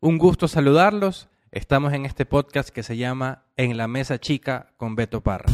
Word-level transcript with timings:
Un 0.00 0.18
gusto 0.18 0.46
saludarlos. 0.46 1.30
Estamos 1.50 1.94
en 1.94 2.04
este 2.04 2.26
podcast 2.26 2.68
que 2.68 2.82
se 2.82 2.98
llama 2.98 3.46
En 3.56 3.78
la 3.78 3.88
Mesa 3.88 4.20
Chica 4.20 4.74
con 4.76 4.94
Beto 4.94 5.22
Parra. 5.22 5.50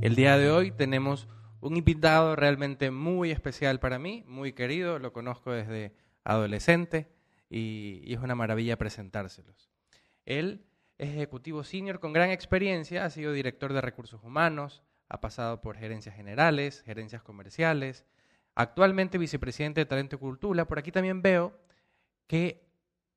El 0.00 0.14
día 0.16 0.38
de 0.38 0.50
hoy 0.50 0.70
tenemos 0.70 1.28
un 1.60 1.76
invitado 1.76 2.34
realmente 2.34 2.90
muy 2.90 3.30
especial 3.30 3.80
para 3.80 3.98
mí, 3.98 4.24
muy 4.26 4.54
querido, 4.54 4.98
lo 4.98 5.12
conozco 5.12 5.52
desde 5.52 5.92
adolescente 6.24 7.12
y, 7.50 8.14
es 8.14 8.18
una 8.18 8.34
maravilla 8.34 8.78
presentárselos. 8.78 9.68
Él 10.24 10.64
es 11.00 11.08
ejecutivo 11.08 11.64
senior 11.64 11.98
con 11.98 12.12
gran 12.12 12.30
experiencia, 12.30 13.06
ha 13.06 13.10
sido 13.10 13.32
director 13.32 13.72
de 13.72 13.80
recursos 13.80 14.22
humanos, 14.22 14.82
ha 15.08 15.18
pasado 15.18 15.62
por 15.62 15.78
gerencias 15.78 16.14
generales, 16.14 16.82
gerencias 16.82 17.22
comerciales, 17.22 18.04
actualmente 18.54 19.16
vicepresidente 19.16 19.80
de 19.80 19.86
Talento 19.86 20.16
y 20.16 20.18
Cultura. 20.18 20.66
Por 20.66 20.78
aquí 20.78 20.92
también 20.92 21.22
veo 21.22 21.58
que 22.26 22.68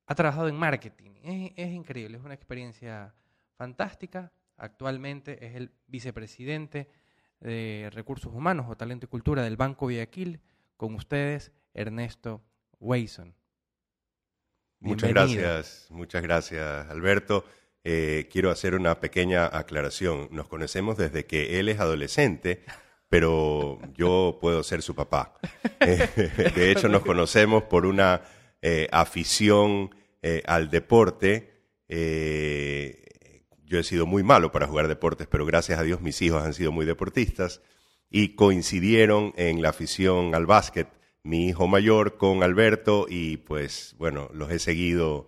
ha 0.06 0.14
trabajado 0.14 0.48
en 0.48 0.56
marketing. 0.56 1.10
Es, 1.22 1.52
es 1.56 1.72
increíble, 1.74 2.16
es 2.16 2.24
una 2.24 2.32
experiencia 2.32 3.14
fantástica. 3.58 4.32
Actualmente 4.56 5.44
es 5.44 5.54
el 5.54 5.70
vicepresidente 5.86 6.88
de 7.40 7.90
Recursos 7.92 8.32
Humanos 8.32 8.64
o 8.70 8.78
Talento 8.78 9.04
y 9.04 9.08
Cultura 9.10 9.42
del 9.42 9.58
Banco 9.58 9.84
Guayaquil. 9.84 10.40
Con 10.78 10.94
ustedes, 10.94 11.52
Ernesto 11.74 12.42
Wayson. 12.80 13.34
Muchas 14.80 15.10
gracias, 15.10 15.86
muchas 15.90 16.22
gracias, 16.22 16.88
Alberto. 16.88 17.44
Eh, 17.84 18.28
quiero 18.32 18.50
hacer 18.50 18.74
una 18.74 18.98
pequeña 18.98 19.46
aclaración. 19.46 20.28
Nos 20.30 20.48
conocemos 20.48 20.96
desde 20.96 21.26
que 21.26 21.60
él 21.60 21.68
es 21.68 21.80
adolescente, 21.80 22.64
pero 23.08 23.78
yo 23.94 24.38
puedo 24.40 24.62
ser 24.62 24.82
su 24.82 24.94
papá. 24.94 25.34
Eh, 25.86 26.08
de 26.56 26.70
hecho, 26.70 26.88
nos 26.88 27.02
conocemos 27.02 27.64
por 27.64 27.84
una 27.84 28.22
eh, 28.62 28.88
afición 28.90 29.94
al 30.46 30.70
deporte. 30.70 31.66
yo 31.88 33.78
he 33.78 33.84
sido 33.84 34.06
muy 34.06 34.22
malo 34.22 34.50
para 34.50 34.66
jugar 34.66 34.88
deportes, 34.88 35.26
pero 35.30 35.44
gracias 35.44 35.78
a 35.78 35.82
Dios 35.82 36.00
mis 36.00 36.22
hijos 36.22 36.42
han 36.42 36.54
sido 36.54 36.72
muy 36.72 36.86
deportistas 36.86 37.60
y 38.08 38.34
coincidieron 38.34 39.34
en 39.36 39.60
la 39.60 39.68
afición 39.68 40.34
al 40.34 40.46
básquet 40.46 40.88
mi 41.24 41.48
hijo 41.48 41.66
mayor 41.66 42.16
con 42.16 42.42
Alberto 42.42 43.06
y 43.08 43.38
pues 43.38 43.96
bueno, 43.98 44.30
los 44.32 44.50
he 44.50 44.58
seguido 44.58 45.26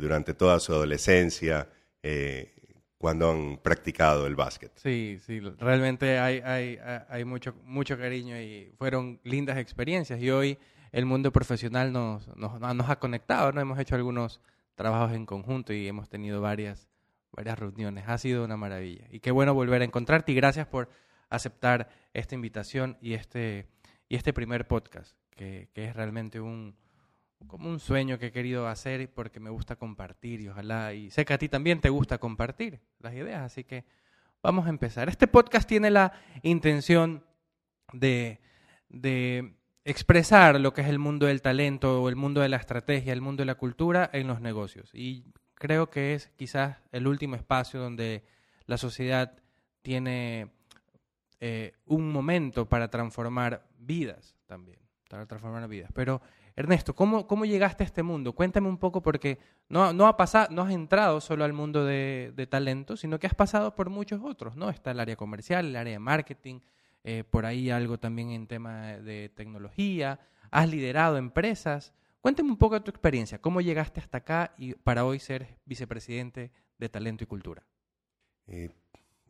durante 0.00 0.32
toda 0.32 0.58
su 0.58 0.72
adolescencia 0.72 1.68
eh, 2.02 2.56
cuando 2.98 3.30
han 3.30 3.58
practicado 3.58 4.26
el 4.26 4.34
básquet. 4.34 4.72
Sí, 4.76 5.18
sí, 5.24 5.40
realmente 5.40 6.18
hay, 6.18 6.40
hay, 6.40 6.78
hay 7.08 7.24
mucho, 7.24 7.54
mucho 7.64 7.98
cariño 7.98 8.40
y 8.40 8.72
fueron 8.78 9.20
lindas 9.22 9.58
experiencias 9.58 10.20
y 10.20 10.30
hoy 10.30 10.58
el 10.92 11.04
mundo 11.04 11.30
profesional 11.30 11.92
nos, 11.92 12.26
nos, 12.36 12.58
nos 12.58 12.88
ha 12.88 12.98
conectado, 12.98 13.52
¿no? 13.52 13.60
Hemos 13.60 13.78
hecho 13.78 13.96
algunos 13.96 14.40
trabajos 14.76 15.12
en 15.12 15.26
conjunto 15.26 15.72
y 15.72 15.86
hemos 15.86 16.08
tenido 16.08 16.40
varias, 16.40 16.88
varias 17.32 17.58
reuniones. 17.58 18.04
Ha 18.08 18.16
sido 18.18 18.44
una 18.44 18.56
maravilla. 18.56 19.06
Y 19.10 19.20
qué 19.20 19.30
bueno 19.30 19.52
volver 19.52 19.82
a 19.82 19.84
encontrarte 19.84 20.32
y 20.32 20.34
gracias 20.34 20.66
por 20.66 20.88
aceptar 21.28 21.90
esta 22.14 22.34
invitación 22.34 22.96
y 23.00 23.12
este, 23.12 23.66
y 24.08 24.16
este 24.16 24.32
primer 24.32 24.66
podcast, 24.66 25.16
que, 25.30 25.68
que 25.74 25.84
es 25.84 25.94
realmente 25.94 26.40
un, 26.40 26.76
como 27.46 27.68
un 27.68 27.80
sueño 27.80 28.18
que 28.18 28.26
he 28.26 28.32
querido 28.32 28.66
hacer 28.68 29.12
porque 29.12 29.40
me 29.40 29.50
gusta 29.50 29.76
compartir 29.76 30.40
y 30.40 30.48
ojalá, 30.48 30.94
y 30.94 31.10
sé 31.10 31.24
que 31.24 31.34
a 31.34 31.38
ti 31.38 31.48
también 31.48 31.80
te 31.80 31.90
gusta 31.90 32.18
compartir 32.18 32.80
las 33.00 33.14
ideas, 33.14 33.42
así 33.42 33.64
que 33.64 33.84
vamos 34.42 34.66
a 34.66 34.70
empezar. 34.70 35.08
Este 35.08 35.26
podcast 35.26 35.68
tiene 35.68 35.90
la 35.90 36.12
intención 36.42 37.24
de, 37.92 38.40
de 38.88 39.56
expresar 39.84 40.60
lo 40.60 40.72
que 40.72 40.80
es 40.80 40.88
el 40.88 40.98
mundo 40.98 41.26
del 41.26 41.42
talento 41.42 42.02
o 42.02 42.08
el 42.08 42.16
mundo 42.16 42.40
de 42.40 42.48
la 42.48 42.56
estrategia, 42.56 43.12
el 43.12 43.20
mundo 43.20 43.42
de 43.42 43.46
la 43.46 43.54
cultura 43.54 44.10
en 44.12 44.26
los 44.26 44.40
negocios. 44.40 44.90
Y 44.92 45.24
creo 45.54 45.90
que 45.90 46.14
es 46.14 46.28
quizás 46.36 46.78
el 46.92 47.06
último 47.06 47.36
espacio 47.36 47.80
donde 47.80 48.24
la 48.66 48.78
sociedad 48.78 49.38
tiene 49.82 50.50
eh, 51.38 51.74
un 51.84 52.10
momento 52.10 52.68
para 52.68 52.88
transformar 52.88 53.66
vidas 53.78 54.34
también, 54.46 54.78
para 55.08 55.26
transformar 55.26 55.68
vidas. 55.68 55.90
Pero 55.94 56.20
Ernesto, 56.56 56.94
¿cómo, 56.94 57.26
¿cómo 57.26 57.44
llegaste 57.44 57.84
a 57.84 57.86
este 57.86 58.02
mundo? 58.02 58.32
Cuéntame 58.32 58.66
un 58.66 58.78
poco 58.78 59.02
porque 59.02 59.38
no, 59.68 59.92
no, 59.92 60.06
ha 60.06 60.16
pasado, 60.16 60.48
no 60.50 60.62
has 60.62 60.72
entrado 60.72 61.20
solo 61.20 61.44
al 61.44 61.52
mundo 61.52 61.84
de, 61.84 62.48
talento, 62.50 62.96
sino 62.96 63.18
que 63.18 63.26
has 63.26 63.34
pasado 63.34 63.74
por 63.74 63.90
muchos 63.90 64.22
otros, 64.24 64.56
¿no? 64.56 64.70
Está 64.70 64.92
el 64.92 65.00
área 65.00 65.16
comercial, 65.16 65.66
el 65.66 65.76
área 65.76 65.92
de 65.92 65.98
marketing, 65.98 66.60
eh, 67.04 67.24
por 67.28 67.44
ahí 67.44 67.68
algo 67.68 67.98
también 67.98 68.30
en 68.30 68.46
tema 68.46 68.96
de 68.96 69.28
tecnología, 69.28 70.18
has 70.50 70.70
liderado 70.70 71.18
empresas. 71.18 71.92
Cuéntame 72.22 72.48
un 72.48 72.56
poco 72.56 72.76
de 72.76 72.80
tu 72.80 72.90
experiencia, 72.90 73.38
cómo 73.38 73.60
llegaste 73.60 74.00
hasta 74.00 74.18
acá 74.18 74.54
y 74.56 74.72
para 74.74 75.04
hoy 75.04 75.18
ser 75.18 75.58
vicepresidente 75.66 76.52
de 76.78 76.88
Talento 76.88 77.22
y 77.22 77.26
Cultura. 77.26 77.64
Eh, 78.46 78.70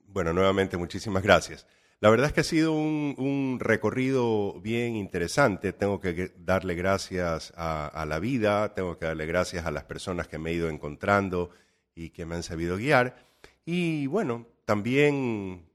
bueno, 0.06 0.32
nuevamente 0.32 0.76
muchísimas 0.76 1.25
gracias. 1.25 1.66
La 2.00 2.10
verdad 2.10 2.26
es 2.26 2.32
que 2.34 2.40
ha 2.40 2.44
sido 2.44 2.72
un, 2.72 3.56
recorrido 3.58 4.60
bien 4.60 4.96
interesante. 4.96 5.72
Tengo 5.72 5.98
que 5.98 6.32
darle 6.36 6.74
gracias 6.74 7.54
a, 7.56 8.04
la 8.06 8.18
vida, 8.18 8.74
tengo 8.74 8.98
que 8.98 9.06
darle 9.06 9.24
gracias 9.24 9.64
a 9.64 9.70
las 9.70 9.84
personas 9.84 10.28
que 10.28 10.38
me 10.38 10.50
he 10.50 10.54
ido 10.54 10.68
encontrando 10.68 11.50
y 11.94 12.10
que 12.10 12.26
me 12.26 12.34
han 12.34 12.42
sabido 12.42 12.76
guiar. 12.76 13.16
Y 13.64 14.06
bueno, 14.08 14.46
también 14.66 15.70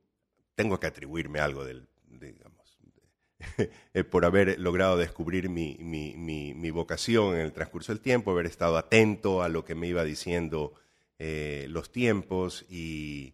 tengo 0.53 0.79
que 0.79 0.87
atribuirme 0.87 1.39
algo 1.39 1.65
del, 1.65 1.87
digamos, 2.07 2.77
eh, 3.93 4.03
por 4.03 4.23
haber 4.23 4.59
logrado 4.59 4.97
descubrir 4.97 5.49
mi, 5.49 6.71
vocación 6.71 7.33
en 7.33 7.41
el 7.41 7.51
transcurso 7.51 7.91
del 7.91 8.01
tiempo, 8.01 8.29
haber 8.29 8.45
estado 8.45 8.77
atento 8.77 9.41
a 9.41 9.49
lo 9.49 9.65
que 9.65 9.73
me 9.73 9.87
iba 9.87 10.03
diciendo 10.03 10.75
eh, 11.17 11.65
los 11.69 11.91
tiempos 11.91 12.63
y 12.69 13.33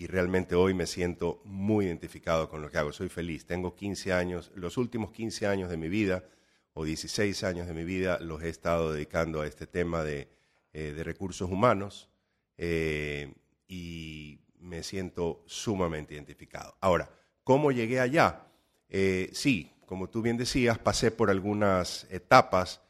y 0.00 0.06
realmente 0.06 0.54
hoy 0.54 0.72
me 0.72 0.86
siento 0.86 1.42
muy 1.44 1.84
identificado 1.84 2.48
con 2.48 2.62
lo 2.62 2.70
que 2.70 2.78
hago. 2.78 2.90
Soy 2.90 3.10
feliz. 3.10 3.44
Tengo 3.44 3.74
15 3.74 4.14
años, 4.14 4.50
los 4.54 4.78
últimos 4.78 5.10
15 5.12 5.46
años 5.46 5.68
de 5.68 5.76
mi 5.76 5.90
vida 5.90 6.24
o 6.72 6.84
16 6.84 7.44
años 7.44 7.66
de 7.66 7.74
mi 7.74 7.84
vida 7.84 8.18
los 8.18 8.42
he 8.42 8.48
estado 8.48 8.94
dedicando 8.94 9.42
a 9.42 9.46
este 9.46 9.66
tema 9.66 10.02
de, 10.02 10.30
eh, 10.72 10.98
recursos 11.04 11.50
humanos 11.50 12.08
eh, 12.56 13.34
y 13.68 14.40
me 14.58 14.82
siento 14.82 15.44
sumamente 15.44 16.14
identificado. 16.14 16.78
Ahora, 16.80 17.10
¿cómo 17.44 17.70
llegué 17.70 18.00
allá? 18.00 18.46
Eh, 18.88 19.28
sí, 19.34 19.70
como 19.84 20.08
tú 20.08 20.22
bien 20.22 20.38
decías, 20.38 20.78
pasé 20.78 21.10
por 21.10 21.28
algunas 21.28 22.06
etapas. 22.10 22.80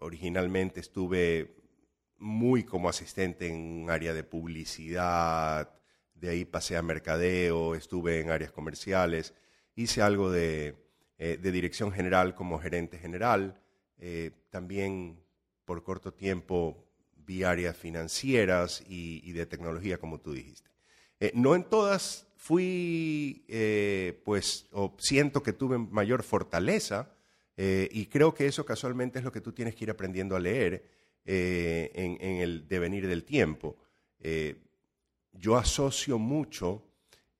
originalmente 0.00 0.80
estuve 0.80 1.54
muy 2.18 2.64
como 2.64 2.88
asistente 2.88 3.46
en 3.46 3.84
un 3.84 3.90
área 3.90 4.12
de 4.12 4.24
publicidad, 4.24 5.70
de 6.14 6.30
ahí 6.30 6.44
pasé 6.44 6.76
a 6.76 6.82
mercadeo, 6.82 7.74
estuve 7.74 8.20
en 8.20 8.30
áreas 8.30 8.52
comerciales, 8.52 9.34
hice 9.76 10.02
algo 10.02 10.30
de, 10.30 10.76
eh, 11.18 11.38
dirección 11.40 11.92
general 11.92 12.34
como 12.34 12.58
gerente 12.58 12.98
general, 12.98 13.60
eh, 13.98 14.30
también 14.50 15.20
por 15.64 15.82
corto 15.82 16.12
tiempo 16.12 16.84
vi 17.16 17.42
áreas 17.42 17.76
financieras 17.76 18.82
y, 18.86 19.32
de 19.32 19.46
tecnología, 19.46 19.98
como 19.98 20.20
tú 20.20 20.32
dijiste. 20.32 20.70
Eh, 21.20 21.32
no 21.34 21.54
en 21.54 21.64
todas 21.64 22.26
fui, 22.36 23.44
pues, 24.24 24.66
o 24.72 24.94
siento 24.98 25.42
que 25.42 25.54
tuve 25.54 25.78
mayor 25.78 26.22
fortaleza, 26.22 27.10
y 27.56 28.06
creo 28.06 28.34
que 28.34 28.46
eso 28.46 28.66
casualmente 28.66 29.18
es 29.18 29.24
lo 29.24 29.32
que 29.32 29.40
tú 29.40 29.52
tienes 29.52 29.74
que 29.74 29.84
ir 29.84 29.90
aprendiendo 29.90 30.36
a 30.36 30.40
leer 30.40 30.84
en, 31.24 32.20
el 32.20 32.68
devenir 32.68 33.06
del 33.06 33.24
tiempo 33.24 33.78
yo 35.34 35.56
asocio 35.56 36.18
mucho 36.18 36.82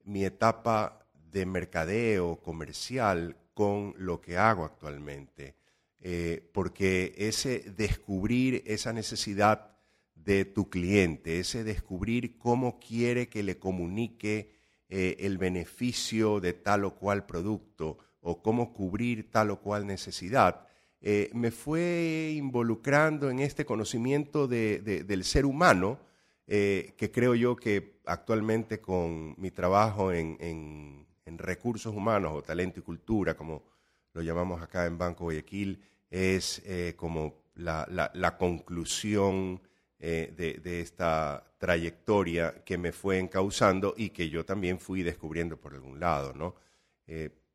mi 0.05 0.25
etapa 0.25 1.07
de 1.33 1.47
mercadeo 1.47 2.37
comercial 2.43 3.37
con 3.55 3.95
lo 3.97 4.21
que 4.21 4.37
hago 4.37 4.65
actualmente, 4.65 5.55
eh, 6.01 6.49
porque 6.53 7.15
ese 7.17 7.61
descubrir 7.77 8.63
esa 8.67 8.93
necesidad 8.93 9.77
de 10.15 10.45
tu 10.45 10.69
cliente, 10.69 11.41
ese 11.41 11.65
descubrir 11.65 12.37
cómo 12.39 12.79
quiere 12.79 13.29
que 13.29 13.43
le 13.43 13.59
comunique 13.59 14.55
eh, 14.89 15.17
el 15.21 15.39
beneficio 15.39 16.41
de 16.41 16.53
tal 16.53 16.85
o 16.85 16.95
cual 16.95 17.27
producto 17.27 17.99
o 18.21 18.43
cómo 18.43 18.73
cubrir 18.73 19.31
tal 19.31 19.51
o 19.51 19.61
cual 19.61 19.87
necesidad, 19.87 20.67
eh, 21.01 21.31
me 21.35 21.51
fue 21.51 22.33
involucrando 22.37 23.29
en 23.29 23.41
este 23.41 23.67
conocimiento 23.67 24.49
del 24.49 25.25
ser 25.25 25.45
humano, 25.45 25.99
eh, 26.47 26.95
que 26.99 27.11
creo 27.11 27.35
yo 27.35 27.57
que 27.57 28.01
actualmente 28.05 28.81
con 28.81 29.35
mi 29.39 29.51
trabajo 29.51 30.13
en, 30.13 31.07
recursos 31.37 31.93
humanos 31.93 32.33
o 32.33 32.43
talento 32.43 32.79
y 32.79 32.83
cultura, 32.83 33.35
como 33.35 33.65
lo 34.13 34.23
llamamos 34.23 34.63
acá 34.63 34.87
en 34.87 34.97
Banco 34.97 35.25
Guayaquil, 35.25 35.83
es 36.09 36.63
eh, 36.65 36.95
como 36.97 37.43
la, 37.57 38.37
conclusión 38.39 39.61
de, 39.99 40.61
de, 40.63 40.81
esta 40.81 41.45
trayectoria 41.59 42.63
que 42.63 42.79
me 42.79 42.93
fue 42.93 43.19
encauzando 43.19 43.95
y 43.97 44.11
que 44.11 44.29
yo 44.29 44.45
también 44.45 44.79
fui 44.79 45.03
descubriendo 45.03 45.57
por 45.57 45.75
algún 45.75 45.99
lado, 45.99 46.35
¿no? 46.35 46.55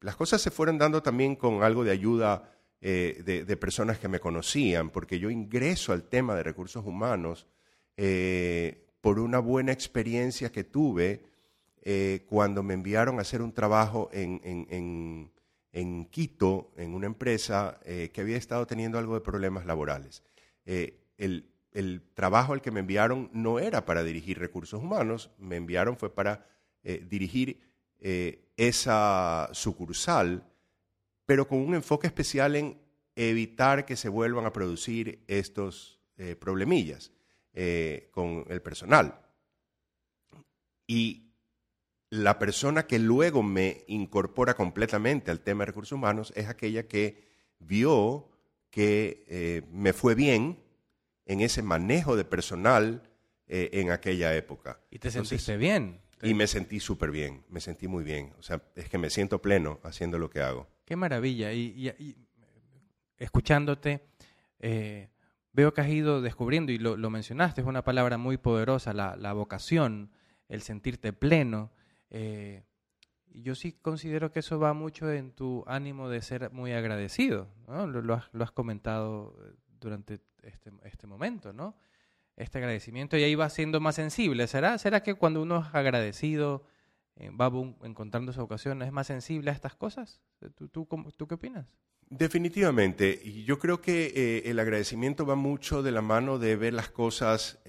las 0.01 0.15
cosas 0.15 0.41
se 0.41 0.51
fueron 0.51 0.77
dando 0.77 1.01
también 1.01 1.35
con 1.35 1.63
algo 1.63 1.83
de 1.83 1.91
ayuda 1.91 2.51
de, 2.81 3.45
de, 3.45 3.57
personas 3.57 3.97
que 3.97 4.07
me 4.07 4.19
conocían, 4.19 4.89
porque 4.89 5.19
yo 5.19 5.29
ingreso 5.29 5.93
al 5.93 6.03
tema 6.03 6.35
de 6.35 6.43
recursos 6.43 6.85
humanos 6.85 7.47
por 9.01 9.19
una 9.19 9.39
buena 9.39 9.71
experiencia 9.71 10.51
que 10.51 10.63
tuve 10.63 11.23
eh, 11.81 12.25
cuando 12.27 12.61
me 12.61 12.73
enviaron 12.73 13.19
a 13.19 13.21
hacer 13.21 13.41
un 13.41 13.53
trabajo 13.53 14.09
en, 14.11 14.41
en, 15.71 16.05
Quito, 16.05 16.71
en 16.75 16.93
una 16.93 17.07
empresa 17.07 17.79
eh, 17.85 18.09
que 18.13 18.21
había 18.21 18.37
estado 18.37 18.67
teniendo 18.67 18.97
algo 18.97 19.15
de 19.15 19.21
problemas 19.21 19.65
laborales. 19.65 20.23
Eh, 20.65 20.99
el, 21.17 21.49
el, 21.71 22.01
trabajo 22.13 22.53
al 22.53 22.61
que 22.61 22.71
me 22.71 22.81
enviaron 22.81 23.29
no 23.33 23.59
era 23.59 23.85
para 23.85 24.03
dirigir 24.03 24.39
recursos 24.39 24.81
humanos, 24.81 25.31
me 25.37 25.55
enviaron 25.55 25.97
fue 25.97 26.13
para 26.13 26.45
dirigir 27.09 27.59
esa 28.55 29.49
sucursal, 29.51 30.43
pero 31.25 31.47
con 31.47 31.59
un 31.59 31.75
enfoque 31.75 32.07
especial 32.07 32.55
en 32.55 32.79
evitar 33.15 33.85
que 33.85 33.97
se 33.97 34.07
vuelvan 34.09 34.45
a 34.45 34.53
producir 34.53 35.23
estos 35.27 35.99
problemillas 36.39 37.11
con 38.11 38.45
el 38.49 38.61
personal. 38.61 39.19
Y 40.87 41.29
la 42.09 42.39
persona 42.39 42.87
que 42.87 42.99
luego 42.99 43.43
me 43.43 43.83
incorpora 43.87 44.55
completamente 44.55 45.31
al 45.31 45.41
tema 45.41 45.61
de 45.61 45.67
recursos 45.67 45.91
humanos 45.91 46.33
es 46.35 46.47
aquella 46.47 46.87
que 46.87 47.23
vio 47.59 48.29
que 48.71 49.25
eh, 49.27 49.63
me 49.71 49.93
fue 49.93 50.15
bien 50.15 50.59
en 51.25 51.41
ese 51.41 51.61
manejo 51.61 52.15
de 52.15 52.25
personal 52.25 53.03
eh, 53.47 53.69
en 53.73 53.91
aquella 53.91 54.35
época. 54.35 54.79
¿Y 54.89 54.99
te 54.99 55.11
sentiste 55.11 55.57
bien? 55.57 56.01
Y 56.21 56.33
me 56.33 56.47
sentí 56.47 56.79
súper 56.79 57.11
bien, 57.11 57.43
me 57.49 57.61
sentí 57.61 57.87
muy 57.87 58.03
bien. 58.03 58.33
O 58.37 58.43
sea, 58.43 58.61
es 58.75 58.89
que 58.89 58.97
me 58.97 59.09
siento 59.09 59.41
pleno 59.41 59.79
haciendo 59.83 60.17
lo 60.17 60.29
que 60.29 60.41
hago. 60.41 60.67
Qué 60.85 60.95
maravilla. 60.95 61.53
Y, 61.53 61.93
escuchándote, 63.17 64.01
eh, 64.59 65.09
veo 65.53 65.73
que 65.73 65.81
has 65.81 65.89
ido 65.89 66.21
descubriendo, 66.21 66.71
y 66.71 66.77
lo, 66.77 66.97
mencionaste, 67.09 67.61
es 67.61 67.67
una 67.67 67.83
palabra 67.83 68.17
muy 68.17 68.37
poderosa, 68.37 68.93
la, 68.93 69.15
la 69.15 69.33
vocación, 69.33 70.11
el 70.47 70.61
sentirte 70.61 71.13
pleno. 71.13 71.71
Eh, 72.09 72.63
yo 73.31 73.55
sí 73.55 73.73
considero 73.73 74.31
que 74.31 74.39
eso 74.39 74.59
va 74.59 74.73
mucho 74.73 75.11
en 75.11 75.31
tu 75.31 75.63
ánimo 75.67 76.09
de 76.09 76.21
ser 76.21 76.51
muy 76.51 76.73
agradecido, 76.73 77.47
¿no? 77.67 77.87
Lo, 77.87 78.13
has, 78.15 78.51
comentado 78.51 79.35
eh, 79.45 79.55
durante 79.79 80.19
este, 80.43 80.71
este, 80.83 81.07
momento, 81.07 81.53
¿no? 81.53 81.75
Este 82.35 82.57
agradecimiento 82.57 83.17
y 83.17 83.23
ahí 83.23 83.35
va 83.35 83.49
siendo 83.49 83.79
más 83.79 83.95
sensible. 83.95 84.47
¿Será, 84.47 84.77
será 84.77 85.03
que 85.03 85.13
cuando 85.13 85.41
uno 85.41 85.59
es 85.59 85.75
agradecido 85.75 86.63
eh, 87.15 87.29
va 87.29 87.51
encontrando 87.83 88.33
su 88.33 88.41
ocasión, 88.41 88.81
es 88.81 88.91
más 88.91 89.07
sensible 89.07 89.51
a 89.51 89.53
estas 89.53 89.75
cosas? 89.75 90.21
¿Tú, 90.55 90.69
tú, 90.69 90.87
tú 91.15 91.27
qué 91.27 91.35
opinas? 91.35 91.67
Definitivamente. 92.09 93.19
Y 93.23 93.43
yo 93.43 93.59
creo 93.59 93.81
que 93.81 94.43
el 94.45 94.59
agradecimiento 94.59 95.25
va 95.25 95.35
mucho 95.35 95.83
de 95.83 95.91
la 95.91 96.01
mano 96.01 96.39
de 96.39 96.55
ver 96.55 96.73
las 96.73 96.89
cosas 96.89 97.59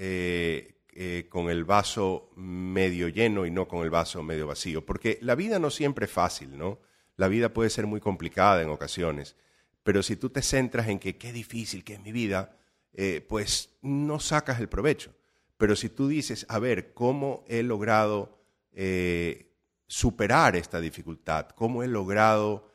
eh, 1.03 1.29
con 1.29 1.49
el 1.49 1.65
vaso 1.65 2.31
medio 2.37 3.09
lleno 3.09 3.47
y 3.47 3.51
no 3.51 3.69
con 3.69 3.85
el 3.85 3.91
vaso 3.91 4.23
medio 4.23 4.49
vacío, 4.49 4.85
porque 4.85 5.19
la 5.23 5.35
vida 5.35 5.59
no 5.59 5.71
siempre 5.71 6.07
es 6.07 6.13
fácil, 6.13 6.59
¿no? 6.59 6.81
La 7.17 7.29
vida 7.29 7.55
puede 7.55 7.71
ser 7.71 7.87
muy 7.87 8.01
complicada 8.01 8.61
en 8.61 8.71
ocasiones, 8.71 9.37
pero 9.83 10.03
si 10.03 10.17
tú 10.17 10.31
te 10.31 10.43
centras 10.43 10.89
en 10.89 10.99
que 10.99 11.17
qué 11.17 11.33
difícil 11.33 11.85
que 11.85 11.95
es 11.95 12.01
mi 12.03 12.13
vida, 12.13 12.57
eh, 12.93 13.25
pues 13.27 13.79
no 13.83 14.21
sacas 14.21 14.61
el 14.61 14.69
provecho. 14.69 15.15
Pero 15.57 15.77
si 15.77 15.91
tú 15.91 16.09
dices, 16.09 16.45
a 16.49 16.59
ver, 16.59 16.93
¿cómo 16.93 17.45
he 17.47 17.63
logrado 17.63 18.43
eh, 18.73 19.55
superar 19.87 20.57
esta 20.57 20.81
dificultad? 20.81 21.51
¿Cómo 21.51 21.83
he 21.83 21.89
logrado 21.89 22.70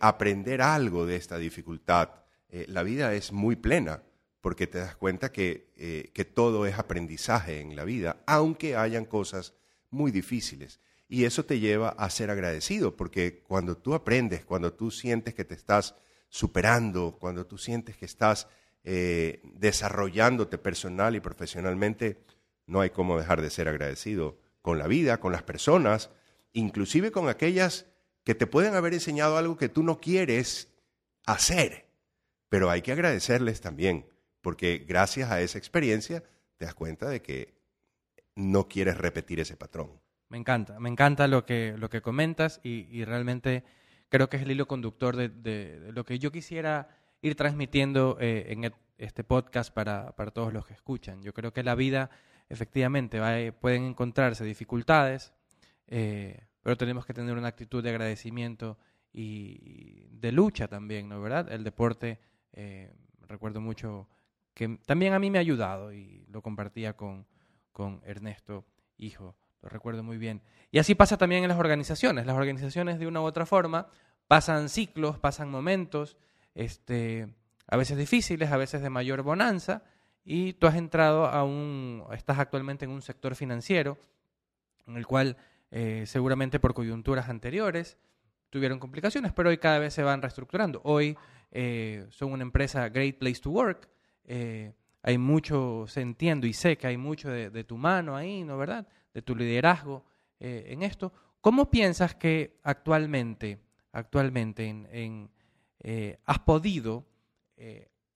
aprender 0.00 0.62
algo 0.62 1.04
de 1.06 1.16
esta 1.16 1.38
dificultad? 1.38 2.10
la 2.50 2.82
vida 2.82 3.12
es 3.12 3.32
muy 3.32 3.56
plena 3.56 4.02
porque 4.40 4.66
te 4.66 4.78
das 4.78 4.96
cuenta 4.96 5.32
eh, 5.34 6.10
que, 6.14 6.24
todo 6.24 6.66
es 6.66 6.78
aprendizaje 6.78 7.60
en 7.60 7.76
la 7.76 7.84
vida, 7.84 8.22
aunque 8.26 8.76
hayan 8.76 9.04
cosas 9.04 9.54
muy 9.90 10.10
difíciles. 10.10 10.80
Y 11.08 11.24
eso 11.24 11.44
te 11.44 11.58
lleva 11.58 11.90
a 11.90 12.10
ser 12.10 12.30
agradecido, 12.30 12.96
porque 12.96 13.42
cuando 13.42 13.76
tú 13.76 13.94
aprendes, 13.94 14.44
cuando 14.44 14.72
tú 14.72 14.90
sientes 14.90 15.34
que 15.34 15.44
te 15.44 15.54
estás 15.54 15.94
superando, 16.28 17.16
cuando 17.18 17.46
tú 17.46 17.56
sientes 17.56 17.96
que 17.96 18.04
estás 18.04 18.46
eh, 18.84 19.40
desarrollándote 19.44 20.58
personal 20.58 21.16
y 21.16 21.20
profesionalmente, 21.20 22.22
no 22.66 22.80
hay 22.80 22.90
cómo 22.90 23.18
dejar 23.18 23.40
de 23.40 23.50
ser 23.50 23.68
agradecido 23.68 24.38
con 24.60 24.78
la 24.78 24.86
vida, 24.86 25.18
con 25.18 25.32
las 25.32 25.42
personas, 25.42 26.10
inclusive 26.52 27.10
con 27.10 27.28
aquellas 27.28 27.86
que 28.24 28.34
te 28.34 28.46
pueden 28.46 28.74
haber 28.74 28.94
enseñado 28.94 29.36
algo 29.36 29.56
que 29.56 29.68
tú 29.68 29.82
no 29.82 30.00
quieres 30.00 30.68
hacer, 31.26 31.86
pero 32.48 32.70
hay 32.70 32.82
que 32.82 32.92
agradecerles 32.92 33.60
también 33.60 34.06
porque 34.40 34.84
gracias 34.86 35.30
a 35.30 35.40
esa 35.40 35.58
experiencia 35.58 36.22
te 36.56 36.64
das 36.64 36.74
cuenta 36.74 37.08
de 37.08 37.22
que 37.22 37.54
no 38.34 38.68
quieres 38.68 38.96
repetir 38.96 39.40
ese 39.40 39.56
patrón. 39.56 40.00
Me 40.28 40.38
encanta, 40.38 40.78
me 40.78 40.88
encanta 40.88 41.26
lo 41.26 41.44
que, 41.44 41.74
lo 41.78 41.88
que 41.88 42.02
comentas 42.02 42.60
y, 42.62 43.04
realmente 43.04 43.64
creo 44.08 44.28
que 44.28 44.36
es 44.36 44.42
el 44.42 44.50
hilo 44.50 44.68
conductor 44.68 45.16
de, 45.16 45.90
lo 45.92 46.04
que 46.04 46.18
yo 46.18 46.30
quisiera 46.32 46.88
ir 47.22 47.34
transmitiendo 47.34 48.16
eh, 48.20 48.46
en 48.48 48.64
e, 48.64 48.72
este 48.98 49.24
podcast 49.24 49.72
para, 49.72 50.12
todos 50.32 50.52
los 50.52 50.66
que 50.66 50.74
escuchan. 50.74 51.22
Yo 51.22 51.32
creo 51.32 51.52
que 51.52 51.62
la 51.62 51.74
vida, 51.74 52.10
efectivamente, 52.48 53.18
eh, 53.22 53.52
pueden 53.52 53.84
encontrarse 53.84 54.44
dificultades, 54.44 55.32
eh, 55.86 56.47
pero 56.68 56.76
tenemos 56.76 57.06
que 57.06 57.14
tener 57.14 57.34
una 57.34 57.48
actitud 57.48 57.82
de 57.82 57.88
agradecimiento 57.88 58.76
y 59.10 60.06
de 60.10 60.32
lucha 60.32 60.68
también, 60.68 61.08
¿no? 61.08 61.18
¿Verdad? 61.18 61.50
El 61.50 61.64
deporte, 61.64 62.20
recuerdo 63.26 63.62
mucho 63.62 64.06
que 64.52 64.78
también 64.84 65.14
a 65.14 65.18
mí 65.18 65.30
me 65.30 65.38
ha 65.38 65.40
ayudado 65.40 65.94
y 65.94 66.26
lo 66.28 66.42
compartía 66.42 66.94
con, 66.94 67.26
con 67.72 68.02
Ernesto, 68.04 68.66
hijo, 68.98 69.34
lo 69.62 69.70
recuerdo 69.70 70.02
muy 70.02 70.18
bien. 70.18 70.42
Y 70.70 70.78
así 70.78 70.94
pasa 70.94 71.16
también 71.16 71.42
en 71.42 71.48
las 71.48 71.58
organizaciones. 71.58 72.26
Las 72.26 72.36
organizaciones 72.36 72.98
de 72.98 73.06
una 73.06 73.22
u 73.22 73.24
otra 73.24 73.46
forma 73.46 73.88
pasan 74.26 74.68
ciclos, 74.68 75.18
pasan 75.18 75.50
momentos, 75.50 76.18
este, 76.54 77.34
a 77.66 77.78
veces 77.78 77.96
difíciles, 77.96 78.52
a 78.52 78.58
veces 78.58 78.82
de 78.82 78.90
mayor 78.90 79.22
bonanza, 79.22 79.84
y 80.22 80.52
tú 80.52 80.66
has 80.66 80.74
entrado 80.74 81.28
a 81.28 81.44
un, 81.44 82.04
estás 82.12 82.38
actualmente 82.38 82.84
en 82.84 82.90
un 82.90 83.00
sector 83.00 83.34
financiero 83.36 83.96
en 84.86 84.98
el 84.98 85.06
cual 85.06 85.38
eh, 85.70 86.04
seguramente 86.06 86.60
por 86.60 86.74
coyunturas 86.74 87.28
anteriores 87.28 87.98
tuvieron 88.50 88.78
complicaciones, 88.78 89.32
pero 89.32 89.50
hoy 89.50 89.58
cada 89.58 89.78
vez 89.78 89.94
se 89.94 90.02
van 90.02 90.22
reestructurando. 90.22 90.80
Hoy 90.84 91.16
eh, 91.50 92.06
son 92.10 92.32
una 92.32 92.42
empresa 92.42 92.88
Great 92.88 93.18
Place 93.18 93.40
to 93.40 93.50
Work, 93.50 93.88
eh, 94.24 94.74
hay 95.02 95.16
mucho, 95.16 95.86
se 95.86 96.00
entiendo 96.00 96.46
y 96.46 96.52
sé 96.52 96.76
que 96.76 96.86
hay 96.86 96.96
mucho 96.96 97.30
de, 97.30 97.64
tu 97.64 97.78
mano 97.78 98.16
ahí, 98.16 98.44
¿no 98.44 98.58
verdad? 98.58 98.86
De 99.14 99.22
tu 99.22 99.34
liderazgo 99.34 100.04
en 100.40 100.82
esto. 100.82 101.12
¿Cómo 101.40 101.70
piensas 101.70 102.14
que 102.14 102.58
actualmente, 102.62 103.58
actualmente 103.92 104.66
en, 104.66 105.30
eh, 105.80 106.18
has 106.24 106.40
podido 106.40 107.06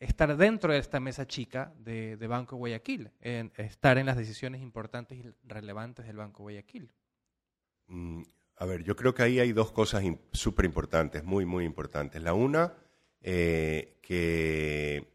estar 0.01 0.37
dentro 0.37 0.73
de 0.73 0.81
esta 0.81 1.01
mesa 1.01 1.27
chica 1.27 1.73
de, 1.79 2.27
Banco 2.29 2.57
Guayaquil, 2.57 3.11
estar 3.21 3.97
en 3.97 4.07
las 4.07 4.17
decisiones 4.17 4.61
importantes 4.61 5.19
y 5.19 5.25
relevantes 5.45 6.07
del 6.07 6.17
Banco 6.17 6.43
Guayaquil? 6.43 6.91
Mm, 7.93 8.23
a 8.57 8.65
ver, 8.65 8.83
yo 8.85 8.97
creo 8.97 9.15
que 9.15 9.23
ahí 9.23 9.39
hay 9.39 9.53
dos 9.53 9.71
cosas 9.71 10.03
súper 10.33 10.65
importantes, 10.65 11.25
muy, 11.25 11.45
muy 11.45 11.65
importantes. 11.65 12.23
La 12.23 12.33
una, 12.33 12.75
que 13.21 15.07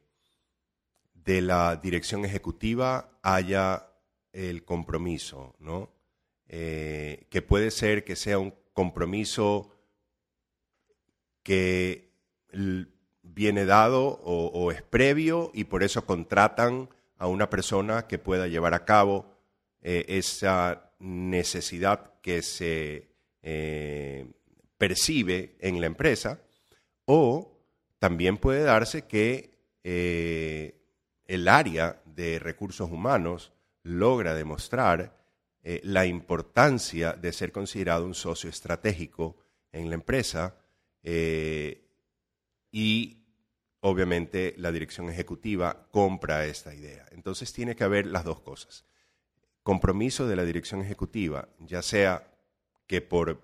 de 1.13 1.41
la 1.41 1.75
dirección 1.75 2.23
ejecutiva 2.23 3.19
haya 3.21 3.87
el 4.31 4.63
compromiso, 4.63 5.55
¿no? 5.59 5.89
Eh, 6.47 7.25
que 7.29 7.41
puede 7.41 7.71
ser 7.71 8.05
que 8.05 8.15
sea 8.15 8.39
un 8.39 8.53
compromiso 8.73 9.75
que 11.43 12.13
viene 13.23 13.65
dado 13.65 14.19
o, 14.23 14.71
es 14.71 14.81
previo 14.81 15.51
y 15.53 15.65
por 15.65 15.83
eso 15.83 16.05
contratan 16.05 16.89
a 17.17 17.27
una 17.27 17.49
persona 17.49 18.07
que 18.07 18.19
pueda 18.19 18.47
llevar 18.47 18.73
a 18.73 18.85
cabo 18.85 19.25
eh, 19.81 20.05
esa 20.07 20.93
necesidad 20.99 22.13
que 22.27 22.41
se 22.41 23.07
eh, 23.41 24.27
percibe 24.77 25.55
en 25.61 25.79
la 25.79 25.87
empresa 25.87 26.41
o 27.05 27.57
también 27.99 28.35
puede 28.35 28.63
darse 28.63 29.03
que 29.03 29.55
el 29.81 31.47
área 31.47 32.01
de 32.03 32.39
recursos 32.39 32.91
humanos 32.91 33.53
logra 33.83 34.33
demostrar 34.33 35.15
eh, 35.63 35.79
la 35.85 36.05
importancia 36.05 37.13
de 37.13 37.31
ser 37.31 37.53
considerado 37.53 38.03
un 38.03 38.13
socio 38.13 38.49
estratégico 38.49 39.37
en 39.71 39.87
la 39.87 39.95
empresa 39.95 40.57
eh, 41.03 41.87
y 42.69 43.23
obviamente 43.79 44.53
la 44.57 44.73
dirección 44.73 45.09
ejecutiva 45.09 45.87
compra 45.91 46.45
esta 46.45 46.75
idea. 46.75 47.05
Entonces 47.11 47.53
tiene 47.53 47.77
que 47.77 47.85
haber 47.85 48.07
las 48.07 48.25
dos 48.25 48.41
cosas. 48.41 48.83
Compromiso 49.67 50.29
de 50.29 50.37
la 50.37 50.45
dirección 50.45 50.81
ejecutiva, 50.81 51.49
ya 51.59 51.81
sea 51.81 52.31
que 52.87 53.01
por 53.01 53.41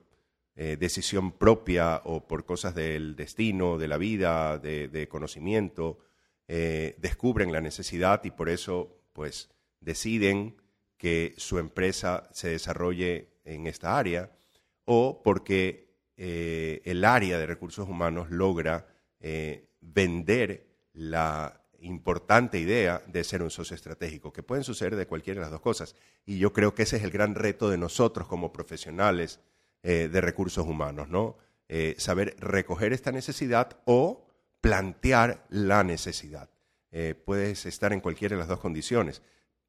eh, 0.56 0.78
decisión 0.80 1.34
propia 1.34 2.00
o 2.06 2.26
por 2.26 2.46
cosas 2.46 2.74
del 2.76 3.18
destino, 3.18 3.78
de 3.78 3.90
la 3.90 3.98
vida, 3.98 4.58
de, 4.58 5.08
conocimiento, 5.10 6.00
eh, 6.48 6.96
descubren 6.98 7.52
la 7.52 7.60
necesidad 7.60 8.24
y 8.24 8.32
por 8.32 8.48
eso 8.48 9.02
pues 9.12 9.50
deciden 9.82 10.56
que 10.96 11.34
su 11.36 11.60
empresa 11.60 12.30
se 12.32 12.48
desarrolle 12.48 13.34
en 13.44 13.68
esta 13.68 13.98
área 13.98 14.32
o 14.86 15.24
porque 15.26 15.90
eh, 16.16 16.82
el 16.86 17.04
área 17.04 17.38
de 17.38 17.48
recursos 17.48 17.90
humanos 17.90 18.32
logra 18.32 18.88
vender 19.82 20.68
la 20.94 21.63
importante 21.84 22.60
idea 22.60 23.02
de 23.08 23.24
ser 23.24 23.44
un 23.44 23.52
socio 23.52 23.76
estratégico, 23.76 24.34
que 24.34 24.44
pueden 24.44 24.64
suceder 24.64 24.96
de 24.96 25.08
cualquiera 25.08 25.40
de 25.40 25.46
las 25.46 25.52
dos 25.52 25.62
cosas. 25.62 25.96
Y 26.26 26.38
yo 26.38 26.54
creo 26.54 26.74
que 26.74 26.84
ese 26.84 26.98
es 26.98 27.04
el 27.04 27.12
gran 27.12 27.36
reto 27.36 27.70
de 27.70 27.78
nosotros 27.78 28.28
como 28.28 28.54
profesionales 28.54 29.40
eh, 29.84 30.10
de 30.12 30.22
recursos 30.22 30.66
humanos, 30.66 31.10
¿no? 31.10 31.38
Eh, 31.68 31.96
saber 31.98 32.36
recoger 32.40 32.94
esta 32.94 33.12
necesidad 33.12 33.78
o 33.86 34.26
plantear 34.62 35.46
la 35.50 35.84
necesidad. 35.84 36.50
Eh, 36.92 37.16
puedes 37.16 37.66
estar 37.66 37.92
en 37.92 38.00
cualquiera 38.00 38.36
de 38.36 38.40
las 38.40 38.48
dos 38.48 38.60
condiciones, 38.60 39.22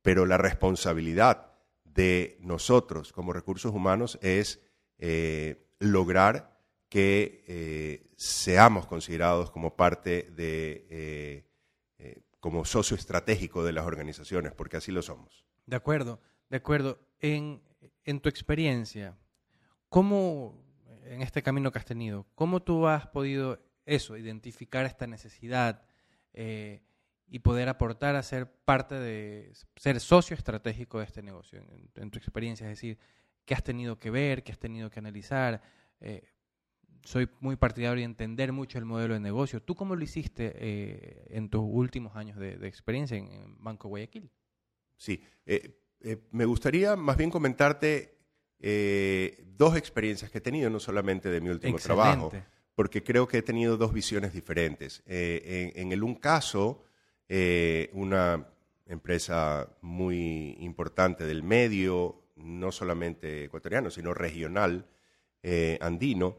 pero 0.02 0.26
la 0.26 0.38
responsabilidad 0.38 1.52
de 1.84 2.38
nosotros 2.40 3.12
como 3.12 3.32
recursos 3.32 3.72
humanos 3.74 4.18
es 4.22 4.60
lograr 5.80 6.58
que 6.88 8.06
seamos 8.16 8.86
considerados 8.86 9.50
como 9.50 9.76
parte 9.76 10.30
de, 10.34 11.44
como 12.40 12.64
socio 12.64 12.96
estratégico 12.96 13.64
de 13.64 13.72
las 13.72 13.86
organizaciones, 13.86 14.52
porque 14.52 14.76
así 14.76 14.92
lo 14.92 15.02
somos. 15.02 15.44
De 15.66 15.76
acuerdo, 15.76 16.20
de 16.50 16.56
acuerdo. 16.58 17.00
En, 17.20 17.62
en 18.04 18.20
tu 18.20 18.28
experiencia, 18.28 19.16
¿Cómo, 19.94 20.60
en 21.04 21.22
este 21.22 21.40
camino 21.40 21.70
que 21.70 21.78
has 21.78 21.84
tenido, 21.84 22.26
cómo 22.34 22.60
tú 22.64 22.88
has 22.88 23.06
podido 23.06 23.64
eso, 23.86 24.16
identificar 24.16 24.84
esta 24.86 25.06
necesidad 25.06 25.84
eh, 26.32 26.82
y 27.28 27.38
poder 27.38 27.68
aportar 27.68 28.16
a 28.16 28.24
ser 28.24 28.50
parte 28.50 28.96
de, 28.96 29.52
ser 29.76 30.00
socio 30.00 30.34
estratégico 30.34 30.98
de 30.98 31.04
este 31.04 31.22
negocio, 31.22 31.62
en, 31.94 32.10
tu 32.10 32.18
experiencia? 32.18 32.64
Es 32.64 32.70
decir, 32.70 32.98
¿qué 33.44 33.54
has 33.54 33.62
tenido 33.62 34.00
que 34.00 34.10
ver, 34.10 34.42
qué 34.42 34.50
has 34.50 34.58
tenido 34.58 34.90
que 34.90 34.98
analizar? 34.98 35.62
Eh, 36.00 36.24
soy 37.04 37.28
muy 37.40 37.56
partidario 37.56 38.00
de 38.00 38.04
entender 38.04 38.52
mucho 38.52 38.78
el 38.78 38.84
modelo 38.84 39.14
de 39.14 39.20
negocio. 39.20 39.62
¿Tú 39.62 39.74
cómo 39.74 39.94
lo 39.94 40.02
hiciste 40.02 40.52
eh, 40.56 41.26
en 41.30 41.48
tus 41.48 41.62
últimos 41.64 42.16
años 42.16 42.36
de, 42.38 42.54
experiencia 42.66 43.16
en, 43.16 43.62
Banco 43.62 43.88
Guayaquil? 43.88 44.30
Sí, 44.96 45.22
me 46.30 46.44
gustaría 46.44 46.96
más 46.96 47.16
bien 47.16 47.30
comentarte 47.30 48.14
eh, 48.66 49.44
dos 49.58 49.76
experiencias 49.76 50.30
que 50.30 50.38
he 50.38 50.40
tenido, 50.40 50.70
no 50.70 50.80
solamente 50.80 51.28
de 51.28 51.40
mi 51.40 51.50
último 51.50 51.78
trabajo, 51.78 52.32
porque 52.74 53.02
creo 53.02 53.28
que 53.28 53.38
he 53.38 53.42
tenido 53.42 53.76
dos 53.76 53.92
visiones 53.92 54.32
diferentes. 54.32 55.02
Eh, 55.06 55.72
en, 55.74 55.92
el 55.92 56.02
un 56.02 56.14
caso, 56.14 56.84
eh, 57.28 57.90
una 57.92 58.48
empresa 58.86 59.68
muy 59.80 60.56
importante 60.60 61.24
del 61.24 61.42
medio, 61.42 62.22
no 62.36 62.72
solamente 62.72 63.44
ecuatoriano, 63.44 63.90
sino 63.90 64.14
regional, 64.14 64.86
andino, 65.80 66.38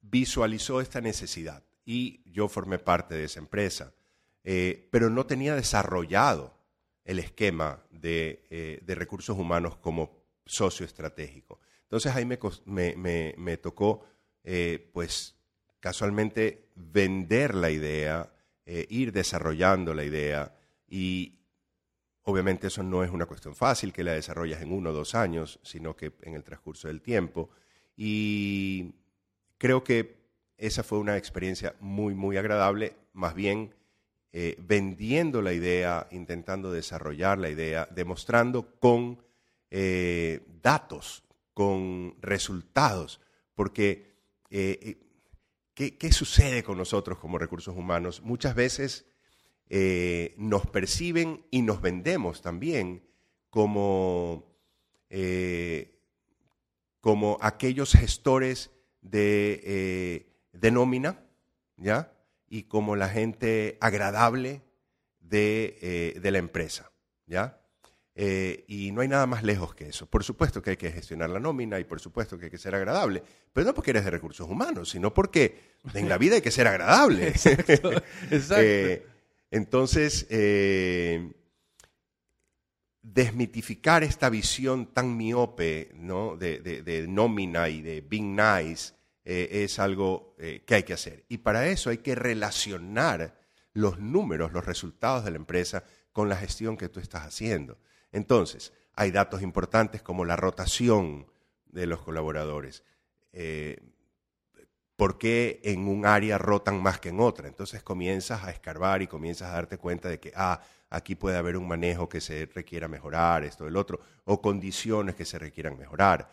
visualizó 0.00 0.80
esta 0.80 1.00
necesidad 1.00 1.64
y 1.84 2.22
yo 2.30 2.48
formé 2.48 2.78
parte 2.78 3.14
de 3.14 3.24
esa 3.24 3.40
empresa, 3.40 3.94
pero 4.42 5.10
no 5.10 5.26
tenía 5.26 5.54
desarrollado 5.54 6.62
el 7.04 7.18
esquema 7.18 7.82
eh, 8.02 8.80
de, 8.82 8.94
recursos 8.94 9.36
humanos 9.36 9.76
como 9.76 10.24
socio 10.44 10.86
estratégico. 10.86 11.60
Entonces 11.82 12.14
ahí 12.14 12.24
me, 12.24 13.56
tocó, 13.58 14.04
eh, 14.44 14.90
pues 14.92 15.36
casualmente, 15.80 16.70
vender 16.74 17.54
la 17.54 17.70
idea, 17.70 18.32
eh, 18.64 18.86
ir 18.88 19.12
desarrollando 19.12 19.94
la 19.94 20.04
idea 20.04 20.56
y 20.88 21.40
obviamente 22.24 22.68
eso 22.68 22.82
no 22.82 23.02
es 23.02 23.10
una 23.10 23.26
cuestión 23.26 23.54
fácil 23.54 23.92
que 23.92 24.04
la 24.04 24.12
desarrollas 24.12 24.62
en 24.62 24.72
uno 24.72 24.90
o 24.90 24.92
dos 24.92 25.14
años, 25.14 25.58
sino 25.62 25.96
que 25.96 26.12
en 26.22 26.34
el 26.34 26.44
transcurso 26.44 26.88
del 26.88 27.02
tiempo. 27.02 27.50
Y 27.96 28.94
creo 29.58 29.84
que 29.84 30.22
esa 30.56 30.82
fue 30.82 30.98
una 30.98 31.16
experiencia 31.16 31.74
muy, 31.80 32.14
muy 32.14 32.36
agradable, 32.36 32.96
más 33.12 33.34
bien 33.34 33.74
eh, 34.32 34.56
vendiendo 34.58 35.42
la 35.42 35.52
idea, 35.52 36.06
intentando 36.10 36.72
desarrollar 36.72 37.38
la 37.38 37.50
idea, 37.50 37.86
demostrando 37.90 38.74
con 38.78 39.22
eh, 39.70 40.40
datos, 40.62 41.24
con 41.52 42.16
resultados, 42.20 43.20
porque 43.54 44.12
eh, 44.50 44.98
¿qué, 45.74 46.12
sucede 46.12 46.62
con 46.62 46.78
nosotros 46.78 47.18
como 47.18 47.38
recursos 47.38 47.76
humanos? 47.76 48.22
Muchas 48.22 48.54
veces 48.54 49.06
nos 50.36 50.66
perciben 50.66 51.46
y 51.50 51.62
nos 51.62 51.80
vendemos 51.80 52.42
también 52.42 53.02
como, 53.48 54.44
como 57.00 57.38
aquellos 57.40 57.92
gestores 57.92 58.70
de, 59.00 60.26
de 60.52 60.70
nómina, 60.70 61.24
¿ya? 61.76 62.12
y 62.52 62.64
como 62.64 62.96
la 62.96 63.08
gente 63.08 63.78
agradable 63.80 64.60
de, 65.20 65.78
eh, 65.80 66.30
la 66.30 66.36
empresa, 66.36 66.92
¿ya? 67.26 67.58
Eh, 68.14 68.64
y 68.68 68.92
no 68.92 69.00
hay 69.00 69.08
nada 69.08 69.26
más 69.26 69.42
lejos 69.42 69.74
que 69.74 69.88
eso. 69.88 70.04
Por 70.04 70.22
supuesto 70.22 70.60
que 70.60 70.68
hay 70.68 70.76
que 70.76 70.92
gestionar 70.92 71.30
la 71.30 71.40
nómina 71.40 71.80
y 71.80 71.84
por 71.84 71.98
supuesto 71.98 72.36
que 72.36 72.44
hay 72.44 72.50
que 72.50 72.58
ser 72.58 72.74
agradable, 72.74 73.22
pero 73.54 73.68
no 73.68 73.72
porque 73.72 73.92
eres 73.92 74.04
de 74.04 74.10
recursos 74.10 74.46
humanos, 74.46 74.90
sino 74.90 75.14
porque 75.14 75.78
en 75.94 76.10
la 76.10 76.18
vida 76.18 76.34
hay 76.34 76.42
que 76.42 76.50
ser 76.50 76.66
agradable. 76.66 77.28
exacto, 77.28 77.90
eh, 78.58 79.06
entonces, 79.52 80.26
desmitificar 83.02 84.04
esta 84.04 84.30
visión 84.30 84.86
tan 84.86 85.16
miope 85.16 85.90
de, 86.38 87.06
nómina 87.08 87.68
y 87.68 87.82
de 87.82 88.00
being 88.00 88.36
nice 88.36 88.94
eh, 89.24 89.64
es 89.64 89.78
algo 89.78 90.34
eh, 90.38 90.62
que 90.66 90.76
hay 90.76 90.82
que 90.84 90.94
hacer. 90.94 91.24
Y 91.28 91.38
para 91.38 91.66
eso 91.66 91.90
hay 91.90 91.98
que 91.98 92.14
relacionar 92.14 93.40
los 93.72 93.98
números, 93.98 94.52
los 94.52 94.64
resultados 94.64 95.24
de 95.24 95.32
la 95.32 95.36
empresa 95.36 95.84
con 96.12 96.28
la 96.28 96.36
gestión 96.36 96.76
que 96.76 96.88
tú 96.88 97.00
estás 97.00 97.22
haciendo. 97.26 97.78
Entonces, 98.12 98.72
hay 98.94 99.10
datos 99.10 99.42
importantes 99.42 100.02
como 100.02 100.24
la 100.24 100.36
rotación 100.36 101.26
de 101.66 101.86
los 101.86 102.02
colaboradores. 102.02 102.84
Eh, 103.32 103.80
¿Por 105.02 105.18
qué 105.18 105.58
en 105.64 105.88
un 105.88 106.06
área 106.06 106.38
rotan 106.38 106.80
más 106.80 107.00
que 107.00 107.08
en 107.08 107.18
otra? 107.18 107.48
Entonces 107.48 107.82
comienzas 107.82 108.44
a 108.44 108.52
escarbar 108.52 109.02
y 109.02 109.08
comienzas 109.08 109.50
a 109.50 109.54
darte 109.54 109.76
cuenta 109.76 110.08
de 110.08 110.20
que, 110.20 110.32
ah, 110.36 110.60
aquí 110.90 111.16
puede 111.16 111.36
haber 111.36 111.56
un 111.56 111.66
manejo 111.66 112.08
que 112.08 112.20
se 112.20 112.46
requiera 112.46 112.86
mejorar, 112.86 113.42
esto, 113.42 113.66
el 113.66 113.76
otro, 113.76 113.98
o 114.26 114.40
condiciones 114.40 115.16
que 115.16 115.24
se 115.24 115.40
requieran 115.40 115.76
mejorar. 115.76 116.30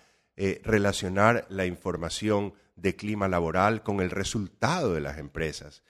relacionar 0.63 1.47
la 1.49 1.65
información 1.65 2.53
de 2.75 2.95
clima 2.95 3.27
laboral 3.27 3.81
con 3.81 4.01
el 4.01 4.11
resultado 4.11 4.93
de 4.93 5.01
las 5.01 5.17
empresas. 5.17 5.81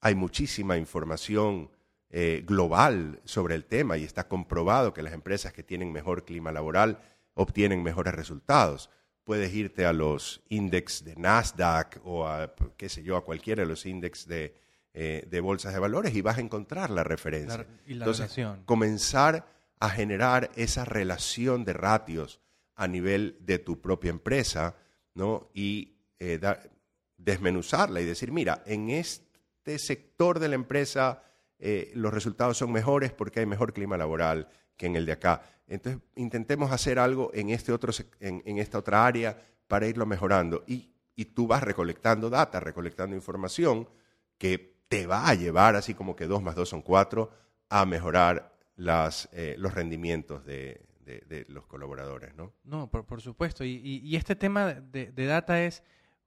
Hay 0.00 0.16
muchísima 0.16 0.76
información 0.76 1.70
eh, 2.10 2.42
global 2.44 3.20
sobre 3.22 3.54
el 3.54 3.64
tema 3.64 3.96
y 3.96 4.02
está 4.02 4.26
comprobado 4.26 4.92
que 4.92 5.04
las 5.04 5.12
empresas 5.12 5.52
que 5.52 5.62
tienen 5.62 5.92
mejor 5.92 6.24
clima 6.24 6.50
laboral 6.50 6.98
obtienen 7.34 7.84
mejores 7.84 8.12
resultados. 8.12 8.90
Puedes 9.28 9.52
irte 9.52 9.84
a 9.84 9.92
los 9.92 10.40
índices 10.48 11.04
de 11.04 11.14
Nasdaq 11.14 12.00
o 12.02 12.26
a, 12.26 12.50
qué 12.78 12.88
sé 12.88 13.02
yo, 13.02 13.14
a 13.14 13.26
cualquiera 13.26 13.60
de 13.60 13.68
los 13.68 13.84
índices 13.84 14.26
de, 14.26 14.54
eh, 14.94 15.28
de 15.30 15.40
bolsas 15.40 15.74
de 15.74 15.78
valores 15.78 16.14
y 16.14 16.22
vas 16.22 16.38
a 16.38 16.40
encontrar 16.40 16.88
la 16.88 17.04
referencia. 17.04 17.66
y 17.86 17.92
la 17.92 18.06
Entonces, 18.06 18.34
comenzar 18.64 19.46
a 19.80 19.90
generar 19.90 20.50
esa 20.56 20.86
relación 20.86 21.66
de 21.66 21.74
ratios 21.74 22.40
a 22.74 22.88
nivel 22.88 23.36
de 23.40 23.58
tu 23.58 23.82
propia 23.82 24.08
empresa, 24.08 24.76
¿no? 25.12 25.50
Y 25.52 25.98
eh, 26.18 26.40
desmenuzarla 27.18 28.00
y 28.00 28.06
decir, 28.06 28.32
mira, 28.32 28.62
en 28.64 28.88
este 28.88 29.78
sector 29.78 30.38
de 30.38 30.48
la 30.48 30.54
empresa 30.54 31.22
eh, 31.58 31.92
los 31.94 32.14
resultados 32.14 32.56
son 32.56 32.72
mejores 32.72 33.12
porque 33.12 33.40
hay 33.40 33.46
mejor 33.46 33.74
clima 33.74 33.98
laboral 33.98 34.48
que 34.78 34.86
en 34.86 34.96
el 34.96 35.04
de 35.04 35.12
acá. 35.12 35.42
Entonces, 35.68 36.02
intentemos 36.16 36.72
hacer 36.72 36.98
algo 36.98 37.30
en, 37.34 37.50
este 37.50 37.72
otro, 37.72 37.92
en, 38.20 38.58
esta 38.58 38.78
otra 38.78 39.06
área 39.06 39.38
para 39.66 39.86
irlo 39.86 40.06
mejorando. 40.06 40.64
Y, 40.66 40.90
y 41.14 41.26
tú 41.26 41.46
vas 41.46 41.62
recolectando 41.62 42.30
data, 42.30 42.58
recolectando 42.58 43.14
información 43.14 43.88
que 44.38 44.78
te 44.88 45.06
va 45.06 45.28
a 45.28 45.34
llevar, 45.34 45.76
así 45.76 45.94
como 45.94 46.16
que 46.16 46.26
dos 46.26 46.42
más 46.42 46.54
dos 46.54 46.68
son 46.68 46.82
cuatro, 46.82 47.30
a 47.68 47.84
mejorar 47.84 48.56
las, 48.76 49.28
eh, 49.32 49.56
los 49.58 49.74
rendimientos 49.74 50.44
de, 50.46 50.86
de, 51.04 51.46
los 51.48 51.66
colaboradores, 51.66 52.34
¿no? 52.34 52.52
No, 52.64 52.90
por, 52.90 53.04
por 53.06 53.20
supuesto. 53.20 53.64
Y, 53.64 54.00
y, 54.02 54.16
este 54.16 54.36
tema 54.36 54.74
de, 54.74 55.10
de, 55.10 55.26
data 55.26 55.62
es 55.64 55.82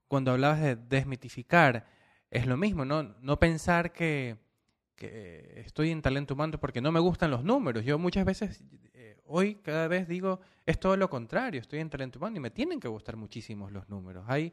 cuando 0.08 0.32
hablabas 0.32 0.60
de 0.60 0.76
desmitificar, 0.76 1.86
es 2.30 2.46
lo 2.46 2.56
mismo, 2.56 2.84
¿no? 2.84 3.02
No 3.20 3.38
pensar 3.38 3.92
que, 3.92 4.38
estoy 5.56 5.90
en 5.90 6.00
talento 6.00 6.34
humano 6.34 6.60
porque 6.60 6.80
no 6.80 6.92
me 6.92 7.00
gustan 7.00 7.32
los 7.32 7.42
números. 7.42 7.84
Yo 7.84 7.98
muchas 7.98 8.24
veces, 8.24 8.62
hoy 9.32 9.56
cada 9.56 9.88
vez 9.88 10.06
digo, 10.06 10.40
es 10.66 10.78
todo 10.78 10.96
lo 10.96 11.08
contrario, 11.08 11.60
estoy 11.60 11.80
en 11.80 11.88
talento 11.88 12.18
humano 12.18 12.36
y 12.36 12.40
me 12.40 12.50
tienen 12.50 12.78
que 12.78 12.88
gustar 12.88 13.16
muchísimos 13.16 13.72
los 13.72 13.88
números. 13.88 14.24
Hay, 14.28 14.52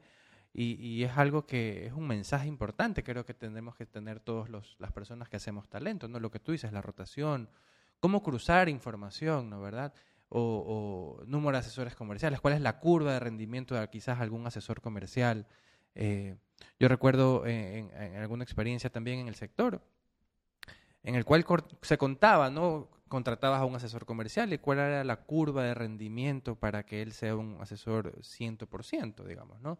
y, 0.53 1.03
es 1.03 1.17
algo 1.17 1.45
que 1.45 1.85
es 1.87 1.93
un 1.93 2.07
mensaje 2.07 2.47
importante, 2.47 3.03
creo 3.03 3.25
que 3.25 3.33
tenemos 3.33 3.75
que 3.75 3.85
tener 3.85 4.19
todas 4.19 4.49
las 4.79 4.91
personas 4.91 5.29
que 5.29 5.37
hacemos 5.37 5.67
talento, 5.69 6.07
¿no? 6.07 6.19
Lo 6.19 6.31
que 6.31 6.39
tú 6.39 6.53
dices, 6.53 6.71
la 6.71 6.81
rotación, 6.81 7.49
cómo 7.99 8.23
cruzar 8.23 8.69
información, 8.69 9.49
¿no? 9.49 9.61
¿Verdad? 9.61 9.93
O, 10.29 11.21
número 11.27 11.57
de 11.57 11.59
asesores 11.59 11.95
comerciales, 11.95 12.39
cuál 12.39 12.53
es 12.53 12.61
la 12.61 12.79
curva 12.79 13.13
de 13.13 13.19
rendimiento 13.19 13.75
de 13.75 13.87
quizás 13.89 14.19
algún 14.19 14.47
asesor 14.47 14.81
comercial. 14.81 15.45
Eh, 15.93 16.37
yo 16.79 16.87
recuerdo 16.87 17.45
en, 17.45 17.91
alguna 18.15 18.43
experiencia 18.43 18.89
también 18.89 19.19
en 19.19 19.27
el 19.27 19.35
sector, 19.35 19.81
en 21.03 21.15
el 21.15 21.25
cual 21.25 21.45
se 21.81 21.97
contaba, 21.97 22.49
¿no? 22.49 22.89
Contratabas 23.09 23.61
a 23.61 23.65
un 23.65 23.75
asesor 23.75 24.05
comercial 24.05 24.53
y 24.53 24.59
cuál 24.59 24.79
era 24.79 25.03
la 25.03 25.17
curva 25.17 25.63
de 25.63 25.73
rendimiento 25.73 26.55
para 26.55 26.85
que 26.85 27.01
él 27.01 27.11
sea 27.11 27.35
un 27.35 27.57
asesor 27.59 28.13
100%, 28.21 29.25
digamos, 29.25 29.59
¿no? 29.61 29.79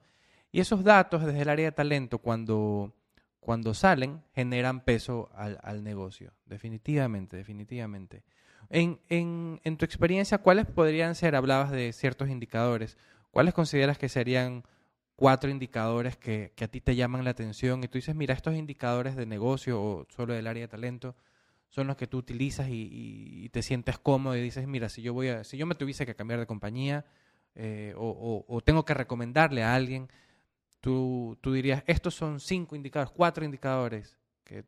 Y 0.52 0.60
esos 0.60 0.84
datos 0.84 1.26
desde 1.26 1.42
el 1.42 1.50
área 1.50 1.66
de 1.66 1.72
talento, 1.72 2.18
cuando, 2.18 2.94
cuando 3.40 3.74
salen, 3.74 4.24
generan 4.34 4.82
peso 4.82 5.30
al, 5.34 5.60
al 5.62 5.84
negocio. 5.84 6.34
Definitivamente, 6.46 7.38
definitivamente. 7.38 8.24
En, 8.70 9.00
en, 9.10 9.62
en 9.64 9.78
tu 9.78 9.86
experiencia, 9.86 10.40
¿cuáles 10.40 10.66
podrían 10.66 11.16
ser, 11.16 11.36
hablabas 11.36 11.72
de 11.72 11.94
ciertos 11.94 12.30
indicadores, 12.30 12.98
cuáles 13.32 13.54
consideras 13.54 13.98
que 13.98 14.10
serían 14.10 14.64
cuatro 15.16 15.50
indicadores 15.50 16.18
que, 16.18 16.54
que, 16.56 16.66
a 16.66 16.68
ti 16.68 16.82
te 16.82 16.96
llaman 16.96 17.24
la 17.24 17.32
atención 17.32 17.84
y 17.84 17.88
tú 17.88 17.98
dices, 17.98 18.16
mira, 18.16 18.34
estos 18.34 18.56
indicadores 18.56 19.16
de 19.16 19.26
negocio 19.26 19.82
o 19.82 20.06
solo 20.10 20.34
del 20.34 20.48
área 20.48 20.62
de 20.62 20.68
talento 20.68 21.16
son 21.70 21.88
los 21.88 21.96
que 21.96 22.08
tú 22.08 22.18
utilizas 22.18 22.68
y, 22.70 22.90
y, 23.46 23.50
te 23.50 23.62
sientes 23.62 24.00
cómodo 24.00 24.36
y 24.36 24.42
dices, 24.42 24.68
mira, 24.68 24.90
si 24.90 25.02
yo 25.02 25.14
voy 25.14 25.30
a, 25.30 25.44
si 25.44 25.58
yo 25.58 25.66
me 25.66 25.76
tuviese 25.76 26.06
que 26.06 26.16
cambiar 26.16 26.40
de 26.40 26.48
compañía 26.48 27.06
eh, 27.56 27.94
o, 27.96 28.08
o, 28.08 28.56
o, 28.56 28.62
tengo 28.62 28.86
que 28.86 28.94
recomendarle 28.94 29.64
a 29.64 29.76
alguien, 29.76 30.10
tú, 30.82 31.38
tú 31.42 31.54
dirías, 31.54 31.84
estos 31.88 32.16
son 32.16 32.40
cinco 32.40 32.76
indicadores, 32.76 33.14
cuatro 33.16 33.46
indicadores 33.46 34.18
que 34.44 34.66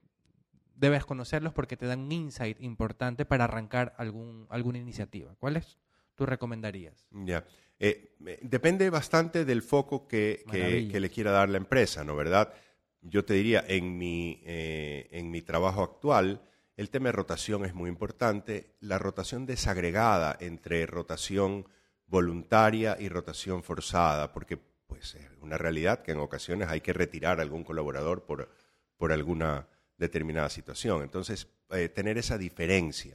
debes 0.75 1.05
conocerlos 1.05 1.53
porque 1.53 1.77
te 1.77 1.85
dan 1.85 2.01
un 2.01 2.11
insight 2.11 2.61
importante 2.61 3.25
para 3.25 3.45
arrancar 3.45 3.93
algún, 3.97 4.45
alguna 4.49 4.77
iniciativa. 4.77 5.35
¿Cuáles 5.39 5.77
tú 6.15 6.25
recomendarías? 6.25 7.07
Ya. 7.11 7.45
Eh, 7.79 8.15
depende 8.41 8.89
bastante 8.91 9.43
del 9.43 9.63
foco 9.63 10.07
que, 10.07 10.43
que, 10.51 10.99
le 10.99 11.09
quiera 11.09 11.31
dar 11.31 11.49
la 11.49 11.57
empresa, 11.57 12.03
¿no? 12.03 12.15
¿Verdad? 12.15 12.53
Yo 13.01 13.25
te 13.25 13.33
diría, 13.33 13.63
en 13.67 13.97
mi, 13.97 14.41
eh, 14.45 15.07
en 15.11 15.31
mi 15.31 15.41
trabajo 15.41 15.81
actual, 15.81 16.41
el 16.81 16.89
tema 16.89 17.09
de 17.09 17.11
rotación 17.11 17.63
es 17.63 17.75
muy 17.75 17.89
importante. 17.89 18.73
La 18.79 18.97
rotación 18.97 19.45
desagregada 19.45 20.35
entre 20.39 20.87
rotación 20.87 21.67
voluntaria 22.07 22.97
y 22.99 23.07
rotación 23.07 23.61
forzada, 23.61 24.33
porque 24.33 24.57
pues 24.87 25.13
es 25.13 25.29
una 25.41 25.59
realidad 25.59 26.01
que 26.01 26.13
en 26.13 26.17
ocasiones 26.17 26.69
hay 26.69 26.81
que 26.81 26.91
retirar 26.91 27.37
a 27.37 27.43
algún 27.43 27.63
colaborador 27.63 28.25
por, 28.25 28.49
por 28.97 29.11
alguna 29.11 29.67
determinada 29.97 30.49
situación. 30.49 31.03
Entonces, 31.03 31.47
eh, 31.69 31.87
tener 31.87 32.17
esa 32.17 32.39
diferencia. 32.39 33.13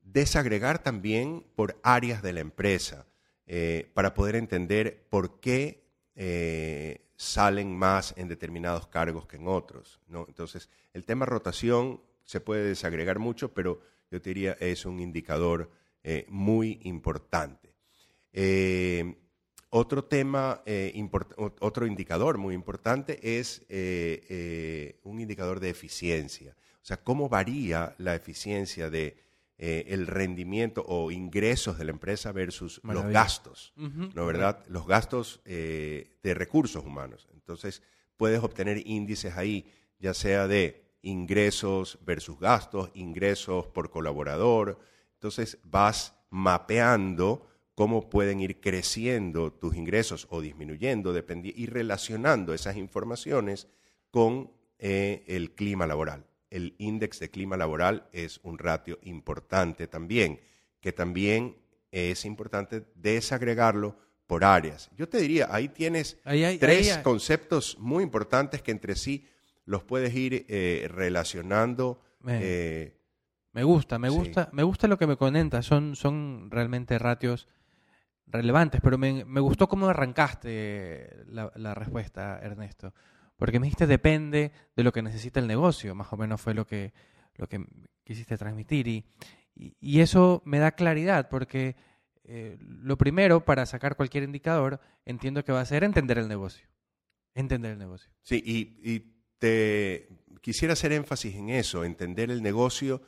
Desagregar 0.00 0.80
también 0.80 1.44
por 1.56 1.80
áreas 1.82 2.22
de 2.22 2.32
la 2.32 2.40
empresa 2.40 3.06
eh, 3.46 3.90
para 3.94 4.14
poder 4.14 4.36
entender 4.36 5.08
por 5.10 5.40
qué 5.40 5.88
eh, 6.14 7.04
salen 7.16 7.76
más 7.76 8.14
en 8.16 8.28
determinados 8.28 8.86
cargos 8.86 9.26
que 9.26 9.38
en 9.38 9.48
otros. 9.48 9.98
¿no? 10.06 10.24
Entonces, 10.28 10.70
el 10.92 11.04
tema 11.04 11.26
rotación 11.26 12.00
se 12.24 12.40
puede 12.40 12.64
desagregar 12.64 13.18
mucho, 13.18 13.52
pero 13.52 13.80
yo 14.10 14.20
te 14.20 14.30
diría 14.30 14.56
es 14.60 14.84
un 14.84 15.00
indicador 15.00 15.70
muy 16.28 16.80
importante. 16.82 17.74
Otro 19.74 20.04
tema, 20.04 20.60
eh, 20.66 20.92
otro 21.60 21.86
indicador 21.86 22.36
muy 22.36 22.54
importante 22.54 23.38
es 23.38 23.62
eh, 23.70 24.22
eh, 24.28 25.00
un 25.02 25.18
indicador 25.18 25.60
de 25.60 25.70
eficiencia. 25.70 26.54
O 26.82 26.84
sea, 26.84 26.98
cómo 26.98 27.30
varía 27.30 27.94
la 27.96 28.14
eficiencia 28.14 28.90
de 28.90 29.16
el 29.56 30.08
rendimiento 30.08 30.84
o 30.88 31.12
ingresos 31.12 31.78
de 31.78 31.84
la 31.84 31.92
empresa 31.92 32.32
versus 32.32 32.80
los 32.82 33.06
gastos, 33.06 33.72
¿no 33.76 34.26
verdad? 34.26 34.64
Los 34.66 34.88
gastos 34.88 35.40
de 35.44 36.34
recursos 36.34 36.84
humanos. 36.84 37.28
Entonces, 37.32 37.80
puedes 38.16 38.42
obtener 38.42 38.84
índices 38.84 39.36
ahí, 39.36 39.64
ya 40.00 40.14
sea 40.14 40.48
de 40.48 40.82
ingresos 41.02 41.98
versus 42.04 42.38
gastos, 42.38 42.90
ingresos 42.94 43.66
por 43.66 43.90
colaborador. 43.90 44.78
Entonces, 45.14 45.58
vas 45.64 46.14
mapeando 46.30 47.46
cómo 47.74 48.08
pueden 48.08 48.40
ir 48.40 48.60
creciendo 48.60 49.52
tus 49.52 49.76
ingresos 49.76 50.26
o 50.30 50.40
disminuyendo 50.40 51.14
y 51.42 51.66
relacionando 51.66 52.54
esas 52.54 52.76
informaciones 52.76 53.68
con 54.10 54.50
eh, 54.78 55.24
el 55.26 55.54
clima 55.54 55.86
laboral. 55.86 56.26
El 56.50 56.74
índice 56.78 57.24
de 57.24 57.30
clima 57.30 57.56
laboral 57.56 58.08
es 58.12 58.40
un 58.42 58.58
ratio 58.58 58.98
importante 59.02 59.86
también, 59.86 60.40
que 60.80 60.92
también 60.92 61.56
es 61.90 62.24
importante 62.24 62.84
desagregarlo 62.94 63.96
por 64.26 64.44
áreas. 64.44 64.90
Yo 64.96 65.08
te 65.08 65.18
diría, 65.18 65.48
ahí 65.50 65.68
tienes 65.68 66.18
tres 66.58 66.98
conceptos 66.98 67.76
muy 67.78 68.02
importantes 68.02 68.62
que 68.62 68.70
entre 68.70 68.96
sí 68.96 69.26
los 69.64 69.82
puedes 69.84 70.14
ir 70.14 70.46
eh, 70.48 70.88
relacionando. 70.90 72.00
Me, 72.20 72.38
eh, 72.42 72.96
me 73.52 73.64
gusta, 73.64 73.98
me 73.98 74.08
gusta, 74.08 74.48
me 74.52 74.62
gusta 74.62 74.88
lo 74.88 74.98
que 74.98 75.06
me 75.06 75.16
comentas. 75.16 75.66
Son, 75.66 75.94
son 75.94 76.50
realmente 76.50 76.98
ratios 76.98 77.48
relevantes, 78.26 78.80
pero 78.80 78.98
me, 78.98 79.24
me 79.24 79.40
gustó 79.40 79.68
cómo 79.68 79.88
arrancaste 79.88 81.24
la, 81.26 81.52
la, 81.54 81.74
respuesta, 81.74 82.40
Ernesto. 82.42 82.94
Porque 83.36 83.60
me 83.60 83.66
dijiste 83.66 83.86
depende 83.86 84.52
de 84.74 84.82
lo 84.82 84.92
que 84.92 85.02
necesita 85.02 85.40
el 85.40 85.46
negocio, 85.46 85.94
más 85.94 86.12
o 86.12 86.16
menos 86.16 86.40
fue 86.40 86.54
lo 86.54 86.66
que, 86.66 86.92
lo 87.36 87.46
que 87.48 87.64
quisiste 88.04 88.38
transmitir. 88.38 88.88
Y, 88.88 89.04
y, 89.54 90.00
eso 90.00 90.42
me 90.46 90.58
da 90.58 90.72
claridad, 90.72 91.28
porque 91.28 91.76
eh, 92.24 92.56
lo 92.60 92.96
primero 92.96 93.44
para 93.44 93.66
sacar 93.66 93.96
cualquier 93.96 94.24
indicador, 94.24 94.80
entiendo 95.04 95.44
que 95.44 95.52
va 95.52 95.60
a 95.60 95.66
ser 95.66 95.84
entender 95.84 96.18
el 96.18 96.28
negocio. 96.28 96.66
Entender 97.34 97.72
el 97.72 97.78
negocio. 97.78 98.10
Sí, 98.22 98.42
y, 98.44 98.90
y 98.90 99.12
quisiera 100.42 100.74
hacer 100.74 100.92
énfasis 100.92 101.34
en 101.36 101.48
eso, 101.48 101.84
entender 101.84 102.30
el 102.30 102.42
negocio 102.42 103.02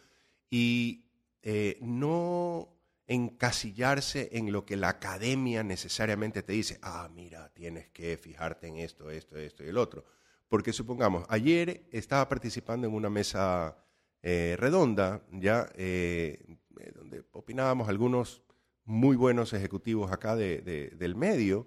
y 0.49 1.05
eh, 1.43 1.79
no 1.83 2.71
encasillarse 3.07 4.31
en 4.33 4.51
lo 4.51 4.65
que 4.65 4.77
la 4.77 4.89
academia 4.89 5.63
necesariamente 5.63 6.43
te 6.43 6.55
dice, 6.55 6.79
ah, 6.81 7.11
mira, 7.13 7.51
tienes 7.53 7.91
que 7.91 8.17
fijarte 8.17 8.69
en 8.69 8.79
esto, 8.79 9.11
esto, 9.11 9.37
esto 9.37 9.63
y 9.65 9.69
el 9.69 9.77
otro. 9.77 10.05
Porque 10.49 10.73
supongamos, 10.73 11.27
ayer 11.29 11.87
estaba 11.91 12.29
participando 12.29 12.87
en 12.87 12.95
una 12.95 13.11
mesa 13.11 13.77
eh, 14.23 14.57
redonda, 14.59 15.23
ya, 15.33 15.69
eh, 15.75 16.57
donde 16.95 17.25
opinábamos 17.33 17.89
algunos 17.89 18.43
muy 18.85 19.17
buenos 19.17 19.53
ejecutivos 19.53 20.13
acá 20.13 20.37
del 20.37 21.15
medio, 21.17 21.67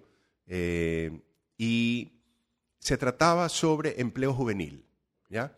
y 1.56 2.17
se 2.78 2.96
trataba 2.96 3.48
sobre 3.48 4.00
empleo 4.00 4.32
juvenil, 4.32 4.84
¿ya? 5.28 5.56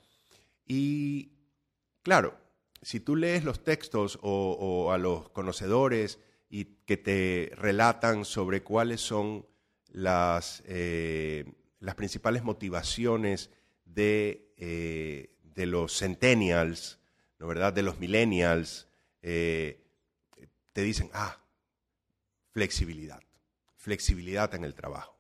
Y 0.67 1.33
claro, 2.03 2.39
si 2.83 3.01
tú 3.01 3.17
lees 3.17 3.45
los 3.45 3.63
textos 3.63 4.19
o, 4.23 4.93
a 4.93 4.99
los 4.99 5.29
conocedores 5.31 6.19
y 6.49 6.65
que 6.87 6.97
te 6.97 7.53
relatan 7.57 8.25
sobre 8.25 8.63
cuáles 8.63 9.01
son 9.01 9.47
las, 9.89 10.63
eh, 10.67 11.45
las 11.79 11.95
principales 11.95 12.43
motivaciones 12.43 13.51
de, 13.85 14.53
eh, 14.57 15.37
de, 15.43 15.67
los 15.67 15.99
centennials, 15.99 16.99
¿no 17.39 17.47
verdad? 17.47 17.73
De 17.73 17.83
los 17.83 17.99
millennials, 17.99 18.89
eh, 19.23 19.85
te 20.73 20.83
dicen, 20.83 21.11
ah, 21.13 21.39
flexibilidad, 22.53 23.21
flexibilidad 23.77 24.55
en 24.55 24.65
el 24.65 24.75
trabajo, 24.75 25.19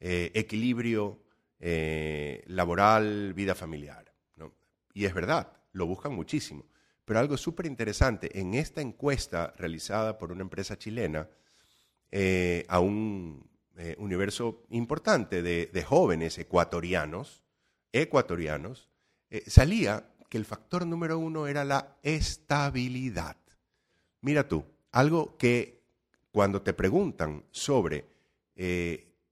equilibrio 0.00 1.20
laboral, 1.60 3.34
vida 3.34 3.54
familiar. 3.54 4.10
Y 4.94 5.04
es 5.04 5.14
verdad, 5.14 5.52
lo 5.72 5.86
buscan 5.86 6.14
muchísimo. 6.14 6.64
Pero 7.04 7.20
algo 7.20 7.36
súper 7.36 7.66
interesante, 7.66 8.38
en 8.38 8.54
esta 8.54 8.80
encuesta 8.80 9.52
realizada 9.56 10.18
por 10.18 10.32
una 10.32 10.42
empresa 10.42 10.78
chilena 10.78 11.28
eh, 12.10 12.64
a 12.68 12.80
un 12.80 13.48
eh, 13.76 13.96
universo 13.98 14.64
importante 14.70 15.42
de, 15.42 15.82
jóvenes 15.82 16.38
ecuatorianos, 16.38 17.42
ecuatorianos, 17.92 18.88
eh, 19.30 19.42
salía 19.46 20.10
que 20.28 20.38
el 20.38 20.44
factor 20.44 20.86
número 20.86 21.18
uno 21.18 21.46
era 21.46 21.64
la 21.64 21.96
estabilidad. 22.02 23.36
Mira 24.20 24.46
tú, 24.46 24.64
algo 24.92 25.36
que 25.36 25.82
cuando 26.30 26.62
te 26.62 26.74
preguntan 26.74 27.44
sobre 27.50 28.04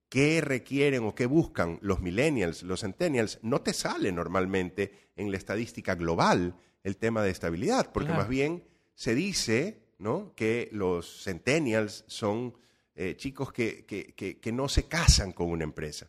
qué 0.08 0.40
requieren 0.40 1.04
o 1.04 1.14
qué 1.14 1.26
buscan 1.26 1.78
los 1.82 2.00
millennials, 2.00 2.62
los 2.62 2.80
centennials, 2.80 3.38
no 3.42 3.60
te 3.60 3.72
sale 3.72 4.12
normalmente 4.12 5.10
en 5.16 5.30
la 5.30 5.36
estadística 5.36 5.94
global 5.94 6.56
el 6.82 6.96
tema 6.96 7.22
de 7.22 7.30
estabilidad, 7.30 7.92
porque 7.92 8.12
más 8.12 8.28
bien 8.28 8.64
se 8.94 9.14
dice 9.14 9.82
¿no? 9.98 10.32
que 10.34 10.68
los 10.72 11.24
centennials 11.24 12.04
son 12.06 12.54
eh, 12.94 13.16
chicos 13.16 13.52
que, 13.52 13.84
que 13.84 14.52
no 14.52 14.68
se 14.68 14.88
casan 14.88 15.32
con 15.32 15.50
una 15.50 15.64
empresa. 15.64 16.08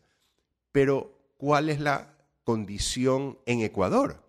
Pero, 0.72 1.34
¿cuál 1.38 1.70
es 1.70 1.80
la 1.80 2.16
condición 2.44 3.40
en 3.46 3.62
Ecuador? 3.62 4.24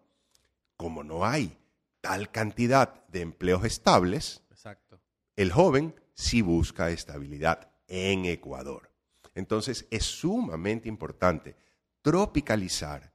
Como 0.77 1.05
no 1.05 1.25
hay 1.25 1.57
tal 2.01 2.31
cantidad 2.31 3.07
de 3.09 3.21
empleos 3.21 3.65
estables, 3.65 4.43
Exacto. 4.51 5.01
el 5.37 5.53
joven 5.53 5.95
sí 6.15 6.43
busca 6.43 6.91
estabilidad 6.91 7.71
en 7.89 8.25
Ecuador. 8.25 8.90
Entonces 9.35 9.87
es 9.91 10.05
sumamente 10.05 10.89
importante 10.89 11.57
tropicalizar 12.03 13.13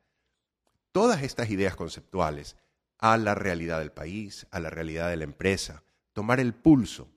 todas 0.92 1.24
estas 1.24 1.50
ideas 1.50 1.76
conceptuales 1.76 2.56
a 2.98 3.18
la 3.18 3.36
realidad 3.36 3.80
del 3.80 3.92
país, 3.92 4.48
a 4.52 4.60
la 4.60 4.70
realidad 4.70 5.10
de 5.10 5.18
la 5.18 5.26
empresa, 5.26 5.84
tomar 6.14 6.40
el 6.40 6.54
pulso 6.54 7.10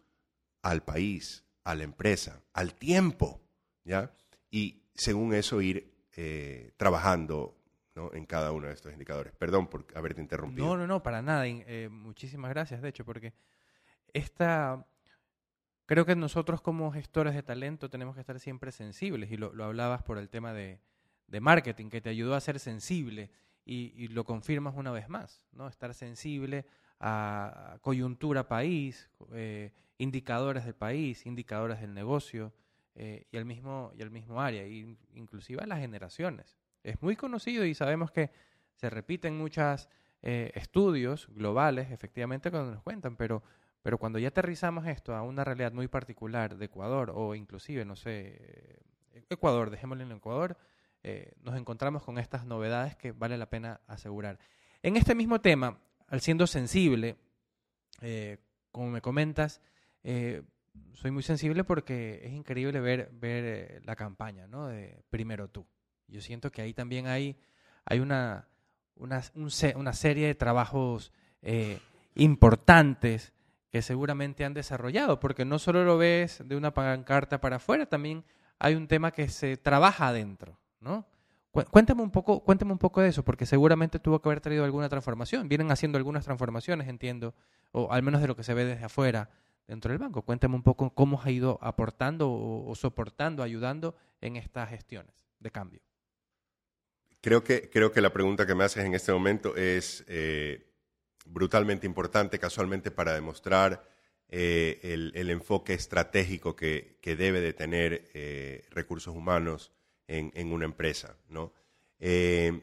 al 0.63 0.83
país, 0.83 1.45
a 1.65 1.75
la 1.75 1.85
empresa, 1.85 2.43
al 2.53 2.75
tiempo, 2.75 3.41
¿ya? 3.85 4.13
Y 4.51 4.83
según 4.95 5.35
eso 5.35 5.61
ir 5.61 5.95
eh, 6.17 6.73
trabajando 6.77 7.59
en 8.13 8.27
cada 8.27 8.53
uno 8.53 8.69
de 8.69 8.75
estos 8.75 8.93
indicadores. 8.93 9.33
Perdón 9.35 9.69
por 9.69 9.87
haberte 9.95 10.21
interrumpido. 10.21 10.67
No, 10.67 10.77
no, 10.77 10.87
no, 10.87 11.03
para 11.03 11.23
nada. 11.23 11.47
Eh, 11.47 11.89
muchísimas 11.91 12.51
gracias, 12.51 12.83
de 12.83 12.89
hecho, 12.89 13.05
porque 13.05 13.35
esta... 14.13 14.87
Creo 15.89 16.05
que 16.05 16.15
nosotros 16.15 16.61
como 16.61 16.93
gestores 16.93 17.35
de 17.35 17.43
talento 17.43 17.91
tenemos 17.91 18.15
que 18.15 18.21
estar 18.21 18.39
siempre 18.39 18.71
sensibles, 18.71 19.33
y 19.33 19.37
lo, 19.37 19.53
hablabas 19.65 20.03
por 20.03 20.19
el 20.19 20.29
tema 20.29 20.53
de, 20.53 20.79
marketing, 21.41 21.89
que 21.89 22.01
te 22.01 22.11
ayudó 22.11 22.35
a 22.35 22.41
ser 22.41 22.61
sensible, 22.61 23.31
y, 23.65 24.07
lo 24.09 24.25
confirmas 24.25 24.75
una 24.77 24.93
vez 24.93 25.09
más, 25.09 25.43
¿no? 25.53 25.67
Estar 25.67 25.93
sensible 25.95 26.65
a 27.01 27.79
coyuntura 27.81 28.47
país, 28.49 29.11
eh, 29.33 29.73
indicadores 29.99 30.65
del 30.65 30.75
país, 30.75 31.27
indicadores 31.27 31.81
del 31.81 31.95
negocio, 31.95 32.53
eh, 32.95 33.27
y, 33.33 33.37
al 33.37 33.45
mismo, 33.47 33.93
y 33.97 34.03
al 34.03 34.11
mismo 34.11 34.41
área, 34.41 34.67
inclusive 34.67 35.63
a 35.63 35.67
las 35.67 35.81
generaciones 35.81 36.59
es 36.83 37.01
muy 37.03 37.17
conocido 37.17 37.65
y 37.65 37.75
sabemos 37.75 38.11
que 38.11 38.31
se 38.75 38.91
repiten 38.91 39.37
muchos 39.37 39.89
eh, 40.23 40.51
estudios 40.55 41.29
globales, 41.35 41.91
efectivamente, 41.91 42.51
cuando 42.51 42.73
nos 42.73 42.83
cuentan, 42.83 43.17
pero, 43.17 43.43
pero 43.83 43.99
cuando 43.99 44.19
ya 44.19 44.29
aterrizamos 44.29 44.87
esto 44.87 45.15
a 45.15 45.23
una 45.23 45.45
realidad 45.45 45.73
muy 45.73 45.89
particular 45.89 46.57
de 46.57 46.65
Ecuador 46.67 47.13
o 47.15 47.35
inclusive, 47.35 47.85
no 47.85 47.97
sé, 47.97 48.81
Ecuador, 49.31 49.71
dejémoslo 49.71 50.05
en 50.05 50.13
Ecuador, 50.13 50.57
eh, 51.03 51.33
nos 51.43 51.57
encontramos 51.57 52.03
con 52.03 52.19
estas 52.19 52.45
novedades 52.45 52.97
que 52.97 53.13
vale 53.13 53.39
la 53.39 53.51
pena 53.51 53.81
asegurar. 53.87 54.39
En 54.83 54.97
este 54.97 55.15
mismo 55.15 55.41
tema, 55.41 55.79
al 56.09 56.21
siendo 56.21 56.47
sensible, 56.47 57.17
eh, 58.01 58.39
como 58.73 58.91
me 58.91 59.01
comentas, 59.01 59.61
soy 60.95 61.11
muy 61.11 61.23
sensible 61.23 61.65
porque 61.65 62.21
es 62.25 62.33
increíble 62.33 62.81
ver, 62.81 63.11
ver 63.13 63.83
la 63.85 63.95
campaña 63.95 64.47
¿no? 64.47 64.69
de 64.69 65.03
Primero 65.11 65.49
tú. 65.49 65.67
Yo 66.09 66.21
siento 66.21 66.51
que 66.51 66.63
ahí 66.63 66.73
también 66.73 67.07
hay, 67.07 67.37
hay 67.85 68.01
una, 68.01 68.49
una, 68.97 69.23
una 69.77 69.93
serie 69.93 70.27
de 70.27 70.35
trabajos 70.35 71.13
eh, 71.43 71.79
importantes 72.15 73.33
que 73.71 73.83
seguramente 73.83 74.45
han 74.45 74.55
desarrollado, 74.55 75.21
porque 75.21 75.45
no 75.45 75.59
solo 75.59 75.85
lo 75.85 75.99
ves 75.99 76.43
de 76.45 76.57
una 76.57 76.73
pancarta 76.73 77.41
para 77.41 77.57
afuera, 77.57 77.87
también 77.87 78.25
hay 78.59 78.75
un 78.75 78.89
tema 78.89 79.11
que 79.13 79.29
se 79.29 79.57
trabaja 79.57 80.09
adentro, 80.09 80.59
¿no? 80.81 81.07
Cuéntame 81.71 82.03
un 82.03 82.11
poco, 82.11 82.45
cuéntame 82.45 82.73
un 82.73 82.79
poco 82.79 83.01
de 83.01 83.09
eso, 83.09 83.25
porque 83.25 83.47
seguramente 83.47 83.99
tuvo 83.99 84.21
que 84.21 84.29
haber 84.29 84.41
traído 84.41 84.65
alguna 84.65 84.89
transformación. 84.89 85.49
Vienen 85.49 85.73
haciendo 85.73 85.99
algunas 85.99 86.25
transformaciones, 86.25 86.89
entiendo, 86.89 87.35
o 87.73 87.91
al 87.91 88.03
menos 88.03 88.21
de 88.21 88.29
lo 88.29 88.37
que 88.37 88.45
se 88.45 88.55
ve 88.55 88.65
desde 88.65 88.85
afuera 88.85 89.31
dentro 89.67 89.91
del 89.91 89.99
banco. 89.99 90.23
Cuéntame 90.23 90.55
un 90.55 90.63
poco 90.63 90.95
cómo 90.95 91.21
ha 91.23 91.31
ido 91.31 91.59
aportando 91.61 92.31
o 92.31 92.73
soportando, 92.77 93.43
ayudando 93.43 93.97
en 94.21 94.37
estas 94.37 94.69
gestiones 94.69 95.27
de 95.41 95.51
cambio. 95.51 95.81
Creo 97.21 97.43
que, 97.43 97.69
creo 97.69 97.91
que 97.91 98.01
la 98.01 98.13
pregunta 98.13 98.47
que 98.47 98.55
me 98.55 98.65
haces 98.65 98.85
en 98.85 98.95
este 98.95 99.13
momento 99.13 99.57
es 99.57 100.05
eh, 100.07 100.68
brutalmente 101.29 101.87
importante, 101.87 102.39
casualmente 102.39 102.91
para 102.91 103.15
demostrar 103.15 103.89
eh, 104.29 104.81
el, 104.83 105.31
enfoque 105.31 105.75
estratégico 105.75 106.57
que, 106.57 106.99
debe 107.03 107.41
de 107.41 107.53
tener 107.53 108.11
eh, 108.15 108.65
recursos 108.71 109.15
humanos 109.15 109.73
en, 110.07 110.53
una 110.53 110.65
empresa. 110.65 111.17
¿no? 111.29 111.53
este, 111.99 112.63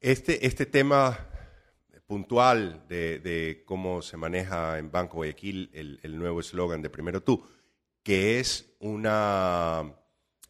este 0.00 0.66
tema 0.66 1.18
puntual 2.06 2.84
de, 2.88 3.62
cómo 3.66 4.02
se 4.02 4.16
maneja 4.16 4.78
en 4.78 4.90
Banco 4.90 5.16
Guayaquil 5.16 5.70
el, 5.72 6.00
el 6.02 6.18
nuevo 6.18 6.40
eslogan 6.40 6.82
de 6.82 6.90
Primero 6.90 7.22
Tú, 7.22 7.46
que 8.02 8.38
es 8.38 8.76
una 8.78 9.96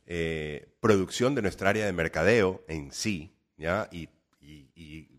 eh, 0.09 0.69
producción 0.79 1.35
de 1.35 1.43
nuestra 1.43 1.71
área 1.71 1.85
de 1.85 1.93
mercadeo 1.93 2.65
en 2.69 2.93
sí, 2.93 3.37
¿ya? 3.57 3.89
Y, 3.91 4.09
eh, 4.41 5.16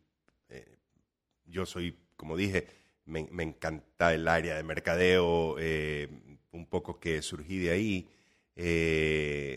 yo 1.47 1.65
soy, 1.65 1.97
como 2.15 2.37
dije, 2.37 2.67
me, 3.05 3.27
encanta 3.43 4.13
el 4.13 4.27
área 4.27 4.55
de 4.55 4.63
mercadeo, 4.63 5.55
eh, 5.59 6.09
un 6.51 6.65
poco 6.67 6.99
que 6.99 7.21
surgí 7.21 7.57
de 7.57 7.71
ahí, 7.71 8.09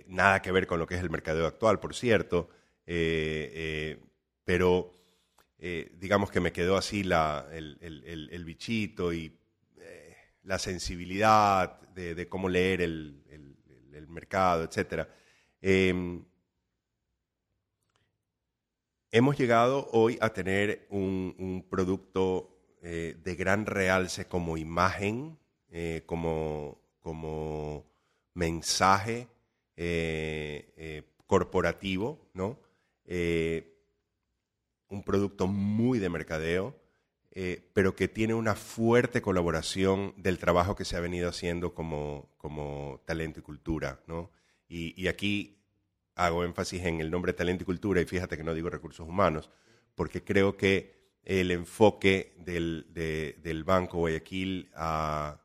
nada 0.09 0.40
que 0.42 0.53
ver 0.53 0.66
con 0.66 0.79
lo 0.79 0.87
que 0.87 0.94
es 0.94 1.00
el 1.00 1.11
mercadeo 1.11 1.46
actual, 1.46 1.81
por 1.81 1.94
cierto, 1.94 2.50
pero 4.44 4.94
digamos 5.59 6.31
que 6.31 6.40
me 6.40 6.53
quedó 6.53 6.76
así 6.76 7.03
la, 7.03 7.46
el, 7.50 8.44
bichito 8.44 9.12
y 9.12 9.33
la 10.44 10.59
sensibilidad 10.59 11.81
de, 11.94 12.29
cómo 12.29 12.48
leer 12.48 12.81
el, 12.83 13.16
mercado, 14.09 14.64
etcétera. 14.64 15.09
Em, 15.62 16.24
hemos 19.11 19.37
llegado 19.37 19.88
hoy 19.92 20.18
a 20.20 20.33
tener 20.33 20.87
un, 20.90 21.64
producto 21.68 22.57
eh, 22.83 23.16
de 23.23 23.35
gran 23.35 23.66
realce 23.66 24.27
como 24.27 24.57
imagen, 24.57 25.38
eh, 25.68 26.03
como, 26.07 26.81
como, 27.01 27.85
mensaje 28.35 29.29
eh, 29.77 31.03
corporativo, 31.27 32.31
¿no? 32.35 32.59
un 34.88 35.03
producto 35.05 35.46
muy 35.49 35.99
de 35.99 36.09
mercadeo, 36.09 36.77
pero 37.73 37.96
que 37.96 38.07
tiene 38.09 38.35
una 38.35 38.55
fuerte 38.55 39.20
colaboración 39.20 40.14
del 40.16 40.38
trabajo 40.38 40.77
que 40.77 40.85
se 40.85 40.96
ha 40.96 41.01
venido 41.01 41.29
haciendo 41.29 41.75
como, 41.75 42.29
como 42.37 43.01
talento 43.05 43.40
y 43.40 43.42
cultura, 43.42 44.01
¿no? 44.07 44.31
Y, 44.68 45.09
aquí 45.09 45.60
hago 46.20 46.44
énfasis 46.44 46.85
en 46.85 47.00
el 47.00 47.11
nombre 47.11 47.33
talento 47.33 47.62
y 47.62 47.66
cultura 47.66 48.00
y 48.00 48.04
fíjate 48.04 48.37
que 48.37 48.44
no 48.44 48.52
digo 48.52 48.68
recursos 48.68 49.09
humanos, 49.09 49.50
porque 49.94 50.22
creo 50.22 50.56
que 50.56 51.00
el 51.24 51.50
enfoque 51.50 52.35
del, 52.38 52.87
del 52.92 53.64
Banco 53.64 53.98
Guayaquil 53.98 54.70
a, 54.74 55.40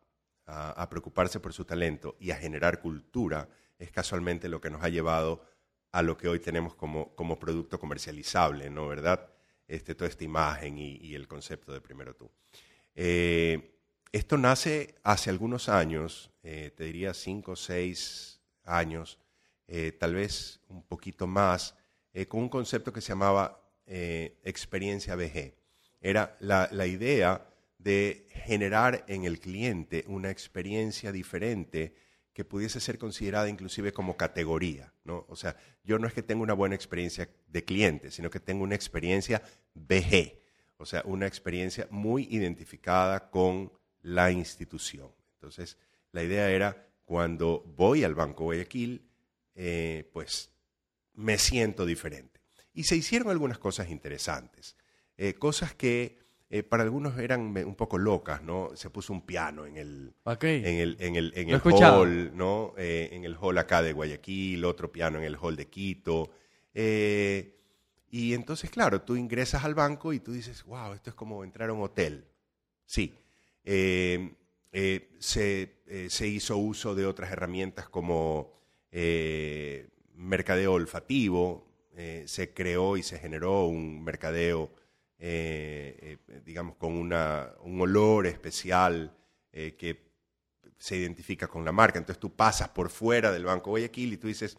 preocuparse 0.89 1.39
por 1.39 1.53
su 1.53 1.65
talento 1.65 2.15
y 2.19 2.31
a 2.31 2.35
generar 2.35 2.79
cultura 2.79 3.49
es 3.79 3.89
casualmente 3.91 4.47
lo 4.47 4.61
que 4.61 4.69
nos 4.69 4.83
ha 4.83 4.89
llevado 4.89 5.43
a 5.91 6.01
lo 6.01 6.17
que 6.17 6.27
hoy 6.27 6.39
tenemos 6.39 6.75
como, 6.75 7.15
como 7.15 7.39
producto 7.39 7.79
comercializable, 7.79 8.69
¿no? 8.69 8.87
¿Verdad? 8.87 9.29
Este, 9.67 9.95
toda 9.95 10.09
esta 10.09 10.23
imagen 10.23 10.77
y, 10.77 11.15
el 11.15 11.27
concepto 11.27 11.73
de 11.73 11.81
primero 11.81 12.15
tú. 12.15 12.29
Eh, 12.93 13.79
esto 14.11 14.37
nace 14.37 14.95
hace 15.03 15.29
algunos 15.29 15.67
años, 15.67 16.31
eh, 16.43 16.71
te 16.75 16.83
diría 16.83 17.13
cinco 17.13 17.53
o 17.53 17.55
seis 17.55 18.39
años, 18.63 19.19
eh, 19.67 19.91
tal 19.91 20.15
vez 20.15 20.59
un 20.69 20.83
poquito 20.83 21.27
más, 21.27 21.75
eh, 22.13 22.27
con 22.27 22.41
un 22.41 22.49
concepto 22.49 22.93
que 22.93 23.01
se 23.01 23.09
llamaba 23.09 23.61
eh, 23.85 24.39
experiencia 24.43 25.15
BG. 25.15 25.53
Era 26.01 26.35
la, 26.39 26.87
idea 26.87 27.47
de 27.77 28.27
generar 28.29 29.03
en 29.07 29.25
el 29.25 29.39
cliente 29.39 30.05
una 30.07 30.29
experiencia 30.29 31.11
diferente 31.11 31.95
que 32.31 32.45
pudiese 32.45 32.79
ser 32.79 32.97
considerada 32.97 33.49
inclusive 33.49 33.91
como 33.91 34.17
categoría. 34.17 34.93
¿no? 35.03 35.25
O 35.29 35.35
sea, 35.35 35.55
yo 35.83 35.97
no 35.97 36.07
es 36.07 36.13
que 36.13 36.21
tenga 36.21 36.43
una 36.43 36.53
buena 36.53 36.75
experiencia 36.75 37.29
de 37.47 37.63
cliente, 37.63 38.11
sino 38.11 38.29
que 38.29 38.39
tengo 38.39 38.63
una 38.63 38.75
experiencia 38.75 39.41
BG, 39.73 40.39
o 40.77 40.85
sea, 40.85 41.01
una 41.05 41.27
experiencia 41.27 41.87
muy 41.89 42.27
identificada 42.29 43.29
con 43.29 43.71
la 44.01 44.31
institución. 44.31 45.11
Entonces, 45.35 45.77
la 46.11 46.23
idea 46.23 46.49
era 46.49 46.87
cuando 47.03 47.63
voy 47.75 48.03
al 48.03 48.15
Banco 48.15 48.45
Guayaquil, 48.45 49.09
eh, 49.55 50.09
pues 50.13 50.51
me 51.13 51.37
siento 51.37 51.85
diferente. 51.85 52.41
Y 52.73 52.83
se 52.83 52.95
hicieron 52.95 53.29
algunas 53.29 53.57
cosas 53.57 53.89
interesantes, 53.89 54.75
eh, 55.17 55.33
cosas 55.33 55.73
que 55.73 56.25
eh, 56.47 56.61
para 56.61 56.83
algunos 56.83 57.17
eran 57.17 57.41
un 57.41 57.75
poco 57.75 57.97
locas, 57.97 58.43
¿no? 58.43 58.69
Se 58.75 58.91
puso 58.91 59.11
un 59.13 59.25
piano 59.25 59.65
en 59.65 59.77
el, 59.77 60.13
en 60.25 60.65
el, 60.79 60.95
en 60.99 61.15
el, 61.15 61.33
en 61.35 61.49
el 61.49 61.59
hall, 61.59 62.37
¿no? 62.37 62.75
Eh, 62.77 63.09
en 63.11 63.25
el 63.25 63.35
hall 63.35 63.57
acá 63.57 63.81
de 63.81 63.93
Guayaquil, 63.93 64.63
otro 64.63 64.91
piano 64.91 65.17
en 65.17 65.23
el 65.23 65.37
hall 65.37 65.55
de 65.55 65.67
Quito. 65.67 66.31
Eh, 66.73 67.57
y 68.11 68.35
entonces, 68.35 68.69
claro, 68.69 69.01
tú 69.01 69.15
ingresas 69.15 69.63
al 69.65 69.73
banco 69.73 70.13
y 70.13 70.19
tú 70.19 70.33
dices, 70.33 70.63
wow, 70.65 70.93
esto 70.93 71.09
es 71.09 71.15
como 71.15 71.43
entrar 71.43 71.69
a 71.69 71.73
un 71.73 71.81
hotel. 71.81 72.25
Sí. 72.85 73.13
Se, 73.63 74.35
se 76.09 76.27
hizo 76.27 76.57
uso 76.57 76.93
de 76.93 77.05
otras 77.07 77.31
herramientas 77.31 77.89
como 77.89 78.54
eh, 78.97 79.89
mercadeo 80.13 80.71
olfativo, 80.71 81.67
eh, 81.97 82.23
se 82.27 82.53
creó 82.53 82.95
y 82.95 83.03
se 83.03 83.19
generó 83.19 83.65
un 83.65 84.01
mercadeo, 84.01 84.71
eh, 85.19 86.17
digamos, 86.45 86.77
con 86.77 86.93
una, 86.93 87.51
un 87.59 87.81
olor 87.81 88.25
especial 88.25 89.13
que 89.51 90.11
se 90.77 90.95
identifica 90.97 91.47
con 91.47 91.63
la 91.65 91.71
marca. 91.73 91.99
Entonces 91.99 92.19
tú 92.21 92.33
pasas 92.35 92.69
por 92.69 92.89
fuera 92.89 93.31
del 93.31 93.45
Banco 93.45 93.69
Guayaquil 93.71 94.13
y 94.13 94.17
tú 94.17 94.27
dices, 94.27 94.57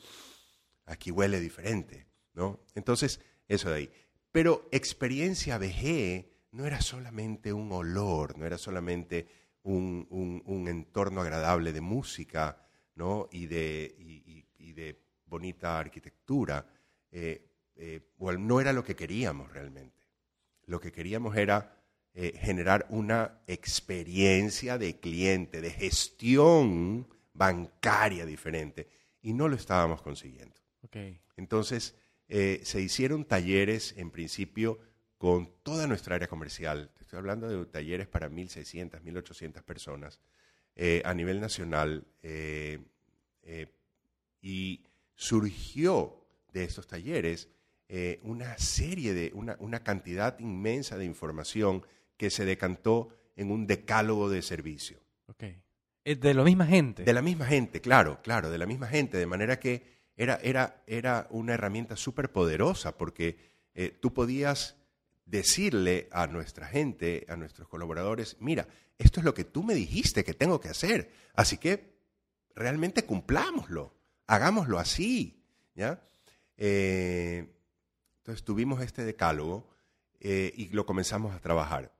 aquí 0.86 1.10
huele 1.10 1.40
diferente, 1.40 2.06
¿no? 2.34 2.60
Entonces, 2.74 3.20
eso 3.48 3.70
de 3.70 3.76
ahí. 3.76 3.90
Pero 4.32 4.68
experiencia 4.70 5.58
BG 5.58 6.26
no 6.52 6.66
era 6.66 6.80
solamente 6.82 7.52
un 7.52 7.72
olor, 7.72 8.38
no 8.38 8.46
era 8.46 8.56
solamente 8.58 9.26
un- 9.62 10.42
un 10.46 10.68
entorno 10.68 11.20
agradable 11.22 11.72
de 11.72 11.80
música, 11.82 12.65
¿no? 12.96 13.28
Y 13.30 13.46
de, 13.46 13.94
y- 13.98 14.22
y- 14.26 14.46
y 14.68 14.72
de 14.72 15.00
bonita 15.26 15.78
arquitectura. 15.78 16.66
Eh, 17.10 17.46
eh, 17.76 18.00
bueno, 18.18 18.40
no 18.40 18.60
era 18.60 18.72
lo 18.72 18.82
que 18.82 18.96
queríamos 18.96 19.52
realmente. 19.52 20.04
Lo 20.66 20.80
que 20.80 20.90
queríamos 20.92 21.36
era 21.36 21.76
eh, 22.14 22.32
generar 22.40 22.86
una 22.90 23.40
experiencia 23.46 24.78
de 24.78 24.98
cliente, 24.98 25.60
de 25.60 25.70
gestión 25.70 27.06
bancaria 27.34 28.26
diferente. 28.26 28.88
Y 29.22 29.32
no 29.32 29.48
lo 29.48 29.56
estábamos 29.56 30.02
consiguiendo. 30.02 30.54
Ok. 30.82 30.96
Entonces, 31.36 31.94
se 32.28 32.80
hicieron 32.80 33.24
talleres, 33.24 33.94
en 33.96 34.10
principio, 34.10 34.80
con 35.18 35.52
toda 35.62 35.86
nuestra 35.86 36.16
área 36.16 36.26
comercial. 36.28 36.90
Estoy 37.00 37.18
hablando 37.18 37.48
de 37.48 37.64
talleres 37.66 38.08
para 38.08 38.28
1.600, 38.28 39.00
1.800 39.02 39.62
personas 39.62 40.18
eh, 40.76 41.02
a 41.04 41.14
nivel 41.14 41.40
nacional. 41.40 42.06
eh, 42.22 42.78
eh, 43.42 43.66
y 44.42 44.84
surgió 45.14 46.24
de 46.52 46.64
estos 46.64 46.86
talleres 46.86 47.48
eh, 47.88 48.20
una 48.22 48.58
serie 48.58 49.14
de, 49.14 49.32
una, 49.34 49.56
una 49.60 49.82
cantidad 49.82 50.38
inmensa 50.40 50.98
de 50.98 51.04
información 51.04 51.84
que 52.16 52.30
se 52.30 52.44
decantó 52.44 53.08
en 53.36 53.50
un 53.50 53.66
decálogo 53.66 54.28
de 54.28 54.42
servicio. 54.42 54.98
Ok. 55.26 55.44
Es 56.04 56.20
de 56.20 56.34
la 56.34 56.44
misma 56.44 56.66
gente. 56.66 57.04
De 57.04 57.12
la 57.12 57.22
misma 57.22 57.46
gente, 57.46 57.80
claro, 57.80 58.20
claro, 58.22 58.50
de 58.50 58.58
la 58.58 58.66
misma 58.66 58.86
gente, 58.86 59.16
de 59.18 59.26
manera 59.26 59.58
que 59.58 59.82
era, 60.16 60.36
era, 60.42 60.82
era 60.86 61.26
una 61.30 61.54
herramienta 61.54 61.96
súper 61.96 62.30
poderosa 62.30 62.96
porque 62.96 63.36
eh, 63.74 63.96
tú 64.00 64.12
podías 64.14 64.76
decirle 65.24 66.08
a 66.12 66.26
nuestra 66.26 66.66
gente, 66.66 67.26
a 67.28 67.36
nuestros 67.36 67.68
colaboradores, 67.68 68.36
mira, 68.40 68.68
esto 68.98 69.20
es 69.20 69.24
lo 69.24 69.34
que 69.34 69.44
tú 69.44 69.62
me 69.62 69.74
dijiste 69.74 70.24
que 70.24 70.34
tengo 70.34 70.60
que 70.60 70.68
hacer, 70.68 71.12
así 71.34 71.58
que 71.58 71.96
realmente 72.54 73.04
cumplámoslo, 73.04 73.94
hagámoslo 74.26 74.78
así, 74.78 75.44
¿ya? 75.74 76.02
Eh, 76.56 77.52
entonces 78.18 78.44
tuvimos 78.44 78.80
este 78.82 79.04
decálogo 79.04 79.68
eh, 80.20 80.52
y 80.56 80.68
lo 80.70 80.86
comenzamos 80.86 81.34
a 81.34 81.40
trabajar 81.40 81.96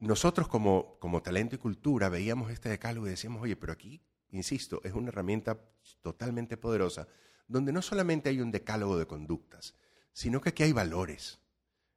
nosotros 0.00 0.48
como, 0.48 0.98
como 1.00 1.22
talento 1.22 1.56
y 1.56 1.58
cultura 1.58 2.08
veíamos 2.08 2.50
este 2.50 2.68
decálogo 2.68 3.06
y 3.06 3.10
decíamos, 3.10 3.42
oye, 3.42 3.56
pero 3.56 3.72
aquí, 3.72 4.00
insisto, 4.30 4.80
es 4.84 4.92
una 4.92 5.08
herramienta 5.08 5.58
totalmente 6.02 6.56
poderosa, 6.56 7.08
donde 7.48 7.72
no 7.72 7.82
solamente 7.82 8.28
hay 8.28 8.40
un 8.40 8.50
decálogo 8.50 8.98
de 8.98 9.06
conductas, 9.06 9.74
sino 10.12 10.40
que 10.40 10.50
aquí 10.50 10.62
hay 10.62 10.72
valores, 10.72 11.40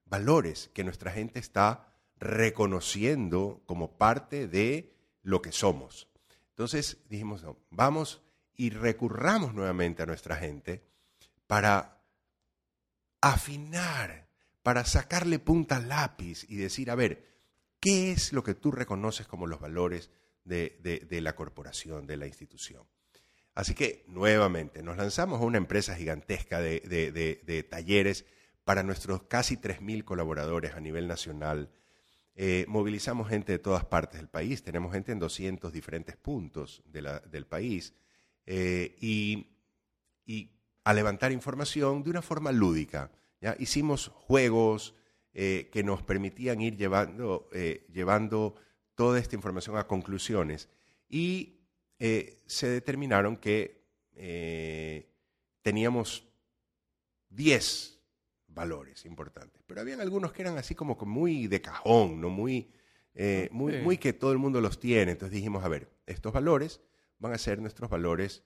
valores 0.06 0.70
que 0.74 0.84
nuestra 0.84 1.12
gente 1.12 1.40
está 1.40 1.91
reconociendo 2.22 3.62
como 3.66 3.98
parte 3.98 4.48
de 4.48 4.94
lo 5.24 5.42
que 5.42 5.52
somos. 5.52 6.08
Entonces 6.50 6.98
dijimos, 7.10 7.44
vamos 7.70 8.22
y 8.56 8.70
recurramos 8.70 9.54
nuevamente 9.54 10.04
a 10.04 10.06
nuestra 10.06 10.38
gente 10.38 10.84
para 11.48 12.02
afinar, 13.20 14.28
para 14.64 14.86
sacarle 14.86 15.40
punta 15.40 15.78
al 15.78 15.90
lápiz 15.90 16.46
y 16.48 16.56
decir, 16.56 16.90
a 16.90 16.96
ver, 16.96 17.30
¿Qué 17.84 18.12
es 18.12 18.32
lo 18.32 18.44
que 18.44 18.54
tú 18.54 18.72
reconoces 18.72 19.26
como 19.26 19.48
los 19.48 19.60
valores 19.60 20.12
de, 20.46 20.78
de- 21.10 21.22
la 21.22 21.36
corporación, 21.36 22.06
de 22.06 22.16
la 22.16 22.28
institución? 22.28 22.84
Así 23.56 23.74
que, 23.74 24.04
nuevamente, 24.08 24.84
nos 24.84 24.98
lanzamos 24.98 25.42
a 25.42 25.46
una 25.46 25.58
empresa 25.58 25.96
gigantesca 25.96 26.60
de- 26.60 26.80
de 27.44 27.64
talleres 27.64 28.26
para 28.66 28.84
nuestros 28.84 29.24
casi 29.24 29.58
3.000 29.58 30.04
colaboradores 30.04 30.76
a 30.76 30.80
nivel 30.80 31.08
nacional. 31.08 31.72
Eh, 32.36 32.66
movilizamos 32.68 33.28
gente 33.28 33.52
de 33.52 33.60
todas 33.60 33.84
partes 33.86 34.20
del 34.20 34.30
país, 34.30 34.64
tenemos 34.64 34.94
gente 34.94 35.12
en 35.12 35.20
200 35.20 35.72
diferentes 35.72 36.16
puntos 36.16 36.82
del 36.86 37.46
país. 37.46 37.94
eh, 38.46 38.96
y, 39.00 39.48
a 40.84 40.94
levantar 40.96 41.32
información 41.32 42.02
de 42.02 42.10
una 42.10 42.24
forma 42.24 42.52
lúdica. 42.52 43.12
Hicimos 43.60 44.08
juegos 44.16 44.96
eh, 45.32 45.70
que 45.72 45.84
nos 45.84 46.02
permitían 46.02 46.60
ir 46.60 46.76
llevando, 46.76 47.50
llevando 47.94 48.56
toda 48.96 49.20
esta 49.20 49.36
información 49.36 49.78
a 49.78 49.86
conclusiones 49.86 50.70
y 51.08 51.60
se 52.00 52.68
determinaron 52.68 53.38
que 53.38 53.84
teníamos 55.62 56.26
10 57.30 58.01
valores 58.54 59.06
importantes, 59.06 59.64
pero 59.66 59.82
habían 59.82 60.02
algunos 60.02 60.34
que 60.34 60.42
eran 60.42 60.58
así 60.58 60.76
como 60.76 60.96
muy 61.06 61.48
de 61.48 61.62
cajón, 61.62 62.20
¿no? 62.22 62.30
muy, 62.30 62.72
eh, 63.14 63.50
muy, 63.52 63.74
Sí. 63.74 63.80
muy 63.80 63.98
que 63.98 64.14
todo 64.14 64.32
el 64.32 64.38
mundo 64.38 64.62
los 64.62 64.80
tiene. 64.80 65.12
Entonces 65.14 65.34
dijimos, 65.36 65.64
a 65.64 65.68
ver, 65.70 65.90
estos 66.06 66.34
valores 66.34 66.82
van 67.20 67.34
a 67.34 67.38
ser 67.38 67.60
nuestros 67.60 67.90
valores 67.90 68.44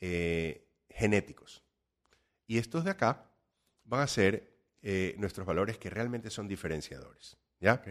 eh, 0.00 0.66
genéticos. 0.88 1.62
Y 2.46 2.58
estos 2.58 2.84
de 2.84 2.90
acá 2.90 3.30
van 3.84 4.00
a 4.00 4.06
ser 4.06 4.52
eh, 4.82 5.14
nuestros 5.18 5.46
valores 5.46 5.78
que 5.78 5.90
realmente 5.90 6.30
son 6.30 6.48
diferenciadores. 6.48 7.36
¿ya? 7.60 7.82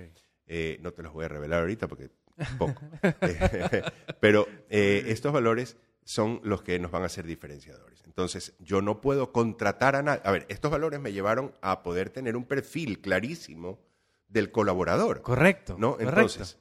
Eh, 0.48 0.78
no 0.82 0.92
te 0.92 1.02
los 1.04 1.14
voy 1.14 1.26
a 1.26 1.30
revelar 1.30 1.62
ahorita 1.62 1.88
porque 1.88 2.10
poco. 2.58 2.82
Pero 4.20 4.48
eh, 4.70 5.04
estos 5.08 5.32
valores 5.32 5.78
son 6.04 6.42
los 6.44 6.64
que 6.64 6.80
nos 6.80 6.92
van 6.92 7.04
a 7.04 7.10
ser 7.10 7.26
diferenciadores. 7.26 8.04
Entonces, 8.06 8.54
yo 8.60 8.82
no 8.82 9.02
puedo 9.02 9.32
contratar 9.32 9.96
a 9.96 10.02
nadie. 10.02 10.22
A 10.26 10.32
ver, 10.32 10.46
estos 10.50 10.72
valores 10.72 11.00
me 11.00 11.14
llevaron 11.14 11.54
a 11.62 11.84
poder 11.84 12.10
tener 12.10 12.36
un 12.36 12.46
perfil 12.46 13.02
clarísimo 13.02 13.80
del 14.28 14.52
colaborador. 14.52 15.22
Correcto. 15.22 15.76
¿no? 15.78 15.94
correcto. 15.94 16.10
Entonces, 16.10 16.58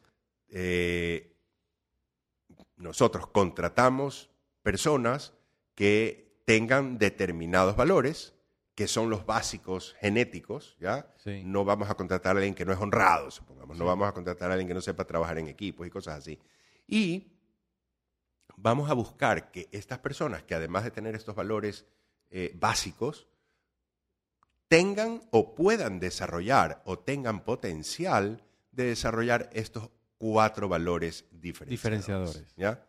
eh, 0.48 1.36
nosotros 2.76 3.26
contratamos 3.28 4.30
personas 4.62 5.34
que 5.74 6.42
tengan 6.44 6.98
determinados 6.98 7.76
valores, 7.76 8.34
que 8.74 8.88
son 8.88 9.10
los 9.10 9.26
básicos 9.26 9.94
genéticos, 10.00 10.76
¿ya? 10.80 11.12
Sí. 11.18 11.42
No 11.44 11.64
vamos 11.64 11.90
a 11.90 11.94
contratar 11.94 12.36
a 12.36 12.38
alguien 12.38 12.54
que 12.54 12.64
no 12.64 12.72
es 12.72 12.78
honrado, 12.78 13.30
supongamos. 13.30 13.76
No 13.76 13.84
vamos 13.84 14.08
a 14.08 14.12
contratar 14.12 14.50
a 14.50 14.54
alguien 14.54 14.68
que 14.68 14.74
no 14.74 14.80
sepa 14.80 15.06
trabajar 15.06 15.38
en 15.38 15.48
equipos 15.48 15.86
y 15.86 15.90
cosas 15.90 16.18
así. 16.18 16.38
Y 16.86 17.39
vamos 18.62 18.90
a 18.90 18.94
buscar 18.94 19.50
que 19.50 19.68
estas 19.72 19.98
personas, 19.98 20.42
que 20.42 20.54
además 20.54 20.84
de 20.84 20.90
tener 20.90 21.14
estos 21.14 21.34
valores 21.34 21.86
eh, 22.30 22.52
básicos, 22.54 23.28
tengan 24.68 25.22
o 25.30 25.54
puedan 25.54 25.98
desarrollar 25.98 26.82
o 26.84 26.98
tengan 26.98 27.44
potencial 27.44 28.44
de 28.70 28.84
desarrollar 28.84 29.50
estos 29.52 29.90
cuatro 30.18 30.68
valores 30.68 31.24
diferenciadores. 31.32 31.70
Diferenciadores. 31.70 32.54
¿ya? 32.56 32.86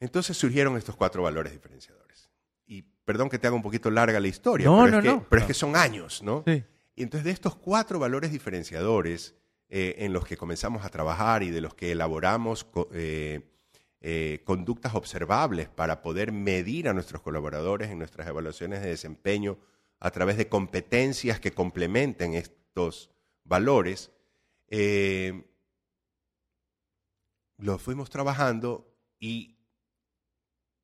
Entonces 0.00 0.36
surgieron 0.36 0.76
estos 0.76 0.96
cuatro 0.96 1.22
valores 1.22 1.52
diferenciadores. 1.52 2.30
Y 2.66 2.82
perdón 2.82 3.30
que 3.30 3.38
te 3.38 3.46
haga 3.46 3.56
un 3.56 3.62
poquito 3.62 3.90
larga 3.90 4.20
la 4.20 4.28
historia, 4.28 4.66
No, 4.66 4.84
pero, 4.84 4.90
no, 4.90 4.98
es, 4.98 5.04
que, 5.04 5.10
no. 5.10 5.26
pero 5.28 5.42
es 5.42 5.46
que 5.46 5.54
son 5.54 5.76
años, 5.76 6.22
¿no? 6.22 6.42
Sí. 6.46 6.62
Y 6.96 7.02
entonces 7.02 7.24
de 7.24 7.30
estos 7.30 7.56
cuatro 7.56 7.98
valores 7.98 8.32
diferenciadores 8.32 9.34
eh, 9.68 9.96
en 9.98 10.12
los 10.12 10.26
que 10.26 10.36
comenzamos 10.36 10.84
a 10.84 10.90
trabajar 10.90 11.42
y 11.42 11.50
de 11.50 11.60
los 11.60 11.74
que 11.74 11.92
elaboramos 11.92 12.66
eh, 12.92 13.55
eh, 14.00 14.42
conductas 14.44 14.94
observables 14.94 15.68
para 15.68 16.02
poder 16.02 16.32
medir 16.32 16.88
a 16.88 16.94
nuestros 16.94 17.22
colaboradores 17.22 17.90
en 17.90 17.98
nuestras 17.98 18.28
evaluaciones 18.28 18.82
de 18.82 18.90
desempeño 18.90 19.58
a 19.98 20.10
través 20.10 20.36
de 20.36 20.48
competencias 20.48 21.40
que 21.40 21.52
complementen 21.52 22.34
estos 22.34 23.10
valores, 23.44 24.12
eh, 24.68 25.44
los 27.58 27.80
fuimos 27.80 28.10
trabajando 28.10 28.94
y 29.18 29.58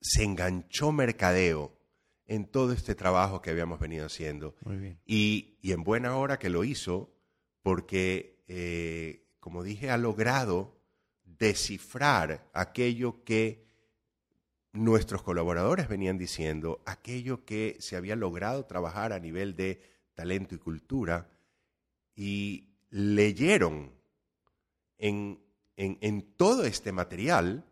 se 0.00 0.24
enganchó 0.24 0.92
mercadeo 0.92 1.78
en 2.26 2.46
todo 2.46 2.72
este 2.72 2.94
trabajo 2.94 3.42
que 3.42 3.50
habíamos 3.50 3.78
venido 3.78 4.06
haciendo. 4.06 4.54
Muy 4.62 4.76
bien. 4.76 5.00
Y, 5.04 5.58
y 5.60 5.72
en 5.72 5.84
buena 5.84 6.16
hora 6.16 6.38
que 6.38 6.50
lo 6.50 6.64
hizo, 6.64 7.14
porque, 7.62 8.42
eh, 8.48 9.28
como 9.38 9.62
dije, 9.62 9.90
ha 9.90 9.98
logrado 9.98 10.81
descifrar 11.42 12.48
aquello 12.52 13.24
que 13.24 13.66
nuestros 14.72 15.24
colaboradores 15.24 15.88
venían 15.88 16.16
diciendo, 16.16 16.80
aquello 16.86 17.44
que 17.44 17.76
se 17.80 17.96
había 17.96 18.14
logrado 18.14 18.64
trabajar 18.64 19.12
a 19.12 19.18
nivel 19.18 19.56
de 19.56 19.82
talento 20.14 20.54
y 20.54 20.58
cultura, 20.58 21.28
y 22.14 22.68
leyeron 22.90 23.90
en, 24.98 25.40
en, 25.76 26.22
todo 26.36 26.64
este 26.64 26.92
material 26.92 27.64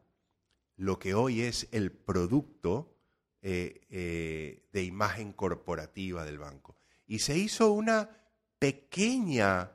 lo 0.77 0.99
que 0.99 1.15
hoy 1.15 1.43
es 1.43 1.69
el 1.71 1.93
producto 1.93 2.97
eh, 3.41 3.83
eh, 3.89 4.65
de 4.73 4.83
imagen 4.83 5.33
corporativa 5.33 6.25
del 6.25 6.39
banco. 6.39 6.77
Y 7.07 7.21
se 7.21 7.39
hizo 7.39 7.71
una 7.71 8.11
pequeña 8.59 9.71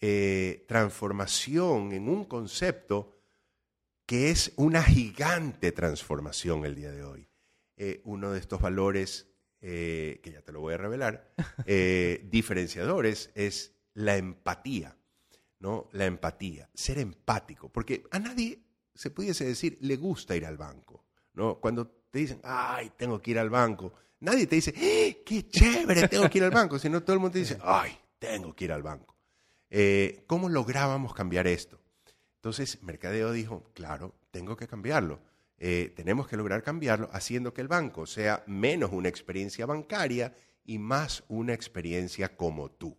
eh, 0.00 0.64
transformación 0.68 1.90
en 1.90 2.08
un 2.08 2.26
concepto 2.26 3.13
que 4.06 4.30
es 4.30 4.52
una 4.56 4.82
gigante 4.82 5.72
transformación 5.72 6.64
el 6.64 6.74
día 6.74 6.90
de 6.90 7.04
hoy. 7.04 7.28
uno 8.04 8.32
de 8.32 8.40
estos 8.40 8.60
valores, 8.60 9.28
que 9.60 10.30
ya 10.32 10.42
te 10.42 10.52
lo 10.52 10.60
voy 10.60 10.74
a 10.74 10.78
revelar, 10.78 11.32
diferenciadores, 12.30 13.30
es 13.34 13.74
la 13.94 14.16
empatía. 14.16 14.96
¿no? 15.64 15.88
La 15.92 16.04
empatía, 16.04 16.68
ser 16.74 16.98
empático, 16.98 17.70
porque 17.70 18.04
a 18.10 18.18
nadie 18.18 18.60
se 18.94 19.10
pudiese 19.10 19.46
decir 19.46 19.78
le 19.80 19.96
gusta 19.96 20.36
ir 20.36 20.44
al 20.44 20.58
banco, 20.58 21.06
¿no? 21.32 21.58
Cuando 21.58 21.86
te 22.10 22.18
dicen, 22.18 22.38
ay, 22.44 22.92
tengo 22.98 23.20
que 23.22 23.30
ir 23.30 23.38
al 23.38 23.48
banco, 23.48 23.94
nadie 24.20 24.46
te 24.46 24.56
dice, 24.56 24.74
¡Eh, 24.76 25.22
qué 25.24 25.48
chévere, 25.48 26.06
tengo 26.08 26.28
que 26.28 26.38
ir 26.38 26.44
al 26.44 26.50
banco, 26.50 26.78
sino 26.78 27.02
todo 27.02 27.14
el 27.14 27.20
mundo 27.20 27.32
te 27.32 27.38
dice, 27.38 27.58
ay, 27.62 27.96
tengo 28.18 28.54
que 28.54 28.66
ir 28.66 28.72
al 28.72 28.82
banco. 28.82 29.16
Eh, 29.70 30.24
¿Cómo 30.26 30.50
lográbamos 30.50 31.14
cambiar 31.14 31.46
esto? 31.46 31.80
Entonces, 32.44 32.82
Mercadeo 32.82 33.32
dijo, 33.32 33.64
claro, 33.72 34.14
tengo 34.30 34.54
que 34.54 34.68
cambiarlo. 34.68 35.18
Eh, 35.56 35.94
tenemos 35.96 36.28
que 36.28 36.36
lograr 36.36 36.62
cambiarlo 36.62 37.08
haciendo 37.10 37.54
que 37.54 37.62
el 37.62 37.68
banco 37.68 38.04
sea 38.04 38.44
menos 38.46 38.92
una 38.92 39.08
experiencia 39.08 39.64
bancaria 39.64 40.34
y 40.62 40.76
más 40.78 41.24
una 41.28 41.54
experiencia 41.54 42.36
como 42.36 42.70
tú. 42.70 42.98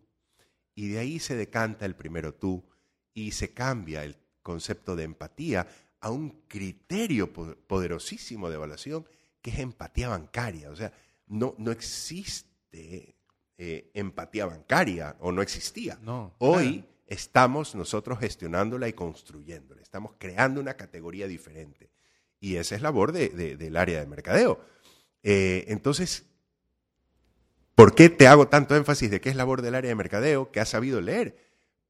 Y 0.73 0.87
de 0.87 0.97
ahí 0.97 1.19
se 1.19 1.35
decanta 1.35 1.85
el 1.85 1.95
primero 1.95 2.33
tú 2.33 2.67
y 3.13 3.33
se 3.33 3.53
cambia 3.53 4.03
el 4.03 4.17
concepto 4.41 4.95
de 4.95 5.03
empatía 5.03 5.67
a 5.99 6.09
un 6.09 6.41
criterio 6.47 7.31
poderosísimo 7.31 8.49
de 8.49 8.55
evaluación 8.55 9.07
que 9.43 9.51
es 9.51 9.59
empatía 9.59 10.07
bancaria. 10.07 10.71
O 10.71 10.75
sea, 10.75 10.91
no, 11.27 11.53
no 11.59 11.71
existe 11.71 13.15
eh, 13.59 13.91
empatía 13.93 14.47
bancaria 14.47 15.15
o 15.19 15.31
no 15.31 15.43
existía. 15.43 15.99
No, 16.01 16.33
Hoy 16.39 16.83
estamos 17.05 17.75
nosotros 17.75 18.19
gestionándola 18.19 18.87
y 18.87 18.93
construyéndola. 18.93 19.81
Estamos 19.81 20.13
creando 20.17 20.61
una 20.61 20.75
categoría 20.75 21.27
diferente. 21.27 21.89
Y 22.39 22.57
esa 22.57 22.75
es 22.75 22.81
labor 22.81 23.11
de, 23.11 23.29
del 23.29 23.77
área 23.77 23.99
de 23.99 24.05
mercadeo. 24.05 24.59
Eh, 25.23 25.65
entonces, 25.69 26.25
¿por 27.73 27.95
qué 27.95 28.09
te 28.09 28.27
hago 28.27 28.47
tanto 28.47 28.75
énfasis 28.75 29.09
de 29.09 29.21
que 29.21 29.29
es 29.29 29.35
labor 29.35 29.61
del 29.61 29.75
área 29.75 29.89
de 29.89 29.95
mercadeo 29.95 30.51
que 30.51 30.59
has 30.59 30.69
sabido 30.69 31.01
leer? 31.01 31.37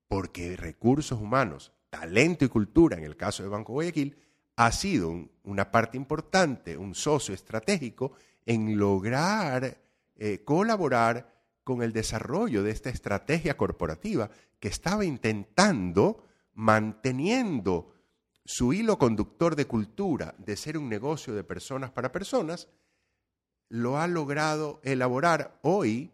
Porque 0.07 0.55
recursos 0.55 1.19
humanos 1.19 1.71
talento 1.89 2.43
y 2.43 2.49
cultura, 2.49 2.97
en 2.97 3.03
el 3.03 3.15
caso 3.15 3.41
de 3.43 3.49
Banco 3.49 3.73
Guayaquil, 3.73 4.17
ha 4.57 4.71
sido 4.71 5.29
una 5.43 5.71
parte 5.71 5.97
importante, 5.97 6.77
un 6.77 6.93
socio 6.93 7.33
estratégico 7.33 8.13
en 8.45 8.77
lograr 8.77 9.77
eh, 10.17 10.43
colaborar 10.45 11.33
con 11.65 11.83
el 11.83 11.91
desarrollo 11.91 12.63
de 12.63 12.71
esta 12.71 12.89
estrategia 12.89 13.57
corporativa 13.57 14.29
que 14.65 14.69
estaba 14.69 15.05
intentando, 15.05 16.25
manteniendo 16.55 17.93
su 18.43 18.73
hilo 18.73 18.97
conductor 18.97 19.55
de 19.55 19.67
cultura, 19.67 20.33
de 20.39 20.57
ser 20.57 20.75
un 20.79 20.89
negocio 20.89 21.35
de 21.35 21.43
personas 21.43 21.91
para 21.91 22.11
personas, 22.11 22.67
lo 23.69 23.99
ha 23.99 24.07
logrado 24.07 24.81
elaborar 24.83 25.59
hoy 25.61 26.09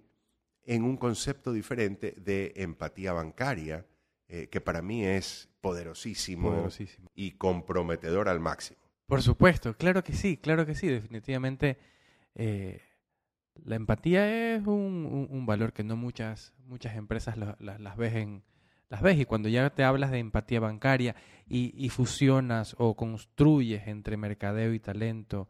en 0.66 0.84
un 0.84 0.98
concepto 0.98 1.54
diferente 1.54 2.14
de 2.18 2.52
empatía 2.58 3.14
bancaria, 3.14 3.86
eh, 4.28 4.50
que 4.50 4.60
para 4.60 4.82
mí 4.82 5.06
es 5.06 5.48
poderosísimo, 5.62 6.68
y 7.16 7.32
comprometedor 7.38 8.28
al 8.28 8.42
máximo. 8.42 8.82
Por 9.06 9.22
supuesto, 9.22 9.78
claro 9.78 10.04
que 10.04 10.12
sí, 10.12 10.36
claro 10.36 10.66
que 10.66 10.76
sí, 10.76 10.90
definitivamente. 10.90 11.78
Eh, 12.36 12.82
la 13.64 13.76
empatía 13.76 14.56
es 14.56 14.66
un, 14.66 15.46
valor 15.46 15.74
que 15.74 15.84
no 15.84 15.96
muchas, 15.96 16.54
muchas 16.66 16.96
empresas 16.96 17.38
las 17.38 17.98
ven 17.98 18.44
las 18.92 19.02
ves 19.02 19.18
y 19.20 19.26
cuando 19.26 19.48
ya 19.48 19.70
te 19.70 19.86
hablas 19.86 20.12
de 20.12 20.20
empatía 20.20 20.60
bancaria 20.60 21.16
y, 21.48 21.88
fusionas 21.90 22.76
o 22.78 22.96
construyes 22.96 23.88
entre 23.88 24.18
mercadeo 24.18 24.74
y 24.74 24.80
talento 24.80 25.48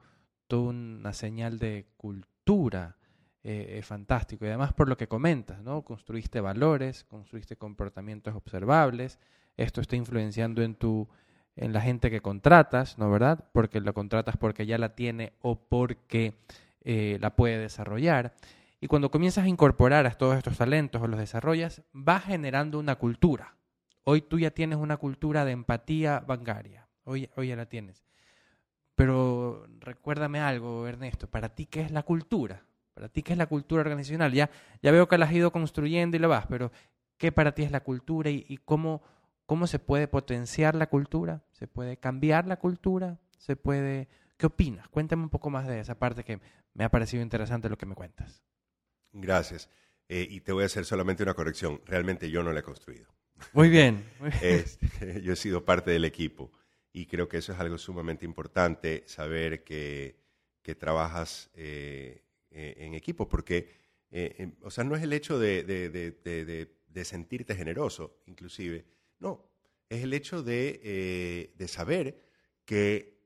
toda 0.47 0.69
una 0.69 1.11
señal 1.13 1.57
de 1.57 1.87
cultura 1.97 2.97
eh, 3.43 3.77
es 3.79 3.85
fantástico. 3.85 4.45
Y 4.45 4.49
además 4.49 4.73
por 4.73 4.87
lo 4.87 4.95
que 4.95 5.07
comentas, 5.07 5.59
¿no? 5.63 5.81
Construiste 5.81 6.39
valores, 6.39 7.03
construiste 7.03 7.55
comportamientos 7.55 8.35
observables, 8.35 9.17
esto 9.57 9.81
está 9.81 9.95
influenciando 9.95 10.61
en 10.61 10.75
tu 10.75 11.09
en 11.55 11.73
la 11.73 11.81
gente 11.81 12.11
que 12.11 12.21
contratas, 12.21 12.99
¿no 12.99 13.09
verdad? 13.09 13.49
Porque 13.51 13.81
la 13.81 13.91
contratas 13.91 14.37
porque 14.37 14.67
ya 14.67 14.77
la 14.77 14.95
tiene 14.95 15.33
o 15.41 15.55
porque 15.55 16.35
eh, 16.83 17.17
la 17.21 17.35
puede 17.35 17.57
desarrollar. 17.57 18.33
Y 18.79 18.87
cuando 18.87 19.11
comienzas 19.11 19.45
a 19.45 19.47
incorporar 19.47 20.07
a 20.07 20.11
todos 20.11 20.37
estos 20.37 20.57
talentos 20.57 21.01
o 21.01 21.07
los 21.07 21.19
desarrollas, 21.19 21.83
va 21.95 22.19
generando 22.19 22.79
una 22.79 22.95
cultura. 22.95 23.55
Hoy 24.03 24.21
tú 24.21 24.39
ya 24.39 24.51
tienes 24.51 24.79
una 24.79 24.97
cultura 24.97 25.45
de 25.45 25.51
empatía 25.51 26.19
bancaria. 26.19 26.87
Hoy, 27.03 27.29
hoy 27.35 27.49
ya 27.49 27.55
la 27.55 27.67
tienes. 27.67 28.03
Pero 28.95 29.67
recuérdame 29.79 30.39
algo, 30.39 30.87
Ernesto, 30.87 31.27
para 31.27 31.49
ti, 31.49 31.65
¿qué 31.65 31.81
es 31.81 31.91
la 31.91 32.03
cultura? 32.03 32.63
Para 32.93 33.09
ti, 33.09 33.23
¿qué 33.23 33.33
es 33.33 33.37
la 33.37 33.47
cultura 33.47 33.81
organizacional? 33.81 34.33
Ya, 34.33 34.49
ya 34.81 34.91
veo 34.91 35.07
que 35.07 35.17
la 35.17 35.25
has 35.25 35.33
ido 35.33 35.51
construyendo 35.51 36.17
y 36.17 36.19
lo 36.19 36.29
vas, 36.29 36.45
pero 36.47 36.71
¿qué 37.17 37.31
para 37.31 37.53
ti 37.53 37.63
es 37.63 37.71
la 37.71 37.81
cultura 37.81 38.29
y, 38.29 38.59
cómo, 38.65 39.01
cómo 39.45 39.67
se 39.67 39.79
puede 39.79 40.07
potenciar 40.07 40.75
la 40.75 40.87
cultura? 40.87 41.41
¿Se 41.51 41.67
puede 41.67 41.97
cambiar 41.97 42.47
la 42.47 42.57
cultura? 42.57 43.17
¿Se 43.37 43.55
puede... 43.55 44.07
¿Qué 44.37 44.47
opinas? 44.47 44.87
Cuéntame 44.89 45.23
un 45.23 45.29
poco 45.29 45.49
más 45.49 45.67
de 45.67 45.79
esa 45.79 45.95
parte 45.95 46.23
que 46.23 46.39
me 46.73 46.83
ha 46.83 46.89
parecido 46.89 47.23
interesante 47.23 47.69
lo 47.69 47.77
que 47.77 47.85
me 47.85 47.95
cuentas. 47.95 48.43
Gracias. 49.11 49.69
Eh, 50.07 50.27
y 50.29 50.41
te 50.41 50.51
voy 50.51 50.63
a 50.63 50.65
hacer 50.65 50.85
solamente 50.85 51.23
una 51.23 51.33
corrección. 51.33 51.81
Realmente 51.85 52.29
yo 52.29 52.43
no 52.43 52.51
la 52.51 52.59
he 52.59 52.63
construido. 52.63 53.07
Muy 53.53 53.69
bien. 53.69 54.05
Este, 54.41 55.21
yo 55.23 55.33
he 55.33 55.37
sido 55.37 55.65
parte 55.65 55.91
del 55.91 56.05
equipo 56.05 56.51
y 56.93 57.05
creo 57.05 57.27
que 57.27 57.37
eso 57.37 57.53
es 57.53 57.59
algo 57.59 57.77
sumamente 57.77 58.25
importante, 58.25 59.03
saber 59.05 59.63
que, 59.63 60.17
que 60.61 60.75
trabajas 60.75 61.49
eh, 61.53 62.23
eh, 62.53 62.75
en 62.79 62.93
equipo, 62.95 63.29
porque, 63.29 63.69
eh, 64.11 64.51
o 64.63 64.69
sea, 64.69 64.83
no 64.83 64.97
es 64.97 65.03
el 65.03 65.13
hecho 65.13 65.39
de, 65.39 65.63
de, 65.63 67.05
sentirte 67.05 67.55
generoso, 67.55 68.21
inclusive, 68.25 68.85
no, 69.19 69.49
es 69.87 70.03
el 70.03 70.13
hecho 70.13 70.43
de, 70.43 70.81
eh, 70.83 71.53
de 71.55 71.67
saber 71.69 72.21
que 72.65 73.20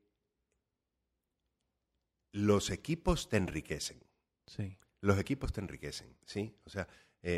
los 2.35 2.69
equipos 2.69 3.29
te 3.29 3.37
enriquecen. 3.37 4.03
Sí. 4.45 4.77
Los 5.01 5.19
equipos 5.19 5.51
te 5.51 5.61
enriquecen, 5.61 6.15
¿sí? 6.25 6.55
O 6.65 6.69
sea, 6.69 6.87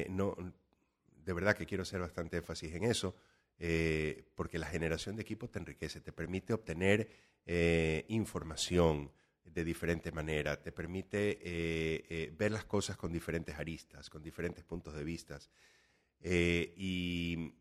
no, 0.10 0.36
de 1.23 1.33
verdad 1.33 1.55
que 1.55 1.65
quiero 1.65 1.83
hacer 1.83 2.01
bastante 2.01 2.38
énfasis 2.38 2.73
en 2.73 2.83
eso, 2.83 3.15
porque 4.36 4.60
la 4.60 4.67
generación 4.67 5.15
de 5.15 5.21
equipos 5.21 5.51
te 5.51 5.60
enriquece, 5.60 6.01
te 6.01 6.12
permite 6.12 6.53
obtener 6.53 7.10
información, 8.07 9.12
de 9.53 9.63
diferente 9.63 10.12
manera, 10.12 10.62
te 10.62 10.71
permite 10.71 11.39
eh, 11.41 12.05
eh, 12.10 12.33
ver 12.38 12.51
las 12.51 12.65
cosas 12.65 12.97
con 12.97 13.12
diferentes 13.12 13.55
aristas, 13.55 14.10
con 14.10 14.21
diferentes 14.21 14.63
puntos 14.63 14.93
de 14.95 15.03
vista. 15.03 15.39
Eh, 16.21 16.73
y, 16.77 17.53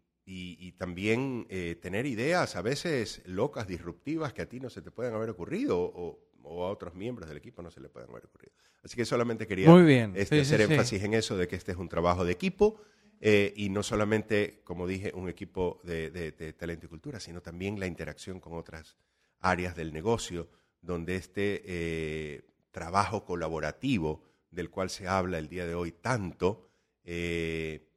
también 0.76 1.46
tener 1.80 2.04
ideas 2.04 2.54
a 2.54 2.60
veces 2.60 3.22
locas, 3.24 3.66
disruptivas, 3.66 4.34
que 4.34 4.42
a 4.42 4.48
ti 4.48 4.60
no 4.60 4.68
se 4.68 4.82
te 4.82 4.90
pueden 4.90 5.14
haber 5.14 5.30
ocurrido 5.30 5.78
o, 5.78 6.25
a 6.44 6.48
otros 6.48 6.94
miembros 6.94 7.28
del 7.28 7.38
equipo 7.38 7.62
no 7.62 7.70
se 7.70 7.80
le 7.80 7.88
pueden 7.88 8.10
haber 8.10 8.26
ocurrido. 8.26 8.52
Así 8.82 8.96
que 8.96 9.04
solamente 9.04 9.46
quería 9.46 9.68
este, 10.14 10.40
hacer 10.40 10.60
énfasis 10.60 11.02
en 11.02 11.14
eso, 11.14 11.36
de 11.36 11.48
que 11.48 11.56
este 11.56 11.72
es 11.72 11.78
un 11.78 11.88
trabajo 11.88 12.24
de 12.24 12.32
equipo. 12.32 12.80
y 13.20 13.68
no 13.70 13.82
solamente, 13.82 14.60
como 14.64 14.86
dije, 14.86 15.12
un 15.14 15.28
equipo 15.28 15.80
de, 15.82 16.10
de 16.10 16.52
talento 16.52 16.86
y 16.86 16.88
cultura, 16.88 17.18
sino 17.18 17.40
también 17.40 17.80
la 17.80 17.86
interacción 17.86 18.40
con 18.40 18.54
otras 18.54 18.96
áreas 19.40 19.76
del 19.76 19.92
negocio, 19.92 20.48
donde 20.80 21.16
este 21.16 21.62
eh, 21.64 22.44
trabajo 22.70 23.24
colaborativo 23.24 24.22
del 24.50 24.70
cual 24.70 24.90
se 24.90 25.08
habla 25.08 25.38
el 25.38 25.48
día 25.48 25.66
de 25.66 25.74
hoy 25.74 25.92
tanto, 25.92 26.68
eh, 27.04 27.88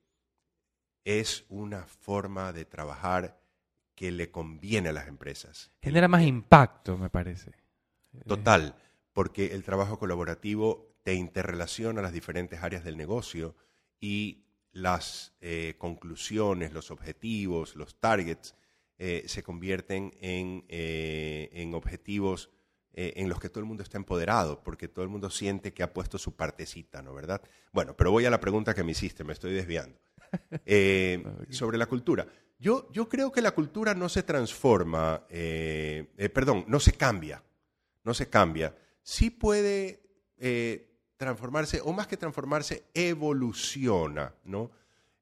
es 1.06 1.46
una 1.50 1.86
forma 1.86 2.52
de 2.52 2.66
trabajar 2.66 3.40
que 3.96 4.12
le 4.12 4.32
conviene 4.32 4.90
a 4.90 4.94
las 4.94 5.08
empresas. 5.08 5.72
Genera 5.82 6.08
más 6.08 6.24
impacto, 6.24 6.98
me 6.98 7.10
parece. 7.10 7.52
Total, 8.26 8.76
porque 9.14 9.54
el 9.54 9.64
trabajo 9.64 10.00
colaborativo 10.00 10.90
te 11.04 11.14
interrelaciona 11.14 12.02
las 12.02 12.14
diferentes 12.14 12.62
áreas 12.62 12.84
del 12.84 12.98
negocio 12.98 13.56
y 14.00 14.46
las 14.72 15.34
eh, 15.42 15.76
conclusiones, 15.78 16.74
los 16.74 16.92
objetivos, 16.92 17.76
los 17.76 18.00
targets 18.00 18.56
eh, 18.98 19.24
se 19.28 19.44
convierten 19.44 20.14
en, 20.20 20.66
eh, 20.68 21.50
en 21.54 21.74
objetivos 21.74 22.50
en 22.92 23.30
los 23.30 23.40
que 23.40 23.48
todo 23.48 23.62
el 23.62 23.66
mundo 23.66 23.82
está 23.82 23.98
empoderado, 23.98 24.62
porque 24.62 24.90
todo 24.90 25.04
el 25.04 25.10
mundo 25.10 25.30
siente 25.30 25.74
que 25.74 25.84
ha 25.84 25.94
puesto 25.94 26.18
su 26.18 26.36
partecita, 26.36 27.02
¿no? 27.02 27.14
¿Verdad? 27.14 27.42
Bueno, 27.72 27.96
pero 27.96 28.12
voy 28.12 28.26
a 28.26 28.30
la 28.30 28.42
pregunta 28.42 28.74
que 28.74 28.84
me 28.84 28.92
hiciste, 28.92 29.24
me 29.24 29.32
estoy 29.32 29.54
desviando. 29.54 29.98
sobre 31.50 31.78
la 31.78 31.86
cultura. 31.86 32.28
Yo, 32.58 32.92
yo 32.92 33.08
creo 33.08 33.32
que 33.32 33.42
la 33.42 33.52
cultura 33.52 33.94
no 33.94 34.10
se 34.10 34.24
transforma, 34.24 35.26
perdón, 35.30 36.66
no 36.68 36.82
se 36.82 36.92
cambia, 36.92 37.42
no 38.10 38.14
se 38.16 38.30
cambia. 38.30 38.76
Sí 39.04 39.30
puede 39.30 40.02
transformarse, 41.20 41.82
o 41.84 41.92
más 41.92 42.08
que 42.08 42.16
transformarse, 42.16 42.86
evoluciona, 42.94 44.34
¿no? 44.46 44.72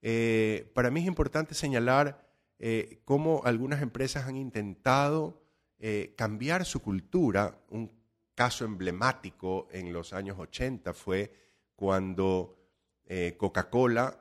Eh, 0.03 0.71
para 0.75 0.91
mí 0.91 1.01
es 1.01 1.07
importante 1.07 1.55
señalar 1.55 2.23
eh, 2.59 3.01
cómo 3.03 3.41
algunas 3.45 3.81
empresas 3.81 4.27
han 4.27 4.37
intentado 4.37 5.41
eh, 5.79 6.13
cambiar 6.15 6.65
su 6.65 6.83
cultura. 6.83 7.59
Un 7.69 7.91
caso 8.35 8.63
emblemático 8.63 9.67
en 9.71 9.91
los 9.91 10.13
años 10.13 10.37
80 10.37 10.93
fue 10.93 11.33
cuando 11.75 12.53
Coca-Cola 13.37 14.19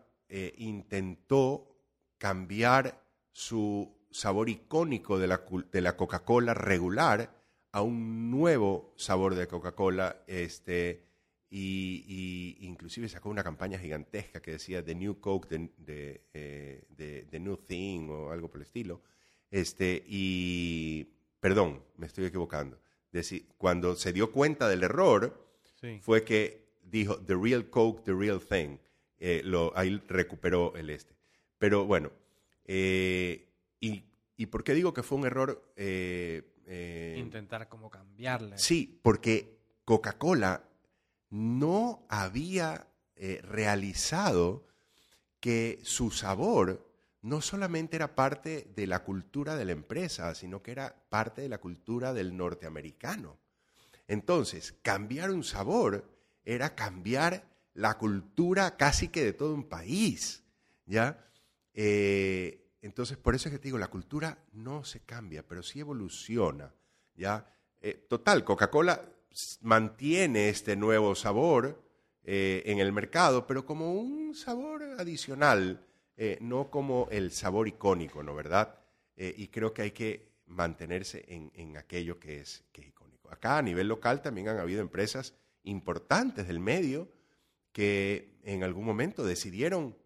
intentó 0.56 1.76
cambiar 2.16 3.02
su 3.32 3.98
sabor 4.10 4.48
icónico 4.48 5.18
de 5.18 5.26
la, 5.26 5.42
de 5.70 5.80
la 5.82 5.96
Coca-Cola 5.96 6.54
regular 6.54 7.34
a 7.72 7.82
un 7.82 8.30
nuevo 8.30 8.92
sabor 8.96 9.34
de 9.34 9.46
Coca-Cola 9.46 10.22
este, 10.26 11.06
y, 11.50 12.56
inclusive 12.60 13.08
sacó 13.08 13.30
una 13.30 13.44
campaña 13.44 13.78
gigantesca 13.78 14.40
que 14.40 14.52
decía 14.52 14.84
The 14.84 14.94
New 14.94 15.20
Coke, 15.20 15.48
The, 15.48 16.22
eh, 16.34 17.38
New 17.40 17.56
Thing 17.58 18.08
o 18.10 18.30
algo 18.30 18.48
por 18.48 18.58
el 18.58 18.66
estilo. 18.66 19.02
Este, 19.50 20.02
y, 20.06 21.04
perdón, 21.40 21.82
me 21.96 22.06
estoy 22.06 22.26
equivocando. 22.26 22.78
cuando 23.56 23.94
se 23.94 24.12
dio 24.12 24.32
cuenta 24.32 24.68
del 24.68 24.82
error, 24.82 25.46
fue 26.00 26.24
que 26.24 26.66
dijo 26.82 27.18
The 27.18 27.34
Real 27.34 27.70
Coke, 27.70 28.02
The 28.04 28.12
Real 28.12 28.40
Thing. 28.40 28.78
Eh, 29.18 29.42
lo, 29.44 29.72
ahí 29.76 30.02
recuperó 30.08 30.74
el 30.76 30.90
este. 30.90 31.14
Pero 31.58 31.86
bueno, 31.86 32.10
eh, 32.66 33.48
y, 33.80 34.04
y, 34.36 34.46
por 34.46 34.62
qué 34.62 34.74
digo 34.74 34.92
que 34.92 35.02
fue 35.02 35.16
un 35.18 35.26
error? 35.26 35.72
Intentar 36.66 37.68
como 37.68 37.90
cambiarle. 37.90 38.58
Sí, 38.58 38.98
porque 39.02 39.58
Coca-Cola 39.84 40.64
no 41.30 42.06
había 42.08 42.88
eh, 43.14 43.40
realizado 43.42 44.66
que 45.40 45.78
su 45.82 46.10
sabor 46.10 46.84
no 47.22 47.40
solamente 47.40 47.96
era 47.96 48.14
parte 48.14 48.68
de 48.74 48.86
la 48.86 49.02
cultura 49.02 49.56
de 49.56 49.64
la 49.64 49.72
empresa, 49.72 50.34
sino 50.34 50.62
que 50.62 50.72
era 50.72 50.94
parte 51.08 51.42
de 51.42 51.48
la 51.48 51.58
cultura 51.58 52.12
del 52.12 52.36
norteamericano. 52.36 53.38
Entonces, 54.08 54.74
cambiar 54.82 55.30
un 55.30 55.44
sabor 55.44 56.08
era 56.44 56.74
cambiar 56.74 57.44
la 57.74 57.98
cultura 57.98 58.76
casi 58.76 59.08
que 59.08 59.24
de 59.24 59.32
todo 59.32 59.54
un 59.54 59.64
país, 59.64 60.44
¿ya? 60.86 61.26
Eh, 61.74 62.65
entonces, 62.86 63.16
por 63.16 63.34
eso 63.34 63.48
es 63.48 63.52
que 63.52 63.58
te 63.58 63.68
digo, 63.68 63.78
la 63.78 63.88
cultura 63.88 64.38
no 64.52 64.84
se 64.84 65.00
cambia, 65.00 65.42
pero 65.42 65.62
sí 65.62 65.80
evoluciona, 65.80 66.72
¿ya? 67.16 67.52
Eh, 67.80 68.06
total, 68.08 68.44
Coca-Cola 68.44 69.04
mantiene 69.62 70.48
este 70.48 70.76
nuevo 70.76 71.16
sabor 71.16 71.82
eh, 72.22 72.62
en 72.64 72.78
el 72.78 72.92
mercado, 72.92 73.44
pero 73.44 73.66
como 73.66 73.92
un 73.92 74.34
sabor 74.34 74.84
adicional, 74.98 75.84
eh, 76.16 76.38
no 76.40 76.70
como 76.70 77.08
el 77.10 77.32
sabor 77.32 77.66
icónico, 77.66 78.22
¿no 78.22 78.34
verdad? 78.34 78.78
Y 79.18 79.48
creo 79.48 79.72
que 79.72 79.80
hay 79.80 79.92
que 79.92 80.28
mantenerse 80.44 81.24
en, 81.26 81.76
aquello 81.78 82.20
que 82.20 82.40
es, 82.40 82.64
que 82.70 82.82
es 82.82 82.88
icónico. 82.88 83.30
Acá 83.30 83.56
a 83.56 83.62
nivel 83.62 83.88
local 83.88 84.20
también 84.20 84.48
han 84.48 84.58
habido 84.58 84.82
empresas 84.82 85.32
importantes 85.62 86.46
del 86.46 86.60
medio 86.60 87.08
que 87.72 88.38
en 88.42 88.62
algún 88.62 88.84
momento 88.84 89.24
decidieron 89.24 89.96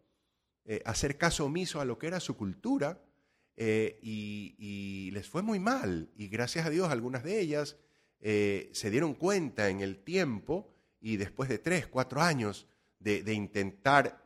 hacer 0.85 1.19
caso 1.19 1.47
omiso 1.47 1.81
a 1.81 1.85
lo 1.85 1.99
que 1.99 2.07
era 2.07 2.21
su 2.21 2.37
cultura 2.37 3.03
y, 3.57 4.55
y 4.59 5.11
les 5.11 5.29
fue 5.29 5.43
muy 5.43 5.59
mal. 5.59 6.11
Y 6.17 6.29
gracias 6.29 6.67
a 6.67 6.71
Dios 6.71 6.91
algunas 6.91 7.25
de 7.25 7.41
ellas 7.41 7.77
eh, 8.23 8.69
se 8.73 8.91
dieron 8.91 9.15
cuenta 9.15 9.71
en 9.71 9.81
el 9.81 9.99
tiempo 9.99 10.69
y 11.01 11.17
después 11.17 11.49
de 11.49 11.59
tres, 11.59 11.87
cuatro 11.87 12.21
años 12.21 12.67
de, 12.99 13.33
intentar 13.33 14.23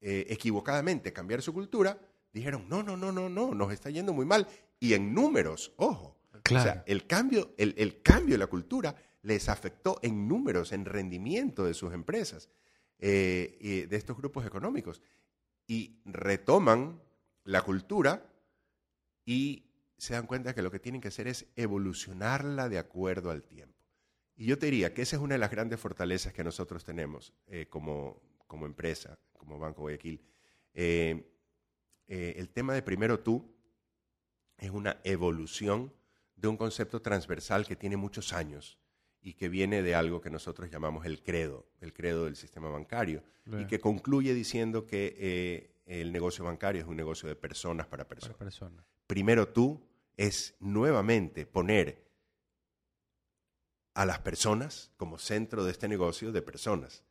eh, 0.00 0.26
equivocadamente 0.30 1.12
cambiar 1.12 1.42
su 1.42 1.52
cultura, 1.52 1.98
dijeron, 2.32 2.66
no, 2.70 2.82
no, 2.82 2.96
no, 2.96 3.12
no, 3.12 3.28
no, 3.28 3.54
nos 3.54 3.70
está 3.70 3.90
yendo 3.90 4.14
muy 4.14 4.24
mal. 4.24 4.48
Y 4.80 4.94
en 4.94 5.12
números, 5.12 5.72
ojo. 5.76 6.16
O 6.34 6.60
sea, 6.60 6.82
el 6.86 7.06
cambio, 7.06 7.54
el, 7.56 8.02
cambio 8.02 8.34
de 8.34 8.38
la 8.38 8.46
cultura 8.46 8.96
les 9.22 9.48
afectó 9.48 10.00
en 10.02 10.26
números, 10.26 10.72
en 10.72 10.86
rendimiento 10.86 11.64
de 11.64 11.74
sus 11.74 11.92
empresas, 11.92 12.48
eh, 12.98 13.58
y 13.60 13.82
de 13.82 13.96
estos 13.96 14.16
grupos 14.16 14.44
económicos. 14.44 15.02
Y 15.66 16.00
retoman 16.04 17.00
la 17.44 17.62
cultura 17.62 18.26
y 19.24 19.70
se 19.96 20.14
dan 20.14 20.26
cuenta 20.26 20.54
que 20.54 20.62
lo 20.62 20.70
que 20.70 20.80
tienen 20.80 21.00
que 21.00 21.08
hacer 21.08 21.28
es 21.28 21.46
evolucionarla 21.56 22.68
de 22.68 22.78
acuerdo 22.78 23.30
al 23.30 23.44
tiempo. 23.44 23.78
Y 24.34 24.46
yo 24.46 24.58
te 24.58 24.66
diría 24.66 24.92
que 24.92 25.02
esa 25.02 25.16
es 25.16 25.22
una 25.22 25.34
de 25.34 25.38
las 25.38 25.50
grandes 25.50 25.78
fortalezas 25.78 26.32
que 26.32 26.42
nosotros 26.42 26.84
tenemos 26.84 27.32
eh, 27.46 27.66
como, 27.68 28.20
como, 28.46 28.66
empresa, 28.66 29.18
como 29.36 29.58
Banco 29.58 29.82
Guayaquil. 29.82 30.20
Eh, 30.74 31.32
eh, 32.08 32.34
el 32.36 32.48
tema 32.48 32.74
de 32.74 32.82
primero 32.82 33.20
tú 33.20 33.54
es 34.58 34.70
una 34.70 35.00
evolución 35.04 35.92
de 36.34 36.48
un 36.48 36.56
concepto 36.56 37.00
transversal 37.00 37.66
que 37.66 37.76
tiene 37.76 37.96
muchos 37.96 38.32
años 38.32 38.81
y 39.22 39.34
que 39.34 39.48
viene 39.48 39.82
de 39.82 39.94
algo 39.94 40.20
que 40.20 40.30
nosotros 40.30 40.70
llamamos 40.70 41.06
el 41.06 41.22
credo, 41.22 41.66
el 41.80 41.92
credo 41.92 42.24
del 42.24 42.36
sistema 42.36 42.68
bancario, 42.68 43.22
y 43.58 43.66
que 43.66 43.78
concluye 43.80 44.34
diciendo 44.34 44.86
que 44.86 45.72
el 45.86 46.12
negocio 46.12 46.44
bancario 46.44 46.82
es 46.82 46.88
un 46.88 46.96
negocio 46.96 47.28
de 47.28 47.36
personas 47.36 47.86
para 47.86 48.06
personas. 48.06 48.36
Para 48.36 48.46
personas. 48.50 48.84
Primero 49.06 49.48
tú, 49.48 49.80
es 50.16 50.54
nuevamente 50.60 51.46
poner 51.46 52.04
a 53.94 54.06
las 54.06 54.20
personas 54.20 54.90
como 54.96 55.18
centro 55.18 55.64
de 55.64 55.72
este 55.72 55.88
negocio 55.88 56.32
de 56.32 56.42
personas. 56.42 57.04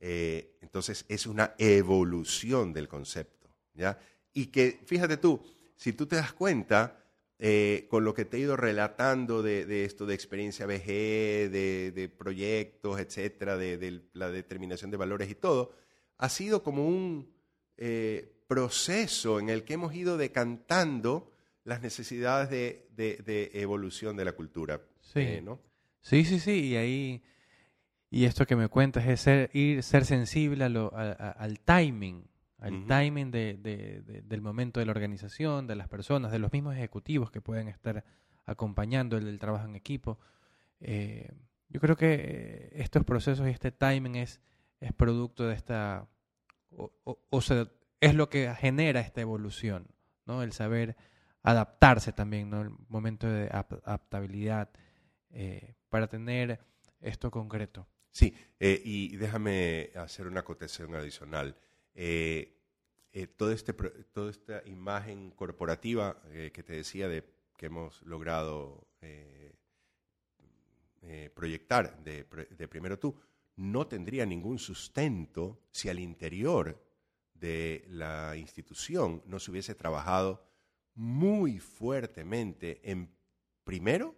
Eh, 0.00 0.56
entonces 0.60 1.04
es 1.08 1.26
una 1.26 1.54
evolución 1.58 2.72
del 2.72 2.88
concepto. 2.88 3.48
¿ya? 3.74 3.98
Y 4.32 4.46
que, 4.46 4.80
fíjate 4.84 5.16
tú, 5.16 5.42
si 5.76 5.92
tú 5.92 6.06
te 6.06 6.16
das 6.16 6.32
cuenta, 6.32 7.04
eh, 7.40 7.86
con 7.88 8.04
lo 8.04 8.14
que 8.14 8.24
te 8.24 8.36
he 8.36 8.40
ido 8.40 8.56
relatando 8.56 9.42
de, 9.42 9.84
esto 9.84 10.06
de 10.06 10.14
experiencia 10.14 10.66
BG, 10.66 11.50
de, 11.50 12.12
proyectos, 12.16 12.98
etcétera, 12.98 13.56
de, 13.56 14.02
la 14.12 14.30
determinación 14.30 14.90
de 14.90 14.96
valores 14.96 15.30
y 15.30 15.36
todo, 15.36 15.72
ha 16.16 16.28
sido 16.28 16.64
como 16.64 16.88
un 16.88 17.32
eh, 17.76 18.32
proceso 18.48 19.38
en 19.38 19.50
el 19.50 19.62
que 19.62 19.74
hemos 19.74 19.94
ido 19.94 20.16
decantando 20.16 21.30
las 21.62 21.80
necesidades 21.80 22.50
de, 22.50 23.50
evolución 23.54 24.16
de 24.16 24.24
la 24.24 24.32
cultura. 24.32 24.80
Sí. 25.00 25.20
Eh, 25.20 25.40
¿no? 25.40 25.60
sí, 26.00 26.24
sí, 26.24 26.40
sí, 26.40 26.70
y 26.70 26.76
ahí, 26.76 27.22
y 28.10 28.24
esto 28.24 28.46
que 28.46 28.56
me 28.56 28.66
cuentas 28.66 29.06
es 29.06 29.20
ser, 29.20 29.50
ir, 29.52 29.84
ser 29.84 30.04
sensible 30.04 30.64
al 30.64 31.60
timing, 31.64 32.27
al 32.58 32.86
timing 32.86 33.30
del 33.30 34.40
momento 34.40 34.80
de 34.80 34.86
la 34.86 34.92
organización, 34.92 35.66
de 35.66 35.76
las 35.76 35.88
personas, 35.88 36.32
de 36.32 36.38
los 36.38 36.52
mismos 36.52 36.74
ejecutivos 36.74 37.30
que 37.30 37.40
pueden 37.40 37.68
estar 37.68 38.04
acompañando 38.46 39.16
el, 39.16 39.38
trabajo 39.38 39.66
en 39.66 39.76
equipo. 39.76 40.18
Eh, 40.80 41.30
yo 41.68 41.80
creo 41.80 41.96
que 41.96 42.14
eh, 42.14 42.70
estos 42.74 43.04
procesos 43.04 43.46
y 43.46 43.50
este 43.50 43.70
timing 43.70 44.16
es, 44.16 44.40
es 44.80 44.92
producto 44.92 45.46
de 45.46 45.54
esta, 45.54 46.08
o, 46.70 47.40
sea, 47.40 47.68
es 48.00 48.14
lo 48.14 48.28
que 48.28 48.52
genera 48.54 49.00
esta 49.00 49.20
evolución, 49.20 49.86
¿no? 50.26 50.42
El 50.42 50.52
saber 50.52 50.96
adaptarse 51.42 52.12
también, 52.12 52.50
¿no? 52.50 52.62
El 52.62 52.70
momento 52.88 53.28
de 53.28 53.48
adaptabilidad 53.50 54.70
eh, 55.30 55.74
para 55.88 56.08
tener 56.08 56.60
esto 57.00 57.30
concreto. 57.30 57.86
Sí, 58.10 58.34
eh, 58.58 58.80
y 58.84 59.16
déjame 59.16 59.90
hacer 59.94 60.26
una 60.26 60.40
acotación 60.40 60.94
adicional. 60.94 61.56
Eh, 61.94 62.54
todo 63.36 63.50
este, 63.50 63.72
toda 63.72 64.30
esta 64.30 64.62
imagen 64.66 65.30
corporativa 65.32 66.22
que 66.52 66.62
te 66.62 66.74
decía 66.74 67.08
de 67.08 67.24
que 67.56 67.66
hemos 67.66 68.00
logrado 68.02 68.86
proyectar 71.34 72.02
de, 72.04 72.24
de 72.24 72.68
primero 72.68 72.98
tú, 72.98 73.16
no 73.56 73.88
tendría 73.88 74.24
ningún 74.24 74.58
sustento 74.58 75.60
si 75.72 75.88
al 75.88 75.98
interior 75.98 76.80
de 77.34 77.84
la 77.88 78.36
institución 78.36 79.22
no 79.26 79.38
se 79.38 79.50
hubiese 79.50 79.74
trabajado 79.74 80.48
muy 80.94 81.58
fuertemente 81.58 82.80
en, 82.82 83.14
primero, 83.64 84.16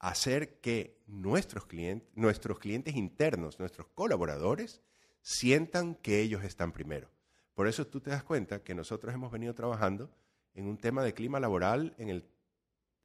hacer 0.00 0.60
que 0.60 1.02
nuestros 1.06 1.66
clientes, 1.66 2.08
nuestros 2.14 2.58
clientes 2.58 2.96
internos, 2.96 3.58
nuestros 3.58 3.86
colaboradores, 3.88 4.82
sientan 5.20 5.94
que 5.94 6.20
ellos 6.20 6.44
están 6.44 6.72
primero. 6.72 7.10
Por 7.54 7.68
eso 7.68 7.86
tú 7.86 8.00
te 8.00 8.10
das 8.10 8.22
cuenta 8.22 8.62
que 8.62 8.74
nosotros 8.74 9.14
hemos 9.14 9.30
venido 9.30 9.54
trabajando 9.54 10.10
en 10.54 10.66
un 10.66 10.78
tema 10.78 11.02
de 11.02 11.14
clima 11.14 11.40
laboral 11.40 11.94
en 11.98 12.08
el, 12.08 12.24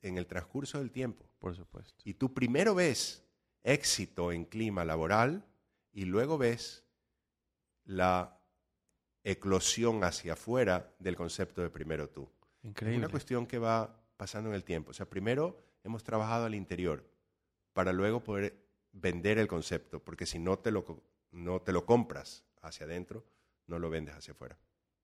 en 0.02 0.18
el 0.18 0.28
transcurso 0.28 0.80
del 0.80 0.92
tiempo. 0.92 1.26
Por 1.40 1.56
supuesto. 1.56 2.02
Y 2.06 2.14
tú 2.14 2.34
primero 2.34 2.74
ves 2.76 3.24
éxito 3.64 4.32
en 4.32 4.46
clima 4.46 4.86
laboral 4.86 5.46
y 5.92 6.06
luego 6.06 6.38
ves 6.38 6.86
la 7.84 8.40
eclosión 9.24 10.04
hacia 10.04 10.34
afuera 10.34 10.94
del 11.00 11.16
concepto 11.16 11.62
de 11.62 11.70
primero 11.70 12.10
tú. 12.10 12.30
Increíble. 12.64 12.98
Es 12.98 13.00
una 13.00 13.10
cuestión 13.10 13.46
que 13.46 13.60
va 13.60 14.02
pasando 14.18 14.50
en 14.50 14.56
el 14.56 14.64
tiempo. 14.64 14.92
O 14.92 14.94
sea, 14.94 15.10
primero 15.10 15.58
hemos 15.84 16.04
trabajado 16.04 16.46
al 16.46 16.56
interior 16.56 17.04
para 17.74 17.92
luego 17.92 18.24
poder 18.24 18.66
vender 18.92 19.38
el 19.38 19.48
concepto, 19.48 20.00
porque 20.00 20.26
si 20.26 20.40
no 20.40 20.58
te 20.58 20.72
lo, 20.72 21.04
no 21.36 21.62
te 21.62 21.72
lo 21.72 21.86
compras 21.86 22.46
hacia 22.62 22.86
adentro, 22.86 23.26
no 23.68 23.78
lo 23.78 23.90
vendes 23.90 24.16
hacia 24.16 24.34
afuera. 24.34 24.58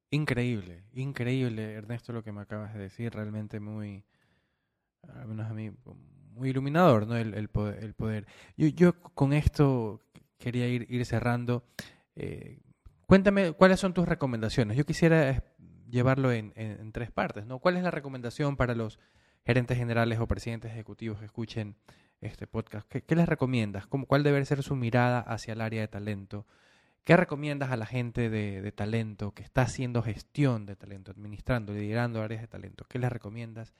Increíble, 0.09 0.83
increíble, 0.93 1.73
Ernesto, 1.73 2.11
lo 2.11 2.23
que 2.23 2.31
me 2.31 2.41
acabas 2.41 2.73
de 2.73 2.79
decir, 2.79 3.13
realmente 3.13 3.59
muy, 3.59 4.03
al 5.07 5.27
menos 5.27 5.49
a 5.49 5.53
mí, 5.53 5.71
muy 6.33 6.49
iluminador, 6.49 7.07
¿no? 7.07 7.15
El, 7.15 7.33
el 7.33 7.49
poder. 7.49 8.25
Yo, 8.57 8.67
yo, 8.67 8.99
con 9.13 9.33
esto 9.33 10.01
quería 10.37 10.67
ir, 10.67 10.85
ir 10.89 11.05
cerrando. 11.05 11.63
Eh, 12.15 12.59
cuéntame, 13.05 13.53
¿cuáles 13.53 13.79
son 13.79 13.93
tus 13.93 14.07
recomendaciones? 14.07 14.75
Yo 14.75 14.85
quisiera 14.85 15.43
llevarlo 15.89 16.31
en, 16.31 16.51
en, 16.55 16.91
tres 16.91 17.11
partes, 17.11 17.45
¿no? 17.45 17.59
¿Cuál 17.59 17.77
es 17.77 17.83
la 17.83 17.91
recomendación 17.91 18.57
para 18.57 18.75
los 18.75 18.99
gerentes 19.45 19.77
generales 19.77 20.19
o 20.19 20.27
presidentes 20.27 20.71
ejecutivos 20.71 21.19
que 21.19 21.25
escuchen 21.25 21.75
este 22.21 22.47
podcast? 22.47 22.87
¿Qué, 22.87 23.15
les 23.15 23.27
recomiendas? 23.27 23.87
¿Cómo, 23.87 24.05
¿Cuál 24.05 24.23
debe 24.23 24.43
ser 24.45 24.63
su 24.63 24.75
mirada 24.75 25.19
hacia 25.19 25.53
el 25.53 25.61
área 25.61 25.81
de 25.81 25.87
talento? 25.87 26.45
¿Qué 27.03 27.17
recomiendas 27.17 27.71
a 27.71 27.77
la 27.77 27.85
gente 27.85 28.29
de, 28.29 28.61
de, 28.61 28.71
talento 28.71 29.33
que 29.33 29.43
está 29.43 29.63
haciendo 29.63 30.03
gestión 30.03 30.65
de 30.65 30.75
talento, 30.75 31.11
administrando, 31.11 31.73
liderando 31.73 32.21
áreas 32.21 32.41
de 32.41 32.47
talento? 32.47 32.85
¿Qué 32.87 32.99
les 32.99 33.11
recomiendas? 33.11 33.73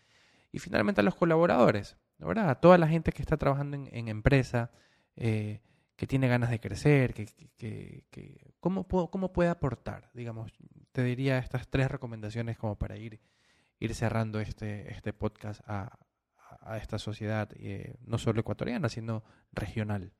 Y 0.52 0.60
finalmente 0.60 1.02
a 1.02 1.04
los 1.04 1.16
colaboradores, 1.16 1.98
¿verdad? 2.18 2.50
A 2.50 2.56
toda 2.56 2.78
la 2.78 2.88
gente 2.88 3.12
que 3.12 3.22
está 3.22 3.38
trabajando 3.38 3.78
en, 3.78 3.90
en 3.92 4.08
empresa, 4.08 4.72
eh, 5.16 5.62
que 5.96 6.08
tiene 6.08 6.28
ganas 6.28 6.50
de 6.50 6.60
crecer, 6.60 7.14
que, 7.14 7.28
que, 7.58 8.06
que 8.10 8.54
¿cómo, 8.60 8.88
¿cómo, 8.88 9.34
puede 9.34 9.50
aportar? 9.50 10.10
Digamos, 10.14 10.52
te 10.92 11.04
diría 11.04 11.38
estas 11.38 11.68
tres 11.68 11.92
recomendaciones 11.92 12.58
como 12.58 12.76
para 12.76 12.98
ir, 12.98 13.20
ir 13.80 13.94
cerrando 13.94 14.40
este, 14.40 14.92
este 14.92 15.14
podcast 15.14 15.62
a 16.62 16.78
esta 16.78 17.00
sociedad, 17.00 17.50
eh, 17.56 17.96
no 18.06 18.18
solo 18.18 18.40
ecuatoriana, 18.42 18.90
sino 18.90 19.24
regional. 19.52 20.14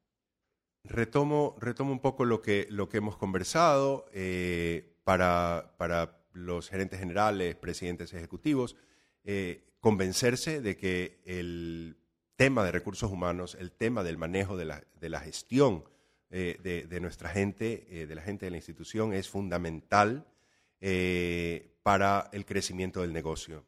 Retomo, 0.84 1.56
retomo 1.60 1.92
un 1.92 2.00
poco 2.00 2.26
lo 2.26 2.42
que, 2.42 2.68
lo 2.70 2.90
que 2.90 2.98
hemos 2.98 3.16
conversado 3.18 4.06
eh, 4.14 4.98
para, 5.04 5.76
para, 5.78 6.18
los 6.34 6.70
gerentes 6.70 6.98
generales, 6.98 7.56
presidentes 7.56 8.14
ejecutivos, 8.14 8.78
eh, 9.26 9.66
convencerse 9.82 10.62
de 10.62 10.78
que 10.78 11.22
el 11.26 11.98
tema 12.38 12.64
de 12.64 12.72
recursos 12.72 13.12
humanos, 13.12 13.58
el 13.60 13.74
tema 13.74 14.02
del 14.02 14.18
manejo 14.18 14.56
de 14.56 14.64
la, 14.64 14.82
de 14.98 15.10
la 15.10 15.20
gestión 15.20 15.84
de, 16.30 16.88
de, 16.90 17.02
nuestra 17.02 17.28
gente, 17.28 18.08
de 18.08 18.16
la 18.16 18.22
gente 18.22 18.46
de 18.46 18.52
la 18.52 18.56
institución, 18.56 19.12
es 19.12 19.28
fundamental 19.28 20.26
para 21.84 22.30
el 22.32 22.46
crecimiento 22.46 23.02
del 23.02 23.12
negocio. 23.12 23.66